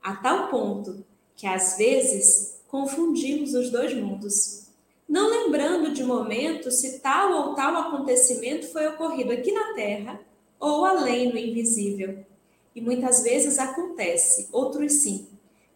a 0.00 0.14
tal 0.14 0.46
ponto 0.48 1.04
que 1.34 1.44
às 1.44 1.76
vezes 1.76 2.60
confundimos 2.68 3.52
os 3.52 3.68
dois 3.68 3.92
mundos, 3.92 4.68
não 5.08 5.28
lembrando 5.28 5.92
de 5.92 6.04
momento 6.04 6.70
se 6.70 7.00
tal 7.00 7.32
ou 7.32 7.54
tal 7.56 7.74
acontecimento 7.74 8.68
foi 8.68 8.86
ocorrido 8.86 9.32
aqui 9.32 9.50
na 9.50 9.74
Terra 9.74 10.20
ou 10.60 10.84
além 10.84 11.32
no 11.32 11.36
invisível. 11.36 12.24
E 12.76 12.80
muitas 12.80 13.24
vezes 13.24 13.58
acontece, 13.58 14.48
outros 14.52 14.92
sim, 14.92 15.26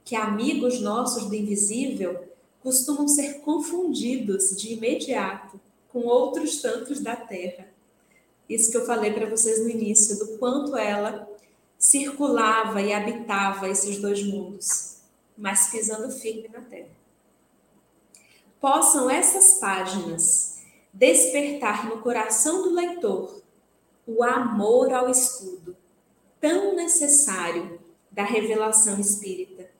que 0.05 0.14
amigos 0.14 0.80
nossos 0.80 1.26
do 1.26 1.34
invisível 1.34 2.28
costumam 2.62 3.09
ser 3.09 3.41
confundidos 3.41 4.57
de 4.57 4.74
imediato 4.74 5.61
com 5.89 6.07
outros 6.07 6.62
tantos 6.62 7.01
da 7.01 7.16
Terra. 7.16 7.76
Isso 8.49 8.70
que 8.70 8.76
eu 8.76 8.86
falei 8.86 9.12
para 9.12 9.28
vocês 9.28 9.61
no 9.61 9.68
início, 9.68 10.18
do 10.18 10.38
quanto 10.38 10.76
ela 10.76 11.28
circulava 11.78 12.80
e 12.80 12.92
habitava 12.92 13.68
esses 13.68 13.99
dois 13.99 14.22
mundos, 14.22 14.96
mas 15.36 15.70
pisando 15.70 16.11
firme 16.11 16.49
na 16.49 16.61
Terra. 16.62 16.88
Possam 18.61 19.09
essas 19.09 19.55
páginas 19.55 20.59
despertar 20.92 21.88
no 21.88 22.01
coração 22.01 22.62
do 22.62 22.74
leitor 22.74 23.40
o 24.07 24.24
amor 24.24 24.92
ao 24.92 25.11
estudo, 25.11 25.76
tão 26.40 26.74
necessário 26.74 27.78
da 28.11 28.24
revelação 28.24 28.99
espírita, 28.99 29.70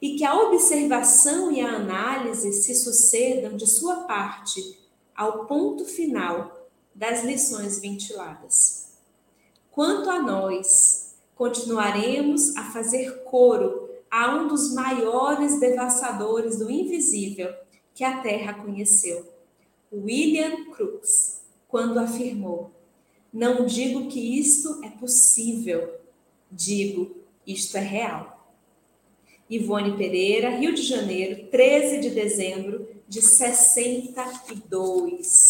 e 0.00 0.16
que 0.16 0.24
a 0.24 0.34
observação 0.34 1.52
e 1.52 1.60
a 1.60 1.74
análise 1.74 2.52
se 2.54 2.74
sucedam 2.74 3.56
de 3.56 3.66
sua 3.66 4.04
parte 4.04 4.78
ao 5.14 5.44
ponto 5.44 5.84
final 5.84 6.57
das 6.98 7.22
lições 7.22 7.78
ventiladas. 7.78 8.88
Quanto 9.70 10.10
a 10.10 10.20
nós, 10.20 11.14
continuaremos 11.36 12.56
a 12.56 12.72
fazer 12.72 13.22
coro 13.22 13.88
a 14.10 14.34
um 14.34 14.48
dos 14.48 14.74
maiores 14.74 15.60
devastadores 15.60 16.58
do 16.58 16.68
invisível 16.68 17.54
que 17.94 18.02
a 18.02 18.20
Terra 18.20 18.54
conheceu, 18.54 19.24
William 19.92 20.72
Crookes, 20.72 21.40
quando 21.68 22.00
afirmou: 22.00 22.72
Não 23.32 23.64
digo 23.64 24.08
que 24.08 24.36
isto 24.36 24.84
é 24.84 24.90
possível, 24.90 26.00
digo, 26.50 27.14
isto 27.46 27.76
é 27.76 27.80
real. 27.80 28.34
Ivone 29.48 29.96
Pereira, 29.96 30.50
Rio 30.50 30.74
de 30.74 30.82
Janeiro, 30.82 31.46
13 31.48 32.00
de 32.00 32.10
dezembro 32.10 32.88
de 33.06 33.22
62. 33.22 35.47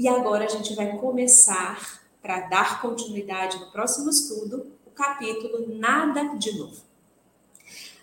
E 0.00 0.08
agora 0.08 0.46
a 0.46 0.48
gente 0.48 0.74
vai 0.74 0.96
começar, 0.96 2.00
para 2.22 2.48
dar 2.48 2.80
continuidade 2.80 3.58
no 3.58 3.70
próximo 3.70 4.08
estudo, 4.08 4.72
o 4.86 4.90
capítulo 4.92 5.76
Nada 5.76 6.38
de 6.38 6.56
Novo. 6.56 6.80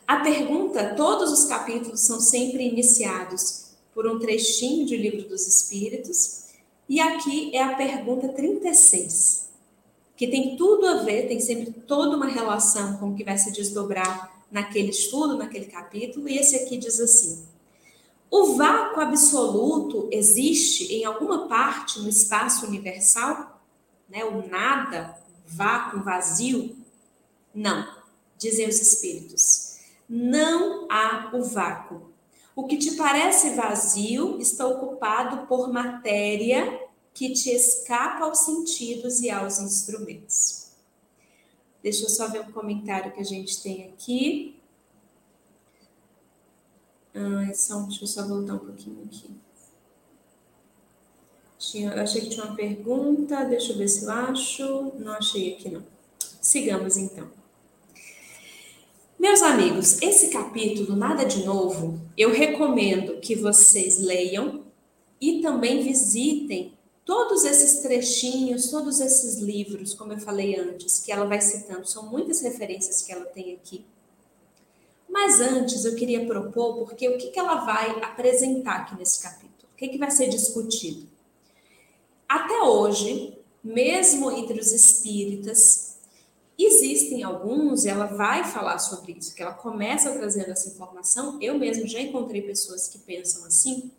A 0.07 0.17
pergunta, 0.17 0.93
todos 0.93 1.31
os 1.31 1.45
capítulos 1.45 2.01
são 2.01 2.19
sempre 2.19 2.67
iniciados 2.67 3.71
por 3.95 4.05
um 4.05 4.19
trechinho 4.19 4.85
de 4.85 4.95
Livro 4.95 5.27
dos 5.27 5.47
Espíritos, 5.47 6.43
e 6.87 6.99
aqui 6.99 7.55
é 7.55 7.63
a 7.63 7.73
pergunta 7.73 8.27
36, 8.27 9.49
que 10.15 10.27
tem 10.27 10.55
tudo 10.55 10.85
a 10.85 11.01
ver, 11.01 11.27
tem 11.27 11.39
sempre 11.39 11.71
toda 11.71 12.15
uma 12.15 12.27
relação 12.27 12.97
com 12.97 13.09
o 13.09 13.15
que 13.15 13.23
vai 13.23 13.39
se 13.39 13.51
desdobrar 13.51 14.45
naquele 14.51 14.91
estudo, 14.91 15.35
naquele 15.35 15.65
capítulo, 15.65 16.29
e 16.29 16.37
esse 16.37 16.57
aqui 16.57 16.77
diz 16.77 16.99
assim: 16.99 17.43
O 18.29 18.55
vácuo 18.55 19.01
absoluto 19.01 20.09
existe 20.11 20.93
em 20.93 21.05
alguma 21.05 21.47
parte 21.47 21.99
no 21.99 22.09
espaço 22.09 22.65
universal? 22.65 23.61
Né? 24.09 24.25
O 24.25 24.47
nada, 24.47 25.17
vácuo, 25.45 26.03
vazio? 26.03 26.75
Não, 27.53 27.87
dizem 28.37 28.67
os 28.67 28.81
espíritos. 28.81 29.79
Não 30.09 30.87
há 30.89 31.31
o 31.33 31.43
vácuo. 31.43 32.11
O 32.55 32.65
que 32.65 32.77
te 32.77 32.95
parece 32.95 33.51
vazio 33.51 34.39
está 34.39 34.65
ocupado 34.65 35.45
por 35.47 35.71
matéria 35.71 36.87
que 37.13 37.31
te 37.31 37.49
escapa 37.49 38.25
aos 38.25 38.39
sentidos 38.39 39.21
e 39.21 39.29
aos 39.29 39.59
instrumentos. 39.59 40.67
Deixa 41.81 42.03
eu 42.03 42.09
só 42.09 42.27
ver 42.27 42.41
um 42.41 42.51
comentário 42.51 43.11
que 43.11 43.21
a 43.21 43.23
gente 43.23 43.61
tem 43.61 43.85
aqui. 43.85 44.56
Ah, 47.17 47.53
só, 47.53 47.81
deixa 47.81 48.03
eu 48.03 48.07
só 48.07 48.27
voltar 48.27 48.53
um 48.53 48.59
pouquinho 48.59 49.03
aqui. 49.05 49.29
Tinha, 51.57 51.93
achei 52.01 52.21
que 52.21 52.29
tinha 52.29 52.45
uma 52.45 52.55
pergunta, 52.55 53.43
deixa 53.45 53.73
eu 53.73 53.77
ver 53.77 53.87
se 53.87 54.05
eu 54.05 54.11
acho. 54.11 54.91
Não 54.99 55.13
achei 55.13 55.53
aqui, 55.53 55.69
não. 55.69 55.83
Sigamos 56.41 56.95
então. 56.95 57.27
Meus 59.19 59.41
amigos, 59.41 59.99
esse 60.01 60.29
capítulo, 60.29 60.95
Nada 60.95 61.25
de 61.25 61.43
Novo, 61.43 61.99
eu 62.15 62.31
recomendo 62.31 63.19
que 63.19 63.35
vocês 63.35 63.99
leiam 63.99 64.63
e 65.19 65.41
também 65.41 65.81
visitem 65.81 66.77
Todos 67.07 67.45
esses 67.45 67.79
trechinhos, 67.79 68.69
todos 68.69 68.99
esses 68.99 69.37
livros, 69.37 69.93
como 69.93 70.11
eu 70.11 70.19
falei 70.19 70.59
antes, 70.59 70.99
que 70.99 71.09
ela 71.09 71.25
vai 71.25 71.39
citando, 71.39 71.87
são 71.87 72.05
muitas 72.05 72.41
referências 72.41 73.01
que 73.01 73.13
ela 73.13 73.23
tem 73.23 73.53
aqui. 73.53 73.85
Mas 75.19 75.41
antes 75.41 75.83
eu 75.83 75.95
queria 75.95 76.27
propor, 76.27 76.75
porque 76.75 77.09
o 77.09 77.17
que, 77.17 77.31
que 77.31 77.39
ela 77.39 77.55
vai 77.65 77.89
apresentar 78.03 78.81
aqui 78.81 78.95
nesse 78.95 79.19
capítulo? 79.19 79.67
O 79.73 79.75
que, 79.75 79.87
que 79.87 79.97
vai 79.97 80.11
ser 80.11 80.29
discutido? 80.29 81.07
Até 82.29 82.61
hoje, 82.61 83.35
mesmo 83.63 84.31
entre 84.31 84.59
os 84.59 84.71
espíritas, 84.71 85.97
existem 86.55 87.23
alguns, 87.23 87.83
e 87.83 87.89
ela 87.89 88.05
vai 88.05 88.43
falar 88.43 88.77
sobre 88.77 89.13
isso, 89.13 89.33
que 89.33 89.41
ela 89.41 89.53
começa 89.53 90.11
trazendo 90.11 90.51
essa 90.51 90.69
informação. 90.69 91.41
Eu 91.41 91.57
mesmo 91.57 91.87
já 91.87 91.99
encontrei 91.99 92.43
pessoas 92.43 92.87
que 92.87 92.99
pensam 92.99 93.43
assim, 93.47 93.89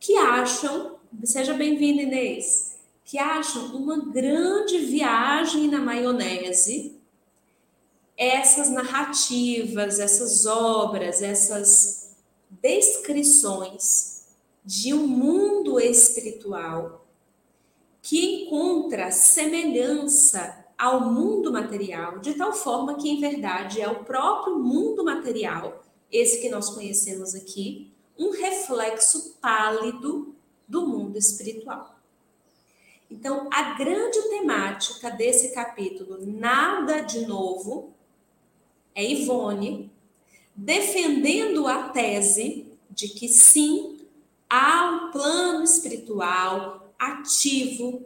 que 0.00 0.16
acham 0.16 0.98
seja 1.22 1.54
bem-vinda, 1.54 2.02
Inês, 2.02 2.76
que 3.04 3.18
acham 3.18 3.76
uma 3.76 4.04
grande 4.04 4.78
viagem 4.78 5.68
na 5.68 5.78
maionese 5.78 6.99
essas 8.20 8.68
narrativas, 8.68 9.98
essas 9.98 10.44
obras, 10.44 11.22
essas 11.22 12.10
descrições 12.50 14.26
de 14.62 14.92
um 14.92 15.06
mundo 15.06 15.80
espiritual 15.80 17.06
que 18.02 18.42
encontra 18.44 19.10
semelhança 19.10 20.66
ao 20.76 21.10
mundo 21.10 21.50
material, 21.50 22.18
de 22.18 22.34
tal 22.34 22.52
forma 22.52 22.96
que, 22.96 23.08
em 23.08 23.18
verdade, 23.18 23.80
é 23.80 23.88
o 23.88 24.04
próprio 24.04 24.58
mundo 24.58 25.02
material, 25.02 25.82
esse 26.12 26.42
que 26.42 26.50
nós 26.50 26.68
conhecemos 26.68 27.34
aqui, 27.34 27.90
um 28.18 28.32
reflexo 28.32 29.38
pálido 29.40 30.34
do 30.68 30.86
mundo 30.86 31.16
espiritual. 31.16 31.98
Então, 33.10 33.48
a 33.50 33.78
grande 33.78 34.20
temática 34.28 35.10
desse 35.10 35.54
capítulo, 35.54 36.18
Nada 36.26 37.00
de 37.00 37.26
Novo, 37.26 37.94
é 38.94 39.04
Ivone 39.04 39.90
defendendo 40.54 41.66
a 41.66 41.88
tese 41.88 42.66
de 42.90 43.08
que 43.08 43.28
sim, 43.28 43.98
há 44.48 44.90
um 44.90 45.10
plano 45.10 45.64
espiritual 45.64 46.92
ativo, 46.98 48.04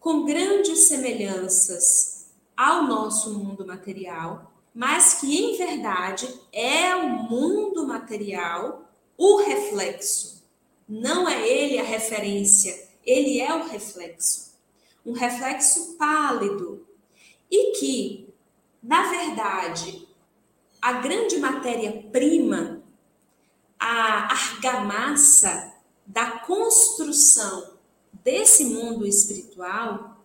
com 0.00 0.24
grandes 0.24 0.88
semelhanças 0.88 2.26
ao 2.56 2.84
nosso 2.84 3.38
mundo 3.38 3.66
material, 3.66 4.52
mas 4.74 5.14
que 5.14 5.36
em 5.36 5.56
verdade 5.56 6.28
é 6.52 6.96
o 6.96 7.08
mundo 7.08 7.86
material 7.86 8.84
o 9.16 9.36
reflexo 9.42 10.38
não 10.88 11.28
é 11.28 11.46
ele 11.46 11.78
a 11.78 11.82
referência, 11.82 12.88
ele 13.04 13.40
é 13.40 13.54
o 13.54 13.68
reflexo. 13.68 14.54
Um 15.04 15.12
reflexo 15.12 15.96
pálido. 15.98 16.86
E 17.50 17.78
que, 17.78 18.27
na 18.82 19.10
verdade, 19.10 20.08
a 20.80 20.94
grande 20.94 21.38
matéria-prima, 21.38 22.82
a 23.78 24.32
argamassa 24.32 25.74
da 26.06 26.38
construção 26.38 27.74
desse 28.24 28.64
mundo 28.64 29.06
espiritual, 29.06 30.24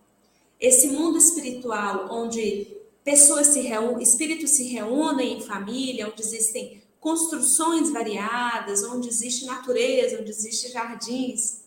esse 0.60 0.88
mundo 0.88 1.18
espiritual 1.18 2.08
onde 2.10 2.74
pessoas 3.04 3.48
se 3.48 3.60
reúnem, 3.60 4.02
espíritos 4.02 4.50
se 4.50 4.68
reúnem 4.68 5.38
em 5.38 5.40
família, 5.42 6.08
onde 6.08 6.22
existem 6.22 6.82
construções 6.98 7.90
variadas, 7.90 8.82
onde 8.82 9.08
existe 9.08 9.44
natureza, 9.44 10.18
onde 10.20 10.30
existe 10.30 10.72
jardins. 10.72 11.62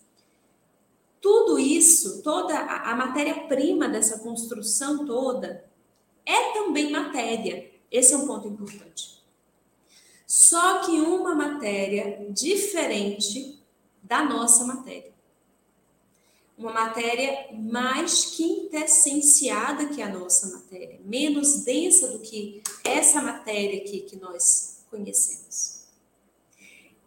tudo 1.22 1.60
isso, 1.60 2.24
toda 2.24 2.58
a, 2.58 2.96
matéria-prima 2.96 3.90
dessa 3.90 4.20
construção 4.20 5.06
toda, 5.06 5.66
é 6.28 6.52
também 6.54 6.92
matéria. 6.92 7.72
Esse 7.90 8.14
é 8.14 8.18
um 8.18 8.28
ponto 8.28 8.48
importante. 8.48 9.24
Só 10.28 10.80
que 10.80 10.92
uma 10.92 11.34
matéria 11.34 12.28
diferente 12.30 13.58
da 14.04 14.24
nossa 14.24 14.66
matéria. 14.66 15.16
Uma 16.58 16.74
matéria 16.74 17.48
mais 17.54 18.26
quintessenciada 18.26 19.88
que 19.88 20.02
a 20.02 20.10
nossa 20.10 20.50
matéria, 20.50 21.00
menos 21.06 21.64
densa 21.64 22.10
do 22.10 22.20
que 22.20 22.62
essa 22.84 23.22
matéria 23.22 23.80
aqui 23.80 24.02
que 24.02 24.18
nós 24.18 24.84
conhecemos. 24.90 25.84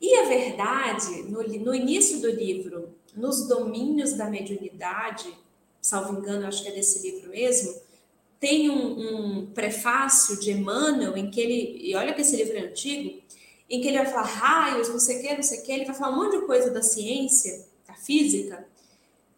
E 0.00 0.14
a 0.14 0.24
verdade, 0.24 1.24
no, 1.24 1.42
no 1.42 1.74
início 1.74 2.20
do 2.20 2.30
livro, 2.30 2.94
nos 3.14 3.46
domínios 3.46 4.14
da 4.14 4.30
mediunidade, 4.30 5.36
salvo 5.80 6.18
engano, 6.18 6.46
acho 6.46 6.62
que 6.62 6.68
é 6.68 6.72
desse 6.72 7.06
livro 7.06 7.30
mesmo, 7.30 7.74
tem 8.40 8.70
um, 8.70 9.40
um, 9.40 9.46
prefácio 9.46 10.40
de 10.40 10.50
Emmanuel 10.50 11.14
em 11.16 11.30
que 11.30 11.38
ele, 11.38 11.78
e 11.78 11.94
olha 11.94 12.14
que 12.14 12.22
esse 12.22 12.34
livro 12.34 12.56
é 12.56 12.62
antigo, 12.62 13.20
em 13.68 13.80
que 13.80 13.86
ele 13.86 13.98
vai 13.98 14.06
falar 14.06 14.22
raios, 14.22 14.88
não 14.88 14.98
sei 14.98 15.18
o 15.18 15.20
que, 15.20 15.34
não 15.34 15.42
sei 15.42 15.60
o 15.60 15.62
que, 15.62 15.70
ele 15.70 15.84
vai 15.84 15.94
falar 15.94 16.16
um 16.16 16.24
monte 16.24 16.40
de 16.40 16.46
coisa 16.46 16.70
da 16.70 16.82
ciência, 16.82 17.66
da 17.86 17.94
física, 17.94 18.66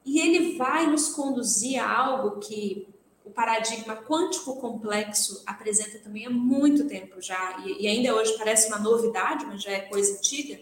e 0.06 0.20
ele 0.20 0.56
vai 0.56 0.86
nos 0.86 1.08
conduzir 1.08 1.82
a 1.82 1.90
algo 1.90 2.38
que 2.38 2.86
o 3.24 3.30
paradigma 3.30 3.96
quântico 3.96 4.56
complexo 4.56 5.42
apresenta 5.46 5.98
também 5.98 6.26
há 6.26 6.30
muito 6.30 6.86
tempo 6.86 7.20
já, 7.20 7.60
e, 7.66 7.82
e 7.82 7.88
ainda 7.88 8.14
hoje 8.14 8.38
parece 8.38 8.68
uma 8.68 8.78
novidade, 8.78 9.44
mas 9.46 9.62
já 9.62 9.72
é 9.72 9.80
coisa 9.80 10.16
antiga, 10.16 10.60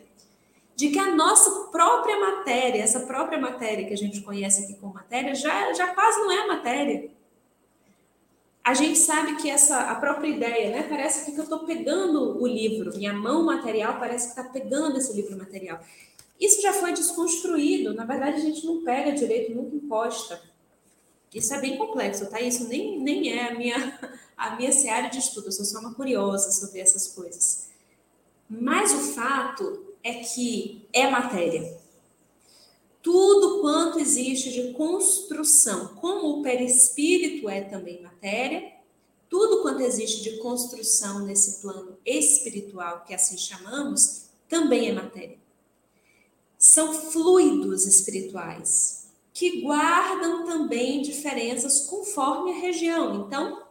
de 0.74 0.88
que 0.88 0.98
a 0.98 1.14
nossa 1.14 1.68
própria 1.68 2.18
matéria, 2.18 2.82
essa 2.82 3.00
própria 3.00 3.38
matéria 3.38 3.86
que 3.86 3.92
a 3.92 3.98
gente 3.98 4.22
conhece 4.22 4.64
aqui 4.64 4.74
como 4.80 4.94
matéria, 4.94 5.34
já, 5.34 5.74
já 5.74 5.88
quase 5.94 6.20
não 6.20 6.32
é 6.32 6.46
matéria 6.46 7.19
a 8.62 8.74
gente 8.74 8.98
sabe 8.98 9.36
que 9.36 9.48
essa 9.48 9.90
a 9.90 9.94
própria 9.94 10.28
ideia, 10.28 10.70
né? 10.70 10.82
Parece 10.88 11.30
que 11.30 11.38
eu 11.38 11.44
estou 11.44 11.60
pegando 11.60 12.40
o 12.40 12.46
livro, 12.46 12.96
minha 12.96 13.12
mão 13.12 13.44
material 13.44 13.98
parece 13.98 14.32
que 14.32 14.40
está 14.40 14.44
pegando 14.44 14.98
esse 14.98 15.12
livro 15.14 15.36
material. 15.36 15.80
Isso 16.38 16.62
já 16.62 16.72
foi 16.72 16.92
desconstruído. 16.92 17.94
Na 17.94 18.04
verdade, 18.04 18.36
a 18.36 18.44
gente 18.44 18.64
não 18.64 18.82
pega 18.82 19.12
direito, 19.12 19.54
nunca 19.54 19.76
imposta. 19.76 20.40
Isso 21.34 21.54
é 21.54 21.60
bem 21.60 21.76
complexo, 21.76 22.28
tá? 22.30 22.40
Isso 22.40 22.66
nem, 22.68 22.98
nem 23.00 23.32
é 23.32 23.50
a 23.50 23.54
minha, 23.54 23.98
a 24.36 24.56
minha 24.56 24.72
seara 24.72 25.08
de 25.08 25.18
estudo. 25.18 25.48
Eu 25.48 25.52
sou 25.52 25.64
só 25.64 25.80
uma 25.80 25.94
curiosa 25.94 26.50
sobre 26.50 26.80
essas 26.80 27.08
coisas. 27.08 27.68
Mas 28.48 28.92
o 28.92 29.14
fato 29.14 29.94
é 30.02 30.14
que 30.14 30.86
é 30.92 31.08
matéria 31.10 31.79
tudo 33.02 33.60
quanto 33.60 33.98
existe 33.98 34.50
de 34.52 34.72
construção, 34.72 35.94
como 35.96 36.38
o 36.38 36.42
perispírito 36.42 37.48
é 37.48 37.62
também 37.62 38.02
matéria, 38.02 38.72
tudo 39.28 39.62
quanto 39.62 39.80
existe 39.80 40.22
de 40.22 40.38
construção 40.38 41.20
nesse 41.20 41.60
plano 41.60 41.96
espiritual, 42.04 43.04
que 43.04 43.14
assim 43.14 43.38
chamamos, 43.38 44.24
também 44.48 44.88
é 44.88 44.92
matéria. 44.92 45.38
São 46.58 46.92
fluidos 46.92 47.86
espirituais 47.86 49.08
que 49.32 49.62
guardam 49.62 50.44
também 50.44 51.00
diferenças 51.00 51.86
conforme 51.86 52.52
a 52.52 52.60
região. 52.60 53.24
Então, 53.24 53.62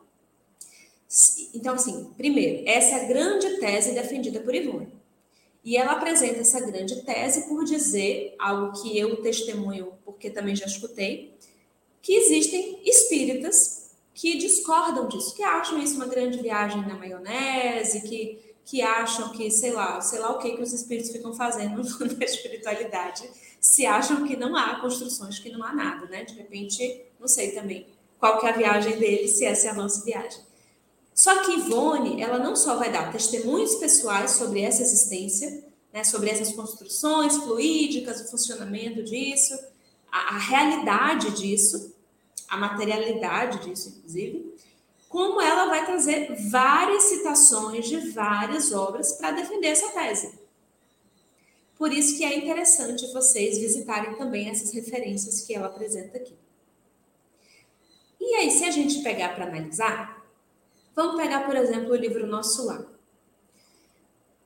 então 1.53 1.75
assim, 1.75 2.11
primeiro, 2.17 2.67
essa 2.67 2.95
é 2.95 3.03
a 3.03 3.07
grande 3.07 3.59
tese 3.59 3.93
defendida 3.93 4.39
por 4.39 4.55
Ivone. 4.55 4.98
E 5.69 5.77
ela 5.77 5.91
apresenta 5.91 6.39
essa 6.39 6.59
grande 6.59 7.03
tese 7.03 7.47
por 7.47 7.63
dizer 7.63 8.33
algo 8.39 8.81
que 8.81 8.97
eu 8.97 9.21
testemunho, 9.21 9.93
porque 10.03 10.27
também 10.27 10.55
já 10.55 10.65
escutei, 10.65 11.37
que 12.01 12.11
existem 12.11 12.81
espíritas 12.83 13.91
que 14.11 14.39
discordam 14.39 15.07
disso, 15.07 15.35
que 15.35 15.43
acham 15.43 15.77
isso 15.77 15.97
uma 15.97 16.07
grande 16.07 16.41
viagem 16.41 16.81
na 16.87 16.97
maionese, 16.97 18.01
que, 18.01 18.55
que 18.65 18.81
acham 18.81 19.29
que, 19.29 19.51
sei 19.51 19.71
lá, 19.71 20.01
sei 20.01 20.17
lá 20.17 20.31
o 20.31 20.39
que 20.39 20.55
que 20.55 20.61
os 20.63 20.73
espíritos 20.73 21.11
ficam 21.11 21.35
fazendo 21.35 21.83
na 22.17 22.25
espiritualidade, 22.25 23.29
se 23.61 23.85
acham 23.85 24.25
que 24.25 24.35
não 24.35 24.55
há 24.55 24.81
construções, 24.81 25.37
que 25.37 25.51
não 25.51 25.63
há 25.63 25.71
nada, 25.71 26.07
né? 26.07 26.23
De 26.23 26.33
repente, 26.33 27.05
não 27.19 27.27
sei 27.27 27.51
também 27.51 27.85
qual 28.17 28.39
que 28.39 28.47
é 28.47 28.49
a 28.49 28.57
viagem 28.57 28.97
deles, 28.97 29.37
se 29.37 29.45
essa 29.45 29.67
é 29.67 29.69
a 29.69 29.75
nossa 29.75 30.03
viagem. 30.03 30.41
Só 31.19 31.43
que 31.43 31.51
Ivone, 31.51 32.21
ela 32.21 32.39
não 32.39 32.55
só 32.55 32.77
vai 32.77 32.89
dar 32.89 33.11
testemunhos 33.11 33.75
pessoais 33.75 34.31
sobre 34.31 34.61
essa 34.61 34.81
existência, 34.81 35.65
né, 35.91 36.01
sobre 36.01 36.29
essas 36.29 36.53
construções 36.53 37.35
fluídicas, 37.35 38.21
o 38.21 38.31
funcionamento 38.31 39.03
disso, 39.03 39.53
a, 40.09 40.35
a 40.35 40.37
realidade 40.37 41.31
disso, 41.31 41.93
a 42.47 42.55
materialidade 42.55 43.67
disso, 43.67 43.89
inclusive, 43.97 44.55
como 45.09 45.41
ela 45.41 45.65
vai 45.65 45.85
trazer 45.85 46.33
várias 46.49 47.03
citações 47.03 47.89
de 47.89 47.97
várias 48.11 48.71
obras 48.71 49.11
para 49.11 49.31
defender 49.31 49.67
essa 49.67 49.89
tese. 49.89 50.39
Por 51.77 51.91
isso 51.91 52.15
que 52.17 52.23
é 52.23 52.37
interessante 52.37 53.11
vocês 53.11 53.57
visitarem 53.57 54.15
também 54.15 54.47
essas 54.47 54.71
referências 54.71 55.41
que 55.41 55.53
ela 55.53 55.67
apresenta 55.67 56.15
aqui. 56.15 56.33
E 58.21 58.35
aí, 58.35 58.49
se 58.49 58.63
a 58.63 58.71
gente 58.71 59.03
pegar 59.03 59.35
para 59.35 59.47
analisar, 59.47 60.18
Vamos 60.99 61.15
pegar, 61.15 61.45
por 61.45 61.55
exemplo, 61.55 61.93
o 61.93 61.95
livro 61.95 62.27
Nosso 62.27 62.65
Lar. 62.65 62.85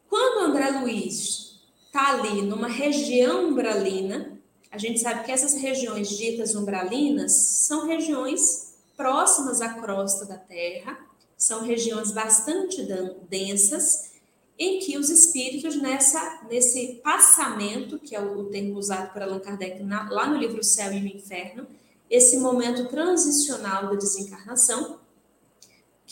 Quando 0.08 0.45
André 0.45 0.70
Luiz 0.70 1.60
está 1.88 2.10
ali 2.10 2.43
numa 2.43 2.68
região 2.68 3.47
umbralina, 3.47 4.39
a 4.70 4.78
gente 4.78 4.99
sabe 4.99 5.24
que 5.24 5.32
essas 5.32 5.56
regiões 5.56 6.10
ditas 6.10 6.54
umbralinas 6.54 7.32
são 7.32 7.88
regiões 7.88 8.76
próximas 8.95 9.62
à 9.62 9.74
crosta 9.82 10.28
da 10.28 10.38
Terra, 10.38 10.95
são 11.36 11.64
regiões 11.64 12.12
bastante 12.12 12.88
densas, 13.28 14.12
em 14.56 14.78
que 14.78 14.95
os 14.95 15.10
espíritos, 15.10 15.82
nessa, 15.82 16.43
nesse 16.47 17.01
passamento, 17.04 17.97
que 17.97 18.16
é 18.16 18.22
o 18.22 18.45
termo 18.51 18.78
usado 18.78 19.12
por 19.12 19.24
Allan 19.24 19.39
Kardec 19.39 19.82
na, 19.82 20.08
lá 20.08 20.28
no 20.28 20.38
livro 20.38 20.64
Céu 20.64 20.93
e 20.93 21.01
o 21.01 21.08
Inferno, 21.08 21.66
esse 22.12 22.38
momento 22.38 22.88
transicional 22.89 23.88
da 23.88 23.95
desencarnação, 23.95 25.01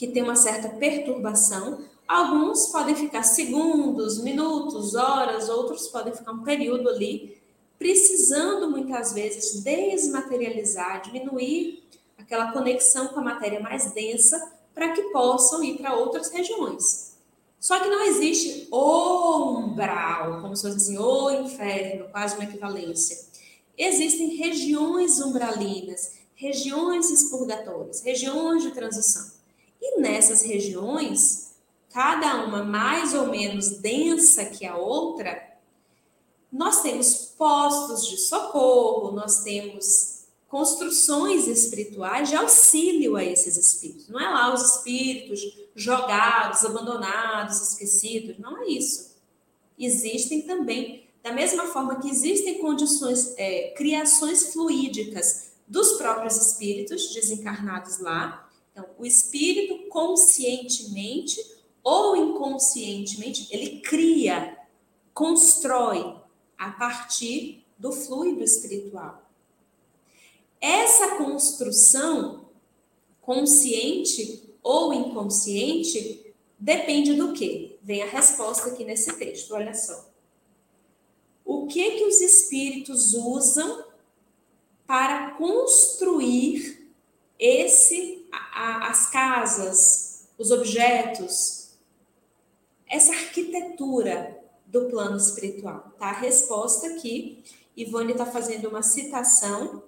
que 0.01 0.07
tem 0.07 0.23
uma 0.23 0.35
certa 0.35 0.67
perturbação. 0.67 1.77
Alguns 2.07 2.65
podem 2.71 2.95
ficar 2.95 3.21
segundos, 3.21 4.17
minutos, 4.23 4.95
horas, 4.95 5.47
outros 5.47 5.89
podem 5.89 6.11
ficar 6.11 6.31
um 6.31 6.41
período 6.41 6.89
ali, 6.89 7.39
precisando 7.77 8.67
muitas 8.67 9.13
vezes 9.13 9.61
desmaterializar, 9.61 11.03
diminuir 11.03 11.83
aquela 12.17 12.51
conexão 12.51 13.09
com 13.09 13.19
a 13.19 13.23
matéria 13.23 13.59
mais 13.59 13.91
densa 13.93 14.51
para 14.73 14.89
que 14.89 15.03
possam 15.11 15.63
ir 15.63 15.77
para 15.77 15.93
outras 15.93 16.31
regiões. 16.31 17.15
Só 17.59 17.79
que 17.79 17.87
não 17.87 18.03
existe 18.03 18.69
o 18.71 19.59
umbral, 19.59 20.41
como 20.41 20.55
se 20.55 20.63
fosse 20.63 20.77
assim, 20.77 20.97
o 20.97 21.29
inferno, 21.29 22.09
quase 22.09 22.33
uma 22.33 22.45
equivalência. 22.45 23.19
Existem 23.77 24.35
regiões 24.35 25.21
umbralinas, 25.21 26.13
regiões 26.33 27.11
expurgatórias, 27.11 28.01
regiões 28.01 28.63
de 28.63 28.71
transição. 28.71 29.40
E 29.81 29.99
nessas 29.99 30.43
regiões, 30.43 31.55
cada 31.89 32.45
uma 32.45 32.63
mais 32.63 33.13
ou 33.13 33.27
menos 33.27 33.79
densa 33.79 34.45
que 34.45 34.65
a 34.65 34.77
outra, 34.77 35.51
nós 36.51 36.81
temos 36.81 37.33
postos 37.37 38.07
de 38.07 38.17
socorro, 38.17 39.11
nós 39.11 39.43
temos 39.43 40.21
construções 40.47 41.47
espirituais 41.47 42.29
de 42.29 42.35
auxílio 42.35 43.15
a 43.15 43.23
esses 43.23 43.55
espíritos. 43.55 44.09
Não 44.09 44.19
é 44.19 44.29
lá 44.29 44.53
os 44.53 44.75
espíritos 44.75 45.39
jogados, 45.73 46.65
abandonados, 46.65 47.61
esquecidos, 47.69 48.37
não 48.37 48.61
é 48.61 48.67
isso. 48.67 49.15
Existem 49.79 50.41
também, 50.41 51.07
da 51.23 51.31
mesma 51.31 51.67
forma 51.67 52.01
que 52.01 52.09
existem 52.09 52.59
condições, 52.59 53.33
é, 53.37 53.73
criações 53.77 54.51
fluídicas 54.51 55.51
dos 55.65 55.93
próprios 55.93 56.35
espíritos 56.35 57.13
desencarnados 57.13 57.99
lá, 57.99 58.40
então, 58.71 58.89
o 58.97 59.05
espírito 59.05 59.89
conscientemente 59.89 61.39
ou 61.83 62.15
inconscientemente, 62.15 63.47
ele 63.51 63.81
cria, 63.81 64.57
constrói 65.13 66.15
a 66.57 66.71
partir 66.71 67.65
do 67.77 67.91
fluido 67.91 68.43
espiritual. 68.43 69.29
Essa 70.59 71.15
construção, 71.15 72.45
consciente 73.19 74.43
ou 74.61 74.93
inconsciente, 74.93 76.33
depende 76.57 77.15
do 77.15 77.33
quê? 77.33 77.77
Vem 77.81 78.03
a 78.03 78.07
resposta 78.07 78.69
aqui 78.69 78.85
nesse 78.85 79.11
texto, 79.17 79.55
olha 79.55 79.73
só. 79.73 80.07
O 81.43 81.65
que 81.65 81.97
que 81.97 82.05
os 82.05 82.21
espíritos 82.21 83.15
usam 83.15 83.85
para 84.85 85.31
construir 85.31 86.93
esse 87.39 88.20
a, 88.31 88.89
as 88.89 89.09
casas, 89.09 90.27
os 90.37 90.51
objetos, 90.51 91.71
essa 92.89 93.11
arquitetura 93.11 94.39
do 94.65 94.89
plano 94.89 95.17
espiritual, 95.17 95.93
tá? 95.97 96.07
A 96.07 96.19
resposta 96.19 96.87
aqui. 96.87 97.43
Ivone 97.75 98.11
está 98.11 98.25
fazendo 98.25 98.67
uma 98.67 98.83
citação 98.83 99.83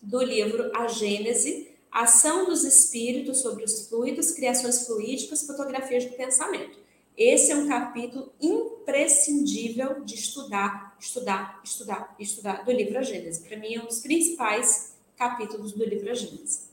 do 0.00 0.20
livro 0.20 0.70
A 0.76 0.88
Gênese, 0.88 1.70
Ação 1.90 2.46
dos 2.46 2.64
Espíritos 2.64 3.38
sobre 3.38 3.64
os 3.64 3.86
Fluidos, 3.86 4.32
Criações 4.32 4.86
Fluídicas, 4.86 5.46
Fotografias 5.46 6.04
do 6.04 6.16
Pensamento. 6.16 6.78
Esse 7.16 7.52
é 7.52 7.56
um 7.56 7.68
capítulo 7.68 8.32
imprescindível 8.40 10.02
de 10.02 10.14
estudar, 10.14 10.96
estudar, 10.98 11.60
estudar, 11.62 12.16
estudar 12.18 12.64
do 12.64 12.72
livro 12.72 12.98
A 12.98 13.02
Gênese. 13.02 13.46
Para 13.46 13.58
mim, 13.58 13.74
é 13.74 13.82
um 13.82 13.86
dos 13.86 14.00
principais 14.00 14.94
capítulos 15.16 15.72
do 15.72 15.84
livro 15.84 16.10
A 16.10 16.14
Gênese. 16.14 16.71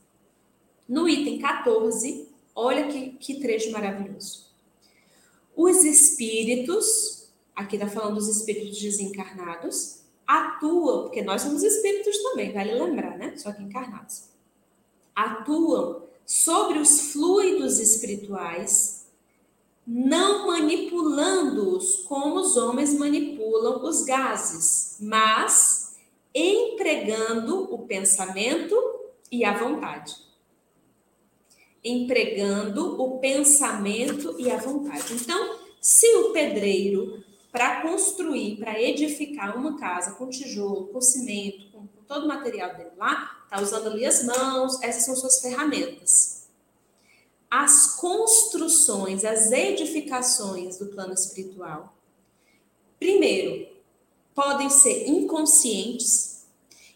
No 0.90 1.08
item 1.08 1.38
14, 1.38 2.28
olha 2.52 2.88
que, 2.88 3.10
que 3.10 3.38
trecho 3.38 3.70
maravilhoso. 3.70 4.46
Os 5.56 5.84
espíritos, 5.84 7.28
aqui 7.54 7.76
está 7.76 7.86
falando 7.86 8.16
dos 8.16 8.26
espíritos 8.26 8.76
desencarnados, 8.82 10.00
atuam, 10.26 11.02
porque 11.02 11.22
nós 11.22 11.42
somos 11.42 11.62
espíritos 11.62 12.20
também, 12.24 12.52
vale 12.52 12.74
lembrar, 12.74 13.16
né? 13.16 13.36
Só 13.36 13.52
que 13.52 13.62
encarnados. 13.62 14.30
Atuam 15.14 16.02
sobre 16.26 16.80
os 16.80 17.12
fluidos 17.12 17.78
espirituais, 17.78 19.06
não 19.86 20.48
manipulando-os 20.48 21.98
como 21.98 22.40
os 22.40 22.56
homens 22.56 22.98
manipulam 22.98 23.84
os 23.84 24.02
gases, 24.02 24.96
mas 24.98 25.94
empregando 26.34 27.72
o 27.72 27.78
pensamento 27.86 28.74
e 29.30 29.44
a 29.44 29.56
vontade. 29.56 30.29
Empregando 31.82 33.00
o 33.00 33.18
pensamento 33.18 34.36
e 34.38 34.50
a 34.50 34.56
vontade. 34.58 35.14
Então, 35.14 35.58
se 35.80 36.06
o 36.16 36.32
pedreiro 36.32 37.24
para 37.50 37.82
construir, 37.82 38.56
para 38.56 38.80
edificar 38.80 39.56
uma 39.56 39.78
casa 39.78 40.12
com 40.12 40.28
tijolo, 40.28 40.88
com 40.88 41.00
cimento, 41.00 41.70
com, 41.72 41.86
todo 42.06 42.24
o 42.24 42.28
material 42.28 42.76
dele 42.76 42.90
lá, 42.96 43.42
está 43.44 43.60
usando 43.60 43.88
ali 43.88 44.06
as 44.06 44.24
mãos, 44.24 44.80
essas 44.82 45.04
são 45.04 45.16
suas 45.16 45.40
ferramentas. 45.40 46.48
As 47.50 47.96
construções, 47.96 49.24
as 49.24 49.50
edificações 49.50 50.78
do 50.78 50.86
plano 50.86 51.12
espiritual, 51.12 51.92
primeiro, 52.98 53.68
podem 54.34 54.70
ser 54.70 55.08
inconscientes. 55.08 56.46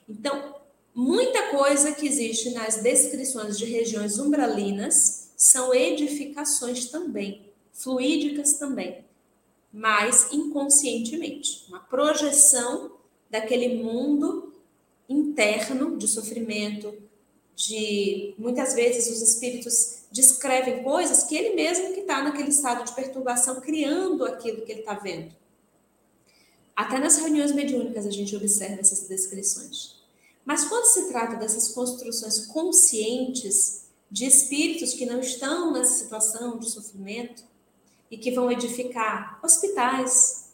Então, 0.08 0.53
muita 0.94 1.50
coisa 1.50 1.92
que 1.92 2.06
existe 2.06 2.50
nas 2.50 2.76
descrições 2.76 3.58
de 3.58 3.64
regiões 3.64 4.18
umbralinas 4.18 5.30
são 5.36 5.74
edificações 5.74 6.86
também, 6.86 7.52
fluídicas 7.72 8.54
também 8.54 9.04
mas 9.76 10.32
inconscientemente. 10.32 11.64
Uma 11.68 11.80
projeção 11.80 12.92
daquele 13.28 13.82
mundo 13.82 14.54
interno 15.08 15.96
de 15.96 16.06
sofrimento, 16.06 16.94
de 17.56 18.34
muitas 18.38 18.72
vezes 18.74 19.10
os 19.10 19.20
espíritos 19.20 20.04
descrevem 20.12 20.84
coisas 20.84 21.24
que 21.24 21.34
ele 21.34 21.56
mesmo 21.56 21.92
que 21.92 22.00
está 22.00 22.22
naquele 22.22 22.50
estado 22.50 22.84
de 22.84 22.94
perturbação 22.94 23.60
criando 23.60 24.24
aquilo 24.24 24.62
que 24.62 24.70
ele 24.70 24.80
está 24.80 24.94
vendo. 24.94 25.34
Até 26.76 27.00
nas 27.00 27.16
reuniões 27.16 27.50
mediúnicas 27.50 28.06
a 28.06 28.10
gente 28.12 28.34
observa 28.36 28.80
essas 28.80 29.08
descrições. 29.08 29.93
Mas 30.44 30.64
quando 30.64 30.84
se 30.86 31.08
trata 31.08 31.36
dessas 31.36 31.68
construções 31.68 32.46
conscientes 32.46 33.86
de 34.10 34.26
espíritos 34.26 34.94
que 34.94 35.06
não 35.06 35.20
estão 35.20 35.72
nessa 35.72 35.94
situação 35.94 36.58
de 36.58 36.70
sofrimento, 36.70 37.44
e 38.14 38.16
que 38.16 38.30
vão 38.30 38.50
edificar 38.50 39.40
hospitais, 39.42 40.52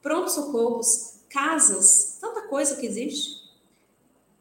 pronto-socorros, 0.00 1.20
casas, 1.28 2.16
tanta 2.20 2.42
coisa 2.42 2.76
que 2.76 2.86
existe. 2.86 3.44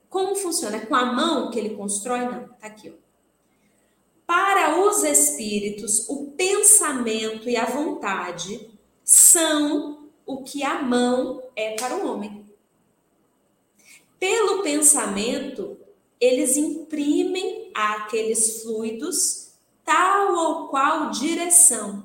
Como 0.10 0.36
funciona? 0.36 0.78
É 0.78 0.86
com 0.86 0.96
a 0.96 1.06
mão 1.06 1.50
que 1.50 1.58
ele 1.58 1.76
constrói? 1.76 2.20
Não, 2.20 2.48
tá 2.50 2.68
aqui. 2.68 2.90
Ó. 2.90 3.06
Para 4.28 4.80
os 4.80 5.04
espíritos, 5.04 6.08
o 6.08 6.28
pensamento 6.32 7.50
e 7.50 7.58
a 7.58 7.66
vontade 7.66 8.72
são 9.04 10.08
o 10.24 10.44
que 10.44 10.64
a 10.64 10.84
mão 10.84 11.42
é 11.56 11.76
para 11.76 11.96
o 11.96 12.08
homem. 12.08 12.46
Pelo 14.28 14.64
pensamento, 14.64 15.78
eles 16.20 16.58
imprimem 16.58 17.70
àqueles 17.76 18.64
fluidos 18.64 19.52
tal 19.86 20.34
ou 20.34 20.68
qual 20.70 21.12
direção. 21.12 22.04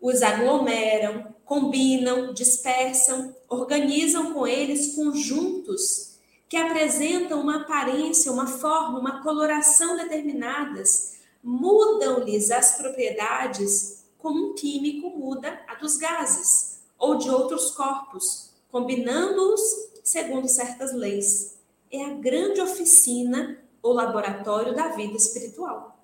Os 0.00 0.22
aglomeram, 0.22 1.32
combinam, 1.44 2.34
dispersam, 2.34 3.32
organizam 3.48 4.34
com 4.34 4.44
eles 4.44 4.96
conjuntos 4.96 6.18
que 6.48 6.56
apresentam 6.56 7.40
uma 7.40 7.58
aparência, 7.58 8.32
uma 8.32 8.48
forma, 8.48 8.98
uma 8.98 9.22
coloração 9.22 9.96
determinadas, 9.96 11.18
mudam-lhes 11.44 12.50
as 12.50 12.76
propriedades 12.76 14.04
como 14.18 14.50
um 14.50 14.54
químico 14.54 15.10
muda 15.16 15.60
a 15.68 15.76
dos 15.76 15.96
gases 15.96 16.80
ou 16.98 17.18
de 17.18 17.30
outros 17.30 17.70
corpos, 17.70 18.50
combinando-os 18.68 19.91
segundo 20.02 20.48
certas 20.48 20.92
leis. 20.92 21.58
É 21.90 22.04
a 22.04 22.14
grande 22.14 22.60
oficina 22.60 23.58
ou 23.82 23.92
laboratório 23.92 24.74
da 24.74 24.88
vida 24.88 25.16
espiritual. 25.16 25.98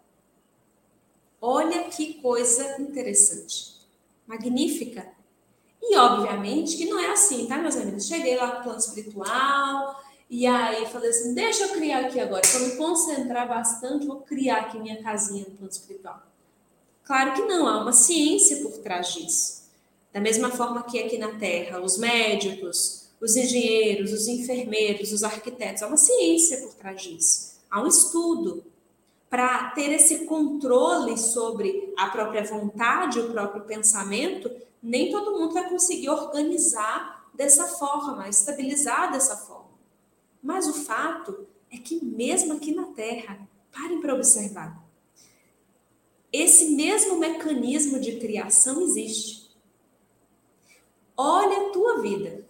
Olha 1.40 1.84
que 1.84 2.14
coisa 2.14 2.80
interessante 2.80 3.78
magnífica. 4.26 5.08
E 5.80 5.96
obviamente 5.96 6.76
que 6.76 6.84
não 6.84 6.98
é 6.98 7.10
assim, 7.10 7.46
tá, 7.46 7.56
meus 7.56 7.76
amigos? 7.76 8.06
Cheguei 8.06 8.36
lá 8.36 8.58
no 8.58 8.62
plano 8.62 8.78
espiritual 8.78 10.02
e 10.28 10.46
aí 10.46 10.84
falei 10.86 11.10
assim: 11.10 11.34
deixa 11.34 11.64
eu 11.64 11.68
criar 11.70 12.06
aqui 12.06 12.20
agora, 12.20 12.42
para 12.42 12.60
me 12.60 12.76
concentrar 12.76 13.48
bastante, 13.48 14.06
vou 14.06 14.20
criar 14.20 14.58
aqui 14.62 14.78
minha 14.78 15.02
casinha 15.02 15.46
no 15.48 15.56
plano 15.56 15.70
espiritual. 15.70 16.22
Claro 17.04 17.32
que 17.32 17.42
não, 17.42 17.66
há 17.66 17.80
uma 17.80 17.92
ciência 17.92 18.58
por 18.58 18.72
trás 18.78 19.14
disso. 19.14 19.62
Da 20.12 20.20
mesma 20.20 20.50
forma 20.50 20.82
que 20.82 21.02
aqui 21.02 21.16
na 21.16 21.38
Terra, 21.38 21.80
os 21.80 21.96
médicos, 21.96 22.97
os 23.20 23.36
engenheiros, 23.36 24.12
os 24.12 24.28
enfermeiros, 24.28 25.12
os 25.12 25.22
arquitetos, 25.24 25.82
há 25.82 25.86
uma 25.86 25.96
ciência 25.96 26.58
por 26.58 26.74
trás 26.74 27.02
disso. 27.02 27.58
Há 27.70 27.82
um 27.82 27.86
estudo, 27.86 28.64
para 29.28 29.70
ter 29.72 29.92
esse 29.92 30.24
controle 30.24 31.18
sobre 31.18 31.92
a 31.96 32.08
própria 32.08 32.44
vontade, 32.44 33.20
o 33.20 33.30
próprio 33.30 33.64
pensamento, 33.64 34.50
nem 34.82 35.10
todo 35.10 35.38
mundo 35.38 35.52
vai 35.52 35.68
conseguir 35.68 36.08
organizar 36.08 37.28
dessa 37.34 37.66
forma, 37.66 38.28
estabilizar 38.28 39.12
dessa 39.12 39.36
forma. 39.36 39.68
Mas 40.42 40.66
o 40.66 40.72
fato 40.72 41.46
é 41.70 41.76
que 41.76 42.02
mesmo 42.02 42.54
aqui 42.54 42.74
na 42.74 42.86
Terra, 42.86 43.46
parem 43.70 44.00
para 44.00 44.14
observar. 44.14 44.82
Esse 46.32 46.70
mesmo 46.70 47.18
mecanismo 47.18 48.00
de 48.00 48.18
criação 48.18 48.82
existe. 48.82 49.48
Olha 51.16 51.68
a 51.68 51.70
tua 51.70 52.00
vida 52.00 52.47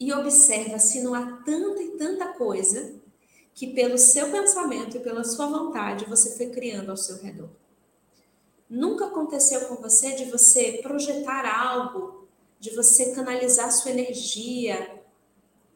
e 0.00 0.12
observa 0.14 0.78
se 0.78 1.02
não 1.02 1.14
há 1.14 1.42
tanta 1.44 1.82
e 1.82 1.98
tanta 1.98 2.28
coisa 2.32 2.94
que 3.52 3.74
pelo 3.74 3.98
seu 3.98 4.30
pensamento 4.30 4.96
e 4.96 5.00
pela 5.00 5.22
sua 5.22 5.46
vontade 5.46 6.06
você 6.06 6.36
foi 6.38 6.46
criando 6.46 6.90
ao 6.90 6.96
seu 6.96 7.18
redor. 7.18 7.50
Nunca 8.68 9.06
aconteceu 9.06 9.66
com 9.66 9.76
você 9.76 10.12
de 10.12 10.24
você 10.30 10.80
projetar 10.82 11.44
algo, 11.44 12.26
de 12.58 12.74
você 12.74 13.12
canalizar 13.12 13.70
sua 13.70 13.90
energia, 13.90 15.02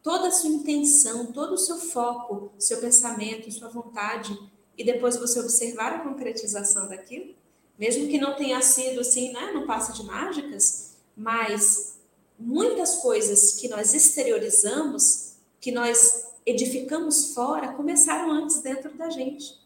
toda 0.03 0.29
a 0.29 0.31
sua 0.31 0.49
intenção, 0.49 1.27
todo 1.27 1.55
o 1.55 1.59
seu 1.59 1.77
foco, 1.77 2.53
seu 2.59 2.79
pensamento, 2.79 3.51
sua 3.51 3.69
vontade, 3.69 4.39
e 4.79 4.85
depois 4.85 5.17
você 5.17 5.41
observar 5.41 5.93
a 5.93 5.99
concretização 6.01 6.89
daquilo? 6.89 7.35
Mesmo 7.79 8.09
que 8.09 8.19
não 8.19 8.37
tenha 8.37 8.61
sido 8.63 9.01
assim, 9.01 9.33
né, 9.33 9.53
no 9.53 9.67
passe 9.67 9.93
de 9.93 10.05
mágicas, 10.05 10.97
mas 11.17 11.94
muitas 12.39 12.97
coisas 12.97 13.53
que 13.53 13.69
nós 13.69 13.95
exteriorizamos, 13.95 15.35
que 15.61 15.73
nós 15.73 16.27
edificamos 16.47 17.35
fora 17.35 17.73
começaram 17.73 18.31
antes 18.31 18.61
dentro 18.61 18.97
da 18.97 19.09
gente, 19.11 19.59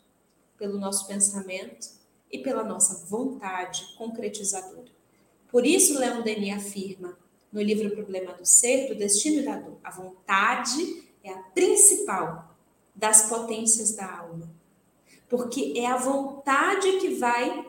pelo 0.56 0.78
nosso 0.78 1.06
pensamento 1.06 1.88
e 2.30 2.38
pela 2.38 2.62
nossa 2.62 3.06
vontade 3.06 3.94
concretizadora. 3.96 4.88
Por 5.50 5.66
isso, 5.66 5.98
Leon 5.98 6.22
Denis 6.22 6.56
afirma 6.56 7.16
no 7.52 7.62
livro 7.62 7.90
Problema 7.90 8.34
do 8.34 8.44
Ser, 8.44 8.88
do 8.88 8.94
Destino 8.94 9.40
e 9.40 9.44
da 9.44 9.56
Dor, 9.56 9.78
a 9.82 9.90
vontade 9.90 11.02
é 11.24 11.32
a 11.32 11.38
principal 11.38 12.54
das 12.94 13.28
potências 13.28 13.92
da 13.92 14.18
alma. 14.18 14.50
Porque 15.28 15.74
é 15.76 15.86
a 15.86 15.96
vontade 15.96 16.98
que 16.98 17.14
vai 17.14 17.66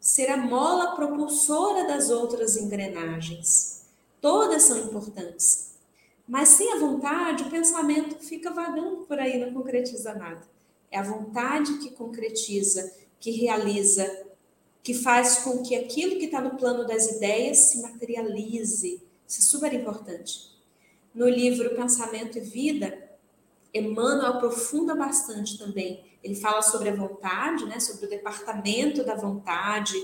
ser 0.00 0.30
a 0.30 0.36
mola 0.36 0.96
propulsora 0.96 1.86
das 1.86 2.10
outras 2.10 2.56
engrenagens. 2.56 3.79
Todas 4.20 4.62
são 4.64 4.78
importantes, 4.78 5.74
mas 6.28 6.50
sem 6.50 6.72
a 6.72 6.78
vontade, 6.78 7.42
o 7.44 7.50
pensamento 7.50 8.22
fica 8.24 8.50
vagando 8.50 8.98
por 8.98 9.18
aí, 9.18 9.38
não 9.38 9.52
concretiza 9.52 10.14
nada. 10.14 10.42
É 10.90 10.98
a 10.98 11.02
vontade 11.02 11.78
que 11.78 11.90
concretiza, 11.90 12.92
que 13.18 13.30
realiza, 13.30 14.26
que 14.82 14.94
faz 14.94 15.38
com 15.38 15.62
que 15.62 15.74
aquilo 15.74 16.18
que 16.18 16.26
está 16.26 16.40
no 16.40 16.56
plano 16.56 16.86
das 16.86 17.06
ideias 17.16 17.70
se 17.70 17.82
materialize. 17.82 19.02
Isso 19.26 19.40
é 19.40 19.42
super 19.42 19.72
importante. 19.72 20.50
no 21.14 21.28
livro 21.28 21.74
Pensamento 21.74 22.38
e 22.38 22.40
Vida, 22.40 23.10
Emmanuel 23.74 24.34
aprofunda 24.34 24.94
bastante 24.94 25.58
também. 25.58 26.04
Ele 26.22 26.34
fala 26.34 26.62
sobre 26.62 26.88
a 26.88 26.94
vontade, 26.94 27.64
né, 27.66 27.80
sobre 27.80 28.06
o 28.06 28.08
departamento 28.08 29.04
da 29.04 29.14
vontade, 29.14 29.94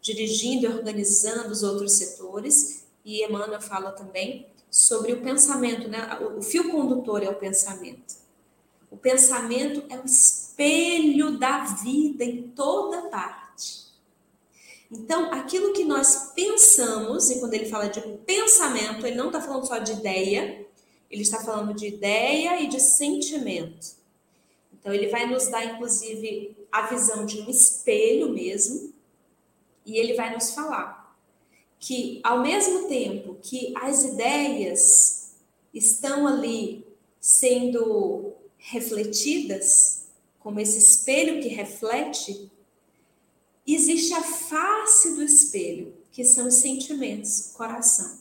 dirigindo 0.00 0.66
e 0.66 0.68
organizando 0.68 1.50
os 1.50 1.62
outros 1.62 1.96
setores. 1.96 2.77
E 3.08 3.24
Emmanuel 3.24 3.62
fala 3.62 3.90
também 3.92 4.46
sobre 4.70 5.14
o 5.14 5.22
pensamento, 5.22 5.88
né? 5.88 6.18
O 6.36 6.42
fio 6.42 6.70
condutor 6.70 7.22
é 7.22 7.30
o 7.30 7.36
pensamento. 7.36 8.16
O 8.90 8.98
pensamento 8.98 9.82
é 9.88 9.98
o 9.98 10.04
espelho 10.04 11.38
da 11.38 11.64
vida 11.64 12.22
em 12.22 12.48
toda 12.48 13.08
parte. 13.08 13.86
Então, 14.90 15.32
aquilo 15.32 15.72
que 15.72 15.84
nós 15.84 16.32
pensamos, 16.34 17.30
e 17.30 17.40
quando 17.40 17.54
ele 17.54 17.64
fala 17.64 17.88
de 17.88 17.98
pensamento, 18.26 19.06
ele 19.06 19.16
não 19.16 19.28
está 19.28 19.40
falando 19.40 19.66
só 19.66 19.78
de 19.78 19.92
ideia, 19.92 20.66
ele 21.10 21.22
está 21.22 21.40
falando 21.40 21.72
de 21.72 21.86
ideia 21.86 22.60
e 22.60 22.66
de 22.66 22.78
sentimento. 22.78 23.96
Então, 24.70 24.92
ele 24.92 25.08
vai 25.08 25.24
nos 25.24 25.48
dar, 25.48 25.64
inclusive, 25.64 26.54
a 26.70 26.82
visão 26.82 27.24
de 27.24 27.40
um 27.40 27.48
espelho 27.48 28.28
mesmo, 28.28 28.92
e 29.86 29.96
ele 29.96 30.12
vai 30.12 30.34
nos 30.34 30.50
falar 30.50 30.97
que, 31.78 32.20
ao 32.24 32.42
mesmo 32.42 32.88
tempo 32.88 33.36
que 33.40 33.72
as 33.76 34.04
ideias 34.04 35.32
estão 35.72 36.26
ali 36.26 36.86
sendo 37.20 38.32
refletidas, 38.56 40.06
como 40.38 40.60
esse 40.60 40.78
espelho 40.78 41.42
que 41.42 41.48
reflete, 41.48 42.50
existe 43.66 44.14
a 44.14 44.22
face 44.22 45.14
do 45.14 45.22
espelho, 45.22 45.94
que 46.10 46.24
são 46.24 46.48
os 46.48 46.54
sentimentos, 46.54 47.52
coração. 47.54 48.18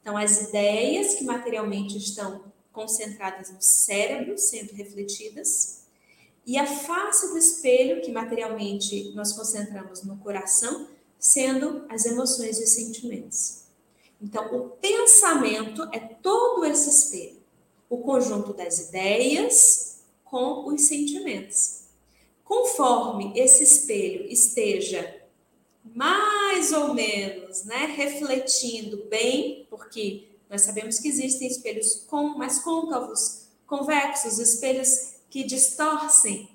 Então, 0.00 0.16
as 0.16 0.48
ideias 0.48 1.14
que 1.14 1.24
materialmente 1.24 1.96
estão 1.96 2.44
concentradas 2.72 3.50
no 3.50 3.60
cérebro, 3.60 4.36
sendo 4.38 4.72
refletidas, 4.72 5.78
e 6.46 6.56
a 6.56 6.66
face 6.66 7.28
do 7.28 7.36
espelho, 7.36 8.00
que 8.00 8.10
materialmente 8.10 9.12
nós 9.14 9.32
concentramos 9.32 10.02
no 10.02 10.16
coração, 10.16 10.88
sendo 11.18 11.84
as 11.88 12.06
emoções 12.06 12.58
e 12.58 12.64
os 12.64 12.70
sentimentos. 12.70 13.62
Então, 14.20 14.54
o 14.54 14.70
pensamento 14.70 15.88
é 15.92 15.98
todo 16.00 16.64
esse 16.64 16.88
espelho, 16.88 17.38
o 17.88 17.98
conjunto 17.98 18.52
das 18.52 18.88
ideias 18.88 20.00
com 20.24 20.66
os 20.66 20.82
sentimentos. 20.82 21.84
Conforme 22.44 23.32
esse 23.38 23.62
espelho 23.62 24.26
esteja 24.26 25.16
mais 25.94 26.72
ou 26.72 26.94
menos, 26.94 27.64
né, 27.64 27.86
refletindo 27.86 29.04
bem, 29.08 29.66
porque 29.70 30.28
nós 30.50 30.62
sabemos 30.62 30.98
que 30.98 31.08
existem 31.08 31.48
espelhos 31.48 32.04
com, 32.06 32.36
mais 32.36 32.58
côncavos, 32.58 33.46
convexos, 33.66 34.38
espelhos 34.38 35.14
que 35.30 35.44
distorcem 35.44 36.48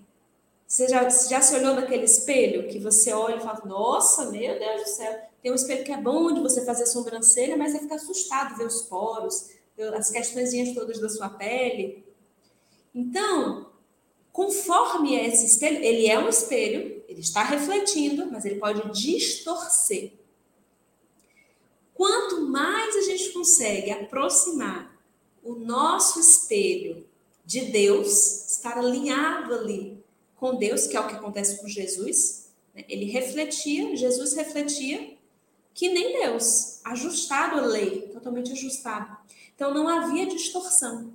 você 0.74 0.88
já, 0.88 1.08
já 1.08 1.40
se 1.40 1.56
olhou 1.56 1.76
naquele 1.76 2.06
espelho 2.06 2.68
que 2.68 2.80
você 2.80 3.14
olha 3.14 3.36
e 3.36 3.42
fala, 3.42 3.62
nossa, 3.64 4.32
meu 4.32 4.58
Deus 4.58 4.82
do 4.82 4.90
céu, 4.90 5.22
tem 5.40 5.52
um 5.52 5.56
espelho 5.56 5.84
que 5.84 5.92
é 5.92 6.02
bom 6.02 6.34
de 6.34 6.42
você 6.42 6.66
fazer 6.66 6.88
sobrancelha, 6.88 7.56
mas 7.56 7.74
você 7.74 7.80
fica 7.82 7.94
assustado 7.94 8.58
ver 8.58 8.66
os 8.66 8.82
poros, 8.82 9.52
as 9.96 10.10
questõezinhas 10.10 10.74
todas 10.74 11.00
da 11.00 11.08
sua 11.10 11.30
pele. 11.30 12.04
Então, 12.92 13.70
conforme 14.32 15.16
esse 15.16 15.46
espelho, 15.46 15.78
ele 15.78 16.08
é 16.08 16.18
um 16.18 16.28
espelho, 16.28 17.04
ele 17.08 17.22
está 17.22 17.44
refletindo, 17.44 18.26
mas 18.32 18.44
ele 18.44 18.60
pode 18.60 19.00
distorcer. 19.00 20.14
Quanto 21.94 22.42
mais 22.50 22.96
a 22.96 23.02
gente 23.02 23.32
consegue 23.32 23.92
aproximar 23.92 24.92
o 25.44 25.54
nosso 25.54 26.20
espelho 26.20 27.06
de 27.46 27.62
Deus, 27.66 28.50
estar 28.50 28.80
alinhado 28.80 29.54
ali 29.54 30.03
com 30.44 30.56
Deus, 30.56 30.88
que 30.88 30.98
é 30.98 31.00
o 31.00 31.08
que 31.08 31.16
acontece 31.16 31.62
com 31.62 31.70
Jesus. 31.70 32.50
Né? 32.76 32.84
Ele 32.90 33.06
refletia, 33.06 33.96
Jesus 33.96 34.34
refletia 34.34 35.16
que 35.74 35.88
nem 35.88 36.20
Deus, 36.20 36.82
ajustado 36.84 37.60
a 37.60 37.62
lei, 37.62 38.10
totalmente 38.10 38.52
ajustado. 38.52 39.16
Então 39.56 39.74
não 39.74 39.88
havia 39.88 40.26
distorção. 40.26 41.14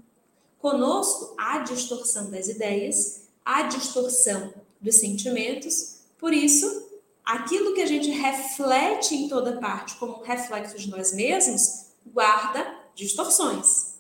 Conosco 0.59 1.35
há 1.37 1.59
distorção 1.59 2.31
das 2.31 2.49
ideias, 2.49 3.29
há 3.45 3.65
distorção 3.65 4.55
dos 4.81 4.97
sentimentos, 4.97 5.99
por 6.17 6.33
isso, 6.33 6.89
aquilo 7.23 7.75
que 7.75 7.83
a 7.83 7.87
gente 7.87 8.09
reflete 8.09 9.15
em 9.15 9.29
toda 9.29 9.61
parte 9.61 9.97
como 9.97 10.21
um 10.21 10.23
reflexo 10.23 10.79
de 10.79 10.89
nós 10.89 11.13
mesmos, 11.13 11.89
guarda 12.07 12.81
distorções, 12.95 13.97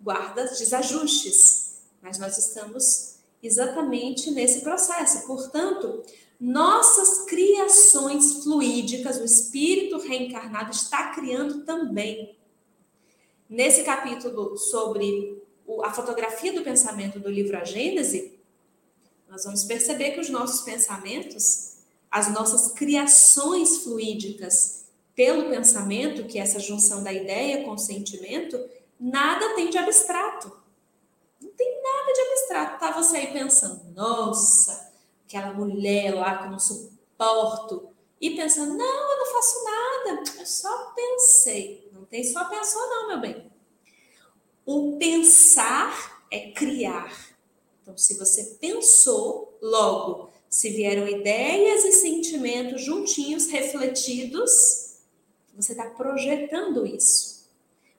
guarda 0.00 0.44
desajustes. 0.44 1.82
Mas 2.02 2.18
nós 2.18 2.36
estamos 2.36 3.11
exatamente 3.42 4.30
nesse 4.30 4.60
processo. 4.60 5.26
Portanto, 5.26 6.02
nossas 6.38 7.24
criações 7.26 8.44
fluídicas, 8.44 9.18
o 9.18 9.24
espírito 9.24 9.98
reencarnado 9.98 10.70
está 10.70 11.12
criando 11.12 11.64
também. 11.64 12.36
Nesse 13.48 13.82
capítulo 13.82 14.56
sobre 14.56 15.42
a 15.82 15.92
fotografia 15.92 16.52
do 16.52 16.62
pensamento 16.62 17.18
do 17.18 17.30
livro 17.30 17.56
A 17.56 17.64
Gênese, 17.64 18.38
nós 19.28 19.44
vamos 19.44 19.64
perceber 19.64 20.12
que 20.12 20.20
os 20.20 20.30
nossos 20.30 20.62
pensamentos, 20.62 21.78
as 22.10 22.32
nossas 22.32 22.72
criações 22.72 23.78
fluídicas 23.78 24.86
pelo 25.14 25.50
pensamento, 25.50 26.24
que 26.24 26.38
é 26.38 26.42
essa 26.42 26.60
junção 26.60 27.02
da 27.02 27.12
ideia 27.12 27.64
com 27.64 27.72
o 27.72 27.78
sentimento, 27.78 28.58
nada 28.98 29.54
tem 29.54 29.68
de 29.68 29.78
abstrato 29.78 30.61
tem 31.56 31.82
nada 31.82 32.12
de 32.12 32.20
abstrato. 32.20 32.80
Tá 32.80 32.90
você 32.92 33.16
aí 33.18 33.32
pensando, 33.32 33.92
nossa, 33.94 34.92
aquela 35.26 35.52
mulher 35.52 36.14
lá 36.14 36.38
que 36.38 36.44
eu 36.44 36.50
não 36.50 36.58
suporto. 36.58 37.88
E 38.20 38.36
pensando, 38.36 38.74
não, 38.74 39.10
eu 39.12 39.18
não 39.18 39.32
faço 39.32 39.64
nada, 39.64 40.22
eu 40.38 40.46
só 40.46 40.92
pensei. 40.94 41.90
Não 41.92 42.04
tem 42.04 42.22
só 42.22 42.44
pensou, 42.44 42.80
não, 42.88 43.08
meu 43.08 43.20
bem. 43.20 43.50
O 44.64 44.96
pensar 44.96 46.24
é 46.30 46.52
criar. 46.52 47.36
Então, 47.82 47.98
se 47.98 48.16
você 48.16 48.56
pensou, 48.60 49.58
logo, 49.60 50.30
se 50.48 50.70
vieram 50.70 51.08
ideias 51.08 51.84
e 51.84 51.92
sentimentos 51.92 52.82
juntinhos, 52.82 53.48
refletidos, 53.48 55.00
você 55.54 55.72
está 55.72 55.90
projetando 55.90 56.86
isso. 56.86 57.41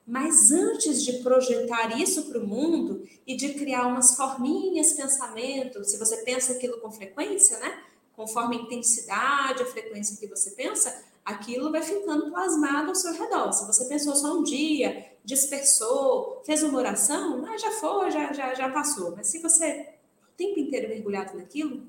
Mas 0.06 0.52
antes 0.52 1.02
de 1.02 1.14
projetar 1.22 1.98
isso 1.98 2.24
para 2.24 2.38
o 2.38 2.46
mundo 2.46 3.08
e 3.26 3.36
de 3.36 3.54
criar 3.54 3.86
umas 3.86 4.14
forminhas, 4.14 4.92
pensamento, 4.92 5.82
se 5.84 5.98
você 5.98 6.18
pensa 6.18 6.52
aquilo 6.52 6.78
com 6.78 6.90
frequência, 6.90 7.58
né? 7.58 7.82
Conforme 8.14 8.56
a 8.56 8.60
intensidade, 8.60 9.62
a 9.62 9.66
frequência 9.66 10.16
que 10.18 10.26
você 10.26 10.50
pensa, 10.50 10.94
aquilo 11.24 11.72
vai 11.72 11.82
ficando 11.82 12.30
plasmado 12.30 12.90
ao 12.90 12.94
seu 12.94 13.12
redor. 13.14 13.52
Se 13.52 13.66
você 13.66 13.86
pensou 13.86 14.14
só 14.14 14.34
um 14.34 14.42
dia, 14.42 15.10
dispersou, 15.24 16.42
fez 16.44 16.62
uma 16.62 16.78
oração, 16.78 17.44
ah, 17.46 17.56
já 17.56 17.70
foi, 17.72 18.10
já, 18.10 18.32
já, 18.32 18.54
já 18.54 18.68
passou. 18.68 19.14
Mas 19.16 19.28
se 19.28 19.38
você 19.38 19.94
o 20.22 20.36
tempo 20.36 20.60
inteiro 20.60 20.88
mergulhado 20.88 21.36
naquilo, 21.36 21.82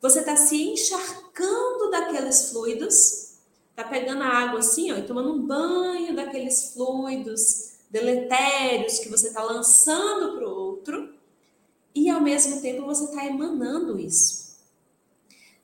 você 0.00 0.20
está 0.20 0.36
se 0.36 0.62
encharcando 0.62 1.90
daqueles 1.90 2.50
fluidos 2.50 3.27
tá 3.78 3.84
pegando 3.84 4.24
a 4.24 4.26
água 4.26 4.58
assim, 4.58 4.90
ó, 4.90 4.96
e 4.96 5.06
tomando 5.06 5.32
um 5.32 5.46
banho 5.46 6.16
daqueles 6.16 6.72
fluidos 6.74 7.74
deletérios 7.88 8.98
que 8.98 9.08
você 9.08 9.28
está 9.28 9.40
lançando 9.40 10.36
para 10.36 10.48
o 10.48 10.50
outro, 10.50 11.14
e 11.94 12.10
ao 12.10 12.20
mesmo 12.20 12.60
tempo 12.60 12.84
você 12.84 13.04
está 13.04 13.24
emanando 13.24 13.96
isso. 13.96 14.58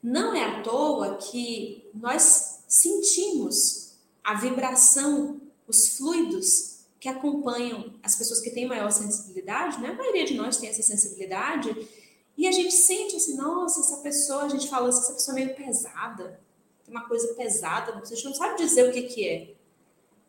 Não 0.00 0.32
é 0.32 0.44
à 0.44 0.62
toa 0.62 1.16
que 1.16 1.90
nós 1.92 2.60
sentimos 2.68 3.94
a 4.22 4.34
vibração, 4.34 5.40
os 5.66 5.96
fluidos 5.96 6.84
que 7.00 7.08
acompanham 7.08 7.94
as 8.00 8.14
pessoas 8.14 8.40
que 8.40 8.50
têm 8.50 8.68
maior 8.68 8.92
sensibilidade, 8.92 9.80
né? 9.80 9.88
A 9.88 9.94
maioria 9.94 10.24
de 10.24 10.34
nós 10.34 10.56
tem 10.56 10.68
essa 10.68 10.82
sensibilidade, 10.82 11.76
e 12.38 12.46
a 12.46 12.52
gente 12.52 12.74
sente 12.74 13.16
assim, 13.16 13.36
nossa, 13.36 13.80
essa 13.80 13.96
pessoa, 14.02 14.44
a 14.44 14.48
gente 14.48 14.68
fala 14.68 14.88
assim, 14.88 15.00
essa 15.00 15.12
pessoa 15.14 15.36
é 15.36 15.44
meio 15.44 15.56
pesada, 15.56 16.43
tem 16.84 16.94
uma 16.94 17.08
coisa 17.08 17.34
pesada, 17.34 17.98
você 17.98 18.22
não 18.24 18.34
sabe 18.34 18.58
dizer 18.58 18.88
o 18.88 18.92
que, 18.92 19.02
que 19.02 19.28
é. 19.28 19.54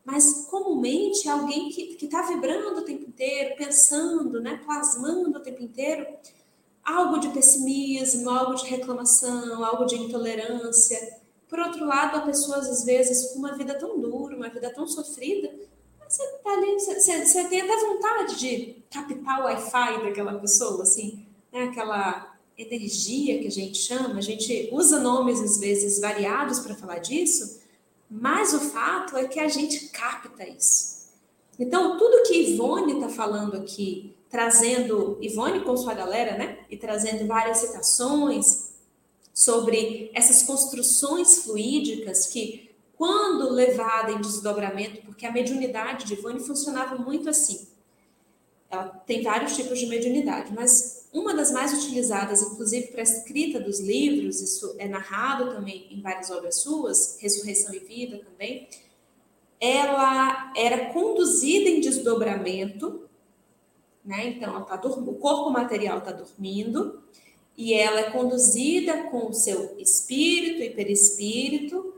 Mas 0.04 0.46
comumente 0.48 1.28
é 1.28 1.32
alguém 1.32 1.68
que 1.68 2.04
está 2.04 2.22
vibrando 2.22 2.80
o 2.80 2.84
tempo 2.84 3.08
inteiro, 3.08 3.56
pensando, 3.56 4.40
né, 4.40 4.60
plasmando 4.64 5.38
o 5.38 5.42
tempo 5.42 5.62
inteiro 5.62 6.06
algo 6.86 7.18
de 7.18 7.28
pessimismo, 7.30 8.30
algo 8.30 8.54
de 8.54 8.66
reclamação, 8.66 9.64
algo 9.64 9.84
de 9.84 9.96
intolerância. 9.96 11.18
Por 11.48 11.58
outro 11.58 11.84
lado, 11.84 12.16
há 12.16 12.20
pessoas, 12.20 12.68
às 12.68 12.84
vezes, 12.84 13.32
com 13.32 13.40
uma 13.40 13.56
vida 13.56 13.74
tão 13.76 14.00
dura, 14.00 14.36
uma 14.36 14.48
vida 14.48 14.72
tão 14.72 14.86
sofrida, 14.86 15.52
você, 16.08 16.24
tá 16.44 16.52
ali, 16.52 16.74
você, 16.74 17.24
você 17.24 17.48
tem 17.48 17.62
até 17.62 17.76
vontade 17.84 18.38
de 18.38 18.84
captar 18.88 19.40
o 19.40 19.44
Wi-Fi 19.44 20.04
daquela 20.04 20.38
pessoa, 20.38 20.84
assim, 20.84 21.26
né, 21.52 21.64
aquela 21.64 22.35
energia 22.56 23.38
que 23.38 23.46
a 23.46 23.50
gente 23.50 23.78
chama, 23.78 24.18
a 24.18 24.22
gente 24.22 24.68
usa 24.72 24.98
nomes 25.00 25.40
às 25.40 25.58
vezes 25.58 26.00
variados 26.00 26.60
para 26.60 26.74
falar 26.74 26.98
disso, 26.98 27.60
mas 28.10 28.54
o 28.54 28.60
fato 28.60 29.16
é 29.16 29.26
que 29.26 29.38
a 29.38 29.48
gente 29.48 29.88
capta 29.88 30.48
isso. 30.48 30.96
Então, 31.58 31.96
tudo 31.98 32.28
que 32.28 32.52
Ivone 32.52 32.94
está 32.94 33.08
falando 33.08 33.56
aqui, 33.56 34.14
trazendo, 34.28 35.18
Ivone 35.20 35.60
com 35.60 35.76
sua 35.76 35.94
galera, 35.94 36.36
né? 36.36 36.58
E 36.70 36.76
trazendo 36.76 37.26
várias 37.26 37.58
citações 37.58 38.70
sobre 39.32 40.10
essas 40.14 40.42
construções 40.42 41.38
fluídicas 41.38 42.26
que, 42.26 42.70
quando 42.96 43.50
levada 43.50 44.12
em 44.12 44.20
desdobramento, 44.20 45.02
porque 45.02 45.26
a 45.26 45.32
mediunidade 45.32 46.06
de 46.06 46.14
Ivone 46.14 46.40
funcionava 46.40 46.96
muito 46.96 47.28
assim. 47.28 47.66
Ela 48.70 48.88
tem 49.06 49.22
vários 49.22 49.54
tipos 49.54 49.78
de 49.78 49.86
mediunidade, 49.86 50.52
mas 50.52 51.08
uma 51.12 51.34
das 51.34 51.50
mais 51.50 51.72
utilizadas, 51.72 52.42
inclusive 52.42 52.88
para 52.88 53.00
a 53.00 53.04
escrita 53.04 53.60
dos 53.60 53.80
livros, 53.80 54.40
isso 54.40 54.74
é 54.78 54.88
narrado 54.88 55.52
também 55.52 55.86
em 55.90 56.00
várias 56.00 56.30
obras 56.30 56.56
suas, 56.56 57.18
Ressurreição 57.20 57.74
e 57.74 57.78
Vida 57.78 58.18
também, 58.18 58.68
ela 59.60 60.52
era 60.56 60.92
conduzida 60.92 61.70
em 61.70 61.80
desdobramento, 61.80 63.08
né? 64.04 64.28
Então, 64.28 64.62
tá, 64.64 64.80
o 64.84 65.14
corpo 65.14 65.50
material 65.50 65.98
está 65.98 66.12
dormindo 66.12 67.02
e 67.56 67.72
ela 67.72 68.00
é 68.00 68.10
conduzida 68.10 69.04
com 69.04 69.28
o 69.28 69.32
seu 69.32 69.78
espírito 69.78 70.62
e 70.62 70.70
perispírito, 70.70 71.94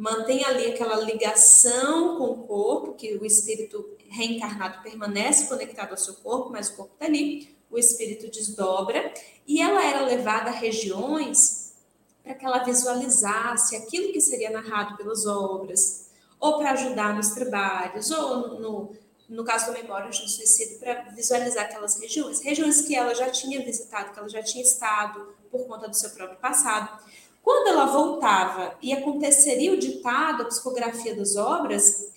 mantém 0.00 0.42
ali 0.46 0.72
aquela 0.72 0.96
ligação 0.96 2.16
com 2.16 2.24
o 2.24 2.46
corpo, 2.46 2.94
que 2.94 3.18
o 3.18 3.26
espírito 3.26 3.98
reencarnado 4.08 4.82
permanece 4.82 5.46
conectado 5.46 5.90
ao 5.90 5.98
seu 5.98 6.14
corpo, 6.14 6.48
mas 6.48 6.70
o 6.70 6.76
corpo 6.76 6.94
está 6.94 7.04
ali, 7.04 7.54
o 7.70 7.76
espírito 7.76 8.30
desdobra, 8.30 9.12
e 9.46 9.60
ela 9.60 9.84
era 9.84 10.00
levada 10.06 10.48
a 10.48 10.54
regiões 10.54 11.74
para 12.22 12.34
que 12.34 12.46
ela 12.46 12.64
visualizasse 12.64 13.76
aquilo 13.76 14.10
que 14.10 14.22
seria 14.22 14.48
narrado 14.48 14.96
pelas 14.96 15.26
obras, 15.26 16.08
ou 16.40 16.56
para 16.56 16.70
ajudar 16.70 17.14
nos 17.14 17.32
trabalhos, 17.32 18.10
ou 18.10 18.58
no, 18.58 18.96
no 19.28 19.44
caso 19.44 19.66
do 19.66 19.72
Memória 19.72 20.08
de 20.08 20.22
um 20.22 20.26
Suicídio, 20.26 20.78
para 20.78 21.10
visualizar 21.10 21.66
aquelas 21.66 22.00
regiões. 22.00 22.40
Regiões 22.40 22.80
que 22.80 22.96
ela 22.96 23.14
já 23.14 23.28
tinha 23.28 23.62
visitado, 23.62 24.14
que 24.14 24.18
ela 24.18 24.30
já 24.30 24.42
tinha 24.42 24.64
estado 24.64 25.34
por 25.50 25.66
conta 25.66 25.88
do 25.88 25.94
seu 25.94 26.08
próprio 26.10 26.38
passado. 26.38 27.04
Quando 27.42 27.68
ela 27.68 27.86
voltava 27.86 28.76
e 28.82 28.92
aconteceria 28.92 29.72
o 29.72 29.78
ditado, 29.78 30.42
a 30.42 30.46
psicografia 30.46 31.14
das 31.14 31.36
obras, 31.36 32.10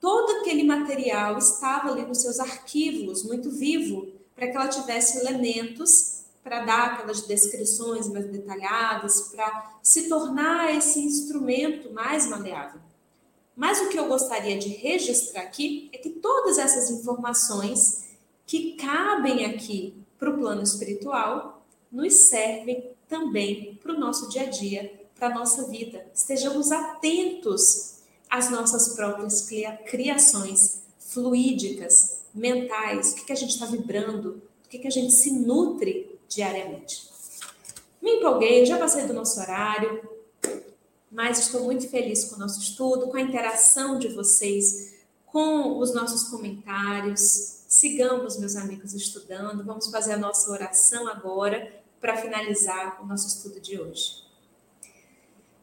todo 0.00 0.40
aquele 0.40 0.64
material 0.64 1.38
estava 1.38 1.90
ali 1.90 2.02
nos 2.04 2.22
seus 2.22 2.40
arquivos, 2.40 3.22
muito 3.22 3.50
vivo, 3.50 4.08
para 4.34 4.48
que 4.48 4.56
ela 4.56 4.68
tivesse 4.68 5.18
elementos 5.18 6.22
para 6.42 6.64
dar 6.64 6.94
aquelas 6.94 7.20
descrições 7.22 8.08
mais 8.08 8.26
detalhadas, 8.26 9.28
para 9.28 9.76
se 9.82 10.08
tornar 10.08 10.74
esse 10.74 10.98
instrumento 10.98 11.92
mais 11.92 12.28
maleável. 12.28 12.80
Mas 13.54 13.80
o 13.80 13.88
que 13.88 13.98
eu 13.98 14.08
gostaria 14.08 14.58
de 14.58 14.68
registrar 14.68 15.42
aqui 15.42 15.88
é 15.92 15.98
que 15.98 16.10
todas 16.10 16.58
essas 16.58 16.90
informações 16.90 18.08
que 18.46 18.72
cabem 18.72 19.44
aqui 19.44 19.94
para 20.18 20.30
o 20.30 20.38
plano 20.38 20.62
espiritual 20.62 21.64
nos 21.90 22.14
servem 22.14 22.90
também 23.12 23.78
para 23.82 23.92
o 23.92 24.00
nosso 24.00 24.30
dia 24.30 24.44
a 24.44 24.46
dia, 24.46 24.90
para 25.14 25.28
a 25.28 25.34
nossa 25.34 25.68
vida. 25.68 26.06
Estejamos 26.14 26.72
atentos 26.72 27.98
às 28.30 28.50
nossas 28.50 28.94
próprias 28.96 29.46
criações 29.84 30.80
fluídicas, 30.98 32.22
mentais, 32.34 33.12
o 33.12 33.16
que, 33.16 33.26
que 33.26 33.32
a 33.32 33.36
gente 33.36 33.50
está 33.50 33.66
vibrando, 33.66 34.42
o 34.64 34.68
que, 34.70 34.78
que 34.78 34.88
a 34.88 34.90
gente 34.90 35.12
se 35.12 35.30
nutre 35.30 36.18
diariamente. 36.26 37.06
Me 38.00 38.16
empolguei, 38.16 38.64
já 38.64 38.78
passei 38.78 39.06
do 39.06 39.12
nosso 39.12 39.38
horário, 39.38 40.08
mas 41.10 41.38
estou 41.38 41.64
muito 41.64 41.86
feliz 41.90 42.24
com 42.24 42.36
o 42.36 42.38
nosso 42.38 42.60
estudo, 42.60 43.08
com 43.08 43.18
a 43.18 43.20
interação 43.20 43.98
de 43.98 44.08
vocês, 44.08 44.94
com 45.26 45.78
os 45.78 45.92
nossos 45.94 46.30
comentários. 46.30 47.20
Sigamos, 47.68 48.38
meus 48.38 48.56
amigos, 48.56 48.94
estudando. 48.94 49.62
Vamos 49.62 49.88
fazer 49.88 50.14
a 50.14 50.18
nossa 50.18 50.50
oração 50.50 51.06
agora 51.06 51.81
para 52.02 52.18
finalizar 52.18 53.02
o 53.02 53.06
nosso 53.06 53.28
estudo 53.28 53.58
de 53.58 53.80
hoje. 53.80 54.22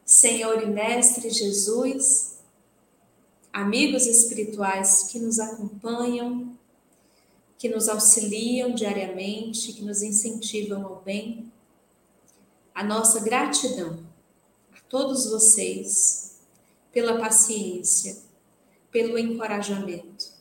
Senhor 0.04 0.64
e 0.64 0.66
Mestre 0.66 1.30
Jesus, 1.30 2.40
amigos 3.54 4.08
espirituais 4.08 5.10
que 5.12 5.20
nos 5.20 5.40
acompanham, 5.40 6.58
que 7.60 7.70
nos 7.70 7.88
auxiliam 7.88 8.74
diariamente, 8.74 9.74
que 9.74 9.84
nos 9.84 10.02
incentivam 10.02 10.84
ao 10.84 11.02
bem, 11.02 11.52
a 12.74 12.84
nossa 12.84 13.20
gratidão 13.20 14.10
todos 14.90 15.30
vocês, 15.30 16.40
pela 16.92 17.20
paciência, 17.20 18.18
pelo 18.92 19.18
encorajamento. 19.18 20.34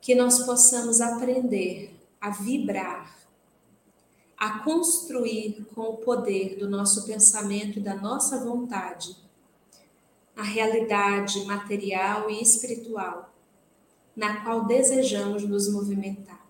Que 0.00 0.14
nós 0.14 0.44
possamos 0.44 1.00
aprender 1.00 1.94
a 2.20 2.30
vibrar, 2.30 3.18
a 4.42 4.58
construir 4.58 5.64
com 5.72 5.82
o 5.82 5.96
poder 5.98 6.58
do 6.58 6.68
nosso 6.68 7.06
pensamento 7.06 7.78
e 7.78 7.80
da 7.80 7.94
nossa 7.94 8.44
vontade 8.44 9.16
a 10.36 10.42
realidade 10.42 11.44
material 11.44 12.28
e 12.28 12.42
espiritual 12.42 13.32
na 14.16 14.42
qual 14.42 14.64
desejamos 14.64 15.44
nos 15.44 15.68
movimentar. 15.68 16.44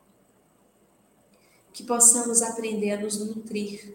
Que 1.71 1.83
possamos 1.83 2.41
aprender 2.41 2.93
a 2.93 3.01
nos 3.03 3.19
nutrir 3.19 3.95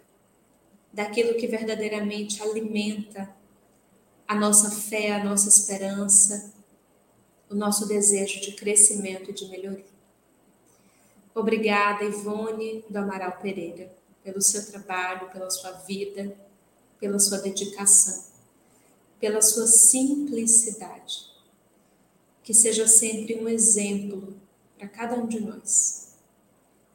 daquilo 0.94 1.34
que 1.34 1.48
verdadeiramente 1.48 2.40
alimenta 2.44 3.36
a 4.28 4.36
nossa 4.36 4.70
fé, 4.70 5.14
a 5.14 5.24
nossa 5.24 5.50
esperança, 5.50 6.54
o 7.50 7.56
nosso 7.56 7.88
desejo 7.88 8.42
de 8.42 8.52
crescimento 8.52 9.32
e 9.32 9.34
de 9.34 9.50
melhoria. 9.50 9.97
Obrigada, 11.38 12.04
Ivone 12.04 12.84
do 12.90 12.98
Amaral 12.98 13.34
Pereira, 13.34 13.94
pelo 14.24 14.42
seu 14.42 14.66
trabalho, 14.72 15.30
pela 15.30 15.52
sua 15.52 15.70
vida, 15.72 16.36
pela 17.00 17.20
sua 17.20 17.38
dedicação, 17.38 18.24
pela 19.20 19.40
sua 19.40 19.68
simplicidade. 19.68 21.28
Que 22.42 22.56
seja 22.56 22.88
sempre 22.88 23.36
um 23.36 23.48
exemplo 23.48 24.36
para 24.80 24.88
cada 24.88 25.14
um 25.14 25.28
de 25.28 25.40
nós. 25.40 26.16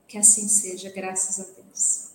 Que 0.09 0.19
assim 0.19 0.49
seja, 0.49 0.91
graças 0.91 1.39
a 1.39 1.49
Deus. 1.55 2.09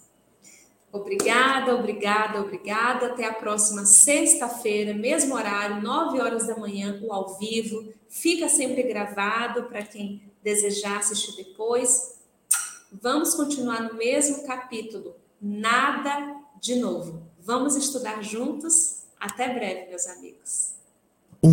Obrigada, 0.91 1.75
obrigada, 1.75 2.41
obrigada. 2.41 3.07
Até 3.07 3.23
a 3.23 3.33
próxima 3.33 3.85
sexta-feira, 3.85 4.93
mesmo 4.93 5.33
horário, 5.33 5.81
9 5.81 6.19
horas 6.19 6.45
da 6.45 6.57
manhã, 6.57 6.99
o 7.01 7.13
ao 7.13 7.37
vivo. 7.37 7.87
Fica 8.09 8.49
sempre 8.49 8.83
gravado 8.83 9.63
para 9.69 9.81
quem 9.81 10.21
desejar 10.43 10.99
assistir 10.99 11.33
depois. 11.37 12.16
Vamos 13.01 13.35
continuar 13.35 13.83
no 13.83 13.93
mesmo 13.95 14.43
capítulo. 14.45 15.15
Nada 15.39 16.35
de 16.61 16.75
novo. 16.75 17.21
Vamos 17.39 17.75
estudar 17.75 18.23
juntos. 18.23 19.03
Até 19.19 19.53
breve, 19.53 19.89
meus 19.89 20.07
amigos. 20.07 20.73
Um 21.43 21.51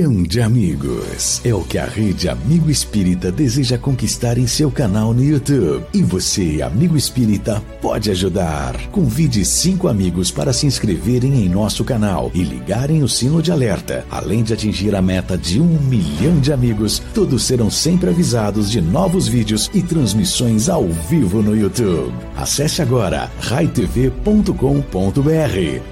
milhão 0.00 0.22
de 0.22 0.40
amigos. 0.40 1.42
É 1.44 1.52
o 1.52 1.62
que 1.62 1.76
a 1.76 1.84
rede 1.84 2.28
Amigo 2.28 2.70
Espírita 2.70 3.30
deseja 3.30 3.76
conquistar 3.76 4.38
em 4.38 4.46
seu 4.46 4.70
canal 4.70 5.12
no 5.12 5.22
YouTube. 5.22 5.84
E 5.92 6.02
você, 6.02 6.62
amigo 6.62 6.96
espírita, 6.96 7.62
pode 7.82 8.10
ajudar. 8.10 8.76
Convide 8.90 9.44
cinco 9.44 9.88
amigos 9.88 10.30
para 10.30 10.52
se 10.52 10.66
inscreverem 10.66 11.44
em 11.44 11.48
nosso 11.48 11.84
canal 11.84 12.30
e 12.32 12.42
ligarem 12.42 13.02
o 13.02 13.08
sino 13.08 13.42
de 13.42 13.52
alerta. 13.52 14.06
Além 14.10 14.42
de 14.42 14.54
atingir 14.54 14.94
a 14.94 15.02
meta 15.02 15.36
de 15.36 15.60
um 15.60 15.78
milhão 15.82 16.40
de 16.40 16.52
amigos, 16.52 17.02
todos 17.12 17.42
serão 17.42 17.70
sempre 17.70 18.08
avisados 18.08 18.70
de 18.70 18.80
novos 18.80 19.28
vídeos 19.28 19.70
e 19.74 19.82
transmissões 19.82 20.68
ao 20.68 20.88
vivo 20.88 21.42
no 21.42 21.54
YouTube. 21.54 22.14
Acesse 22.36 22.80
agora 22.80 23.30
raitv.com.br. 23.40 24.50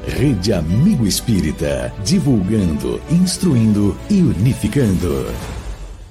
Rede 0.06 0.52
Amigo 0.52 1.06
Espírita, 1.06 1.92
divulgando, 2.04 3.00
instruindo 3.11 3.97
e 4.11 4.22
unificando. 4.22 5.57